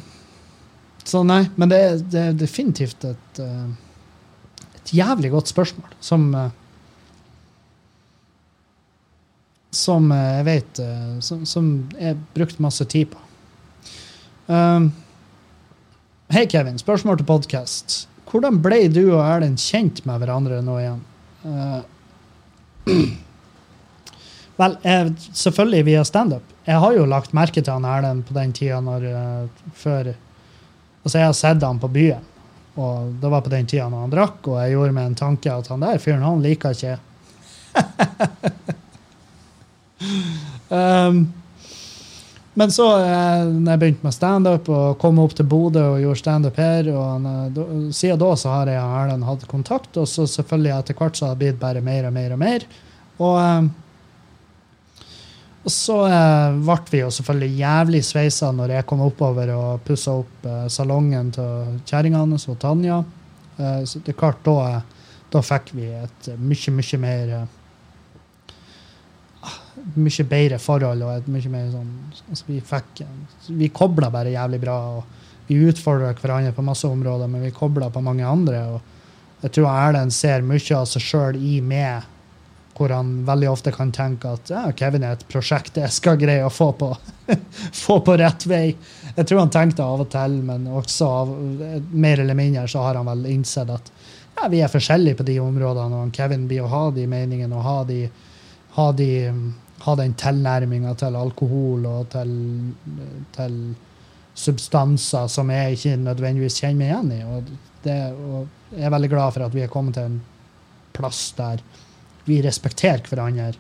Så 1.11 1.23
nei. 1.27 1.43
Men 1.59 1.71
det, 1.73 1.79
er- 1.89 2.03
det 2.13 2.21
er 2.29 2.37
definitivt 2.47 3.05
et 3.09 3.41
eh, 3.43 3.71
et 4.81 4.93
jævlig 4.97 5.31
godt 5.35 5.51
spørsmål 5.51 5.91
som 6.01 6.29
eh, 6.35 6.51
som 9.77 10.11
eh, 10.13 10.31
jeg 10.41 10.47
vet 10.49 10.81
som, 11.23 11.43
som 11.47 11.67
jeg 12.01 12.17
brukte 12.35 12.63
masse 12.65 12.85
tid 12.91 13.11
på. 13.13 13.21
Um, 14.51 14.89
Hei, 16.31 16.45
Kevin. 16.51 16.79
Spørsmål 16.79 17.19
til 17.21 17.27
podkast. 17.27 17.95
Hvordan 18.31 18.61
ble 18.63 18.85
du 18.91 19.01
og 19.17 19.21
Erlend 19.25 19.59
kjent 19.63 20.05
med 20.07 20.21
hverandre 20.23 20.61
nå 20.63 20.77
igjen? 20.79 21.01
Uh, 21.43 21.81
vel, 24.61 24.77
selvfølgelig 25.35 25.87
via 25.91 26.05
standup. 26.07 26.47
Jeg 26.71 26.79
har 26.79 26.95
jo 26.95 27.07
lagt 27.11 27.33
merke 27.35 27.63
til 27.65 27.73
han 27.73 27.87
Erlend 27.89 28.29
på 28.29 28.35
den 28.37 28.53
tida 28.55 28.79
når 28.85 29.07
uh, 29.11 29.71
før 29.75 30.13
Altså, 31.01 31.17
jeg 31.17 31.27
har 31.31 31.37
sett 31.37 31.63
han 31.65 31.79
på 31.81 31.89
byen, 31.89 32.25
og 32.77 33.13
det 33.23 33.29
var 33.33 33.41
på 33.41 33.49
den 33.49 33.65
tida 33.65 33.87
når 33.89 34.03
han 34.05 34.11
drakk, 34.13 34.49
og 34.53 34.59
jeg 34.61 34.75
gjorde 34.75 34.93
meg 34.99 35.07
en 35.09 35.17
tanke 35.17 35.49
at 35.49 35.71
han 35.73 35.81
der 35.81 36.03
fyren, 36.03 36.27
han 36.27 36.43
liker 36.45 36.77
ikke. 36.77 36.99
Um, 40.69 41.23
men 42.61 42.75
så, 42.77 42.91
eh, 43.01 43.47
når 43.49 43.73
jeg 43.73 43.81
begynte 43.81 44.05
med 44.05 44.17
standup 44.19 44.69
og 44.69 45.01
kom 45.01 45.23
opp 45.25 45.33
til 45.39 45.49
Bodø 45.49 45.87
og 45.95 46.05
gjorde 46.05 46.21
standup 46.21 46.61
her, 46.61 46.93
og 46.93 47.31
eh, 47.33 47.65
siden 47.97 48.21
da 48.21 48.35
så 48.37 48.53
har 48.59 48.75
jeg 48.75 48.85
og 48.85 48.97
Erlend 49.01 49.29
hatt 49.31 49.49
kontakt, 49.49 49.97
og 49.97 50.05
så 50.05 50.29
selvfølgelig 50.29 50.77
etter 50.77 51.01
hvert 51.01 51.17
så 51.17 51.31
har 51.31 51.39
det 51.39 51.47
blitt 51.47 51.63
bare 51.65 51.81
mer 51.81 52.11
og 52.11 52.19
mer 52.21 52.37
og 52.37 52.45
mer. 52.45 52.69
Og, 53.17 53.41
eh, 53.41 53.71
og 55.61 55.73
så 55.73 55.97
eh, 56.09 56.59
ble 56.65 56.79
vi 56.89 57.03
jo 57.03 57.11
selvfølgelig 57.13 57.61
jævlig 57.61 58.01
sveisa 58.07 58.49
når 58.57 58.79
jeg 58.79 58.87
kom 58.89 59.03
oppover 59.05 59.53
og 59.53 59.83
pussa 59.85 60.15
opp 60.23 60.47
eh, 60.49 60.67
salongen 60.73 61.29
til 61.37 61.81
kjerringa 61.85 62.23
hans 62.23 62.49
og 62.49 62.57
Tanja. 62.63 63.03
Eh, 63.59 63.83
så 63.85 64.01
det 64.01 64.15
er 64.15 64.21
klart, 64.23 64.41
da, 64.47 64.81
da 65.31 65.43
fikk 65.45 65.75
vi 65.77 65.91
et 65.93 66.31
eh, 66.33 66.41
mye, 66.41 66.77
mye 66.79 67.01
mer 67.03 67.35
eh, 67.41 67.49
mye 70.01 70.27
bedre 70.29 70.61
forhold 70.61 71.05
og 71.05 71.13
et 71.15 71.29
mye 71.33 71.53
mer 71.53 71.69
sånn 71.73 71.91
altså 72.29 72.45
Vi 72.47 72.59
fikk 72.65 73.03
Vi 73.57 73.69
kobla 73.73 74.11
bare 74.13 74.33
jævlig 74.33 74.61
bra. 74.65 74.79
og 74.97 75.49
Vi 75.49 75.59
utfordra 75.69 76.15
hverandre 76.15 76.55
på 76.57 76.65
masse 76.65 76.89
områder, 76.89 77.29
men 77.29 77.45
vi 77.45 77.53
kobla 77.53 77.91
på 77.91 78.01
mange 78.05 78.25
andre. 78.25 78.65
og 78.75 79.45
Jeg 79.45 79.53
tror 79.57 79.69
Erlend 79.73 80.13
ser 80.13 80.41
mye 80.41 80.77
av 80.77 80.89
seg 80.89 81.05
sjøl 81.05 81.37
i 81.37 81.61
meg, 81.61 82.09
hvor 82.81 82.95
han 82.97 83.11
veldig 83.29 83.49
ofte 83.51 83.73
kan 83.77 83.91
tenke 83.93 84.31
at 84.33 84.49
ja, 84.49 84.63
Kevin 84.73 85.03
er 85.05 85.19
et 85.19 85.27
prosjekt 85.29 85.77
jeg 85.77 85.93
skal 85.93 86.17
greie 86.17 86.47
å 86.47 86.53
få 86.53 86.71
på, 86.81 86.89
få 87.85 87.99
på 88.07 88.15
rett 88.17 88.47
vei. 88.49 88.71
Jeg 89.17 89.27
tror 89.29 89.43
han 89.43 89.53
tenkte 89.53 89.85
av 89.85 90.01
og 90.07 90.09
til, 90.15 90.39
men 90.49 90.65
også 90.81 91.09
av, 91.21 91.35
mer 91.93 92.23
eller 92.25 92.39
mindre 92.39 92.65
så 92.73 92.87
har 92.87 92.97
han 92.97 93.11
vel 93.11 93.27
innsett 93.35 93.69
at 93.75 93.93
ja, 94.39 94.49
vi 94.49 94.63
er 94.65 94.73
forskjellige 94.73 95.19
på 95.19 95.27
de 95.29 95.37
områdene, 95.45 96.07
og 96.07 96.17
Kevin 96.17 96.49
blir 96.49 96.65
å 96.65 96.73
ha 96.73 96.87
de 96.97 97.05
meningene 97.11 97.59
og 97.59 97.67
ha 97.67 97.77
de 97.85 98.01
ha, 98.79 98.93
de, 98.97 99.11
ha 99.85 99.97
den 100.01 100.17
tilnærminga 100.25 100.95
til 101.03 101.21
alkohol 101.21 101.85
og 101.91 102.09
til, 102.15 102.33
til 103.37 103.61
substanser 104.39 105.29
som 105.29 105.53
jeg 105.53 105.77
ikke 105.77 105.97
nødvendigvis 106.01 106.61
kjenner 106.63 106.81
meg 106.81 106.91
igjen 106.91 107.13
i. 107.19 107.21
Og, 107.29 107.55
det, 107.85 108.01
og 108.15 108.75
jeg 108.77 108.89
er 108.89 108.97
veldig 108.97 109.13
glad 109.13 109.37
for 109.37 109.49
at 109.51 109.57
vi 109.57 109.65
er 109.67 109.73
kommet 109.73 109.99
til 109.99 110.09
en 110.09 110.21
plass 110.97 111.27
der 111.37 111.63
vi 112.31 112.41
respekterer 112.45 113.03
hverandre, 113.11 113.53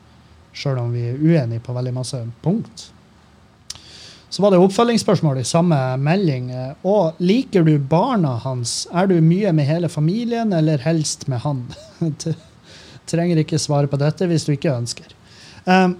sjøl 0.56 0.80
om 0.82 0.94
vi 0.94 1.10
er 1.10 1.20
uenige 1.20 1.62
på 1.66 1.74
veldig 1.76 1.94
masse 1.94 2.22
punkt. 2.44 2.88
Så 4.30 4.42
var 4.42 4.52
det 4.54 4.60
oppfølgingsspørsmål 4.62 5.40
i 5.40 5.44
samme 5.44 5.76
melding. 5.98 6.52
Og 6.86 7.18
liker 7.18 7.64
du 7.66 7.72
barna 7.82 8.36
hans? 8.44 8.84
Er 8.94 9.08
du 9.10 9.16
mye 9.18 9.50
med 9.52 9.66
hele 9.66 9.90
familien, 9.90 10.52
eller 10.54 10.78
helst 10.86 11.26
med 11.28 11.42
han? 11.46 11.66
Du 13.10 13.16
trenger 13.16 13.40
ikke 13.42 13.58
svare 13.58 13.90
på 13.90 13.98
dette 13.98 14.26
hvis 14.30 14.44
du 14.46 14.52
ikke 14.54 14.70
ønsker. 14.70 15.08
Um, 15.64 15.96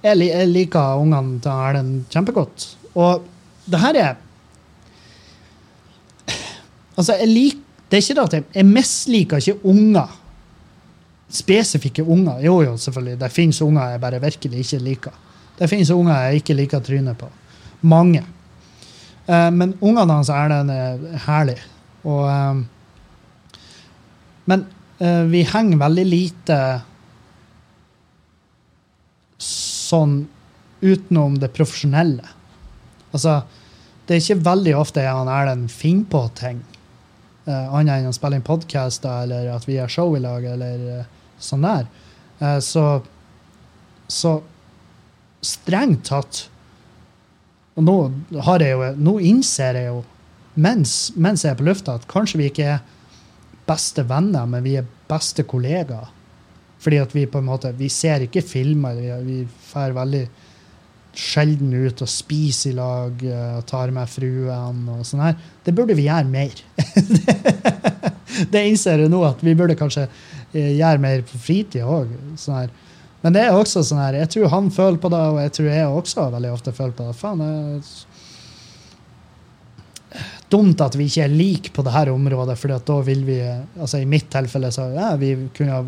jeg, 0.00 0.16
jeg 0.24 0.48
liker 0.48 1.02
ungene 1.02 1.42
til 1.44 1.50
Erlend 1.52 2.06
kjempegodt. 2.08 2.64
Og 2.96 3.26
det 3.68 3.80
her 3.82 3.98
er 4.00 4.14
Altså, 6.96 7.18
jeg 7.20 7.28
lik, 7.28 7.60
det 7.90 7.98
er 7.98 8.06
ikke 8.06 8.16
det 8.16 8.24
at 8.24 8.38
jeg, 8.38 8.46
jeg 8.54 8.70
misliker 8.70 9.44
ikke 9.44 9.60
unger. 9.68 10.16
Spesifikke 11.32 12.04
unger. 12.04 12.40
Jo, 12.44 12.60
jo, 12.62 12.76
selvfølgelig. 12.76 13.20
Det 13.20 13.32
finnes 13.32 13.62
unger 13.62 13.90
jeg 13.94 14.00
bare 14.00 14.22
virkelig 14.22 14.62
ikke 14.62 14.84
liker. 14.84 15.18
Det 15.58 15.68
finnes 15.70 15.90
unger 15.90 16.28
jeg 16.28 16.42
ikke 16.42 16.54
liker 16.54 16.84
trynet 16.84 17.18
på. 17.18 17.28
Mange. 17.80 18.22
Uh, 19.26 19.50
men 19.50 19.74
ungene 19.80 20.12
hans 20.12 20.30
er 20.30 20.54
herlig. 21.26 21.58
Og 22.06 22.24
um, 22.30 22.66
Men 24.46 24.66
Eh, 24.98 25.22
vi 25.28 25.42
henger 25.44 25.80
veldig 25.80 26.04
lite 26.08 26.58
sånn 29.42 30.22
utenom 30.80 31.36
det 31.40 31.50
profesjonelle. 31.56 32.24
Altså, 33.12 33.42
det 34.06 34.16
er 34.16 34.22
ikke 34.22 34.46
veldig 34.46 34.72
ofte 34.78 35.04
og 35.10 35.28
Erlend 35.32 35.68
finner 35.72 36.08
på 36.12 36.22
ting. 36.38 36.62
Uh, 37.46 37.68
annet 37.78 38.00
enn 38.00 38.10
å 38.10 38.14
spille 38.14 38.40
inn 38.40 38.42
podkaster 38.42 39.22
eller 39.22 39.52
at 39.52 39.68
vi 39.68 39.76
har 39.78 39.90
show 39.92 40.16
i 40.18 40.20
lag 40.22 40.42
eller 40.50 40.80
uh, 40.96 41.15
sånn 41.42 41.64
der. 41.66 41.86
Uh, 42.40 42.58
så, 42.64 42.84
så 44.12 44.38
strengt 45.44 46.04
tatt 46.10 46.42
Og 47.76 47.84
nå, 47.84 47.94
har 48.44 48.64
jeg 48.64 48.72
jo, 48.76 48.90
nå 49.04 49.14
innser 49.24 49.76
jeg 49.76 49.88
jo, 49.90 50.02
mens, 50.56 51.12
mens 51.16 51.44
jeg 51.44 51.52
er 51.52 51.58
på 51.58 51.66
lufta, 51.66 51.98
at 51.98 52.06
kanskje 52.08 52.40
vi 52.40 52.46
ikke 52.48 52.68
er 52.72 52.84
beste 53.68 54.04
venner, 54.08 54.46
men 54.48 54.64
vi 54.64 54.78
er 54.80 54.86
beste 55.10 55.44
kollegaer. 55.44 56.08
Fordi 56.80 57.00
at 57.02 57.12
vi 57.12 57.26
på 57.28 57.42
en 57.42 57.48
måte, 57.48 57.74
vi 57.76 57.90
ser 57.92 58.24
ikke 58.24 58.44
filmer. 58.46 58.96
Vi, 58.96 59.10
vi 59.26 59.36
fer 59.68 59.92
veldig 59.96 60.22
sjelden 61.16 61.72
ut 61.72 62.02
og 62.04 62.10
spiser 62.10 62.74
i 62.74 62.76
lag 62.76 63.22
og 63.32 63.62
tar 63.68 63.92
med 63.94 64.10
fruen 64.12 64.82
og 64.92 65.04
sånn 65.08 65.24
her. 65.24 65.38
Det 65.64 65.74
burde 65.76 65.96
vi 65.96 66.06
gjøre 66.06 66.28
mer. 66.28 66.60
det 68.52 68.64
innser 68.68 69.04
jeg 69.04 69.12
nå, 69.12 69.22
at 69.24 69.40
vi 69.44 69.56
burde 69.56 69.78
kanskje 69.78 70.06
eh, 70.56 70.74
gjøre 70.78 71.02
mer 71.02 71.24
på 71.28 71.40
fritida 71.42 71.86
òg. 71.86 72.12
Sånn 72.40 72.72
Men 73.22 73.34
det 73.34 73.42
er 73.46 73.56
også 73.56 73.82
sånn 73.84 74.02
her, 74.02 74.20
jeg 74.22 74.32
tror 74.34 74.52
han 74.52 74.70
føler 74.70 75.00
på 75.02 75.10
det, 75.12 75.22
og 75.32 75.40
jeg 75.42 75.52
tror 75.56 75.70
jeg 75.72 75.86
også 75.88 76.28
veldig 76.36 76.52
ofte 76.54 76.74
føler 76.76 76.94
på 76.96 77.08
det. 77.08 77.16
Faen, 77.18 77.42
det 77.42 77.48
er 77.50 77.80
dumt 80.52 80.80
at 80.84 80.94
vi 80.94 81.08
ikke 81.10 81.24
er 81.24 81.32
like 81.32 81.72
på 81.74 81.82
dette 81.86 82.12
området, 82.12 82.56
for 82.60 82.74
da 82.90 82.98
vil 83.06 83.24
vi 83.26 83.38
altså 83.42 83.98
I 83.98 84.08
mitt 84.08 84.28
tilfelle 84.30 84.70
så 84.74 84.88
ja, 84.94 85.08
vi 85.18 85.32
kunne 85.56 85.80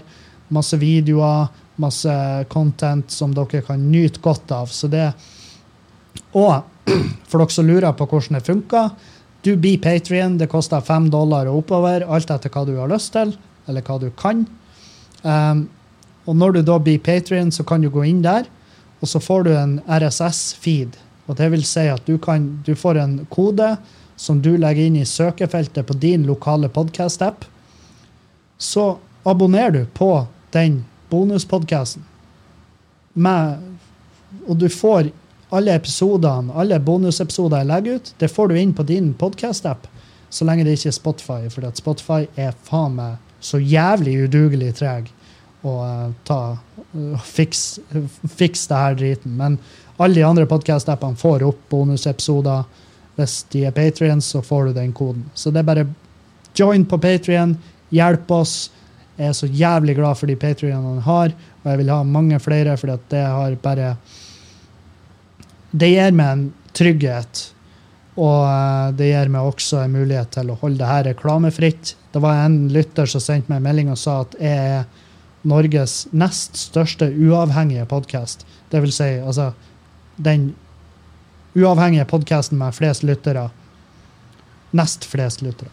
Masse 0.55 0.78
videoer, 0.78 1.49
masse 1.82 2.12
content 2.53 3.11
som 3.11 3.35
dere 3.35 3.65
kan 3.66 3.89
nyte 3.90 4.23
godt 4.23 4.55
av. 4.55 4.70
Så 4.70 4.86
det 4.93 5.09
Og 6.39 6.62
for 7.28 7.43
dere 7.43 7.57
som 7.57 7.66
lurer 7.66 7.97
på 7.99 8.07
hvordan 8.07 8.39
det 8.39 8.47
funker, 8.47 8.95
du 9.43 9.57
blir 9.57 9.82
Patrion. 9.82 10.39
Det 10.39 10.51
koster 10.51 10.81
fem 10.86 11.11
dollar 11.11 11.51
og 11.51 11.65
oppover, 11.65 12.07
alt 12.07 12.31
etter 12.31 12.55
hva 12.55 12.65
du 12.69 12.77
har 12.78 12.90
lyst 12.90 13.16
til, 13.19 13.35
eller 13.66 13.82
hva 13.82 13.99
du 13.99 14.12
kan. 14.15 14.47
Um, 15.27 15.66
og 16.23 16.39
når 16.39 16.55
du 16.55 16.62
da 16.70 16.78
blir 16.78 17.03
Patrion, 17.03 17.51
så 17.51 17.66
kan 17.66 17.82
du 17.82 17.90
gå 17.90 18.07
inn 18.07 18.23
der, 18.23 18.47
og 19.03 19.11
så 19.11 19.19
får 19.19 19.47
du 19.49 19.53
en 19.57 19.78
RSS-feed. 19.90 21.07
Og 21.28 21.36
det 21.36 21.50
vil 21.52 21.64
si 21.68 21.84
at 21.92 22.05
du, 22.09 22.16
kan, 22.18 22.48
du 22.64 22.74
får 22.78 23.00
en 23.02 23.18
kode 23.30 23.74
som 24.18 24.40
du 24.42 24.55
legger 24.59 24.88
inn 24.88 24.96
i 24.98 25.06
søkefeltet 25.06 25.86
på 25.86 25.96
din 26.00 26.24
lokale 26.26 26.70
podkast-app. 26.72 27.44
Så 28.59 28.96
abonnerer 29.28 29.70
du 29.70 29.84
på 29.94 30.26
den 30.56 30.82
bonuspodkasten. 31.12 32.02
Og 33.18 34.56
du 34.56 34.68
får 34.72 35.12
alle 35.55 35.76
episodene, 35.76 36.52
alle 36.52 36.80
bonusepisoder 36.80 37.62
jeg 37.62 37.70
legger 37.70 38.00
ut, 38.00 38.10
det 38.20 38.28
får 38.32 38.50
du 38.50 38.59
inn 38.60 38.74
på 38.76 38.84
din 38.88 39.12
podkast-app. 39.16 39.86
Så 40.30 40.44
lenge 40.44 40.66
det 40.66 40.76
ikke 40.76 40.90
er 40.90 40.96
Spotify, 40.96 41.40
for 41.52 41.64
Spotify 41.76 42.26
er 42.36 42.56
faen 42.68 42.98
meg 42.98 43.16
så 43.40 43.60
jævlig 43.62 44.16
udugelig 44.26 44.74
treg 44.80 45.12
å 45.66 45.74
uh, 45.78 46.09
ta 46.26 46.40
uh, 46.59 47.22
fikse 47.22 47.82
uh, 47.94 48.06
fiks 48.28 48.66
det 48.70 48.80
her 48.82 48.98
driten. 48.98 49.36
Men 49.38 49.59
alle 49.99 50.15
de 50.15 50.27
andre 50.27 50.47
podkast-appene 50.47 51.19
får 51.19 51.43
opp 51.47 51.65
bonusepisoder. 51.73 52.66
Hvis 53.19 53.41
de 53.51 53.65
er 53.66 53.75
patrients, 53.75 54.31
så 54.31 54.43
får 54.47 54.69
du 54.69 54.77
den 54.77 54.93
koden. 54.95 55.25
Så 55.35 55.51
det 55.51 55.62
er 55.62 55.66
bare 55.66 55.87
join 56.55 56.85
på 56.87 57.01
Patrion, 57.03 57.57
hjelp 57.91 58.31
oss. 58.31 58.70
Jeg 59.19 59.33
er 59.33 59.35
så 59.35 59.49
jævlig 59.51 59.97
glad 59.99 60.20
for 60.20 60.31
de 60.31 60.37
patrionene 60.39 61.03
har, 61.03 61.35
og 61.62 61.70
jeg 61.73 61.81
vil 61.81 61.91
ha 61.91 62.03
mange 62.07 62.39
flere, 62.39 62.77
for 62.79 62.95
det 63.11 63.23
har 63.27 63.59
bare 63.62 63.97
Det 65.70 65.89
gir 65.91 66.15
meg 66.16 66.29
en 66.33 66.45
trygghet. 66.73 67.43
Og 68.19 68.39
uh, 68.47 68.95
det 68.97 69.11
gir 69.11 69.29
meg 69.31 69.47
også 69.47 69.83
en 69.83 69.93
mulighet 69.95 70.31
til 70.35 70.51
å 70.51 70.57
holde 70.62 70.79
det 70.81 70.89
her 70.89 71.05
reklamefritt. 71.11 71.95
Det 72.15 72.23
var 72.23 72.47
en 72.47 72.69
lytter 72.73 73.07
som 73.07 73.20
sendte 73.20 73.51
meg 73.51 73.61
en 73.61 73.66
melding 73.66 73.91
og 73.93 73.99
sa 74.01 74.23
at 74.23 74.39
jeg 74.41 74.70
er 74.79 74.87
Norges 75.49 76.07
nest 76.11 76.57
største 76.59 77.11
uavhengige 77.12 77.87
podkast. 77.91 78.47
Det 78.73 78.81
vil 78.83 78.95
si, 78.95 79.11
altså 79.20 79.53
den 80.19 80.53
uavhengige 81.59 82.07
podkasten 82.11 82.59
med 82.59 82.74
flest 82.77 83.03
lyttere. 83.07 83.49
Nest 84.70 85.05
flest 85.09 85.43
lyttere. 85.43 85.70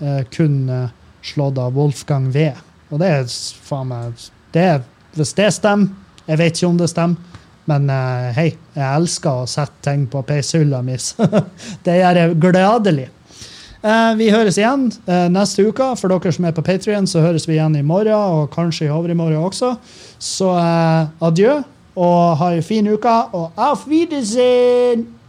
eh, 0.00 0.22
kun 0.30 0.68
eh, 0.68 0.88
slått 1.22 1.58
av 1.58 1.74
Wolfgang 1.74 2.30
V. 2.32 2.50
Og 2.90 3.00
det 3.00 3.08
er 3.08 3.26
faen 3.64 3.90
meg 3.90 4.28
det, 4.52 4.82
Hvis 5.14 5.34
det 5.34 5.52
stemmer 5.54 5.88
Jeg 6.26 6.38
vet 6.38 6.56
ikke 6.56 6.66
om 6.66 6.76
det 6.78 6.88
stemmer, 6.90 7.16
men 7.70 7.90
eh, 7.90 8.28
hei, 8.36 8.50
jeg 8.74 8.86
elsker 8.86 9.42
å 9.42 9.48
sette 9.50 9.82
ting 9.82 10.06
på 10.10 10.22
peishylla 10.26 10.82
mi. 10.82 10.96
det 11.86 11.96
gjør 11.96 12.20
jeg 12.20 12.36
gladelig. 12.42 13.08
Eh, 13.80 14.12
vi 14.18 14.28
høres 14.30 14.58
igjen 14.60 14.88
eh, 15.06 15.26
neste 15.32 15.64
uke. 15.66 15.88
For 15.98 16.12
dere 16.12 16.32
som 16.34 16.46
er 16.46 16.54
på 16.54 16.64
Patrion, 16.66 17.08
så 17.10 17.24
høres 17.24 17.48
vi 17.48 17.56
igjen 17.56 17.78
i 17.80 17.82
morgen, 17.86 18.14
og 18.14 18.50
kanskje 18.54 18.86
i 18.86 18.94
overmorgen 18.94 19.42
også. 19.42 19.74
Så 20.22 20.52
adjø, 20.54 21.60
og 22.00 22.36
ha 22.40 22.50
ei 22.54 22.60
en 22.62 22.62
fin 22.64 22.92
uke, 22.92 23.16
og 23.32 23.50
auf 23.56 23.86
Wiedersehen! 23.88 25.19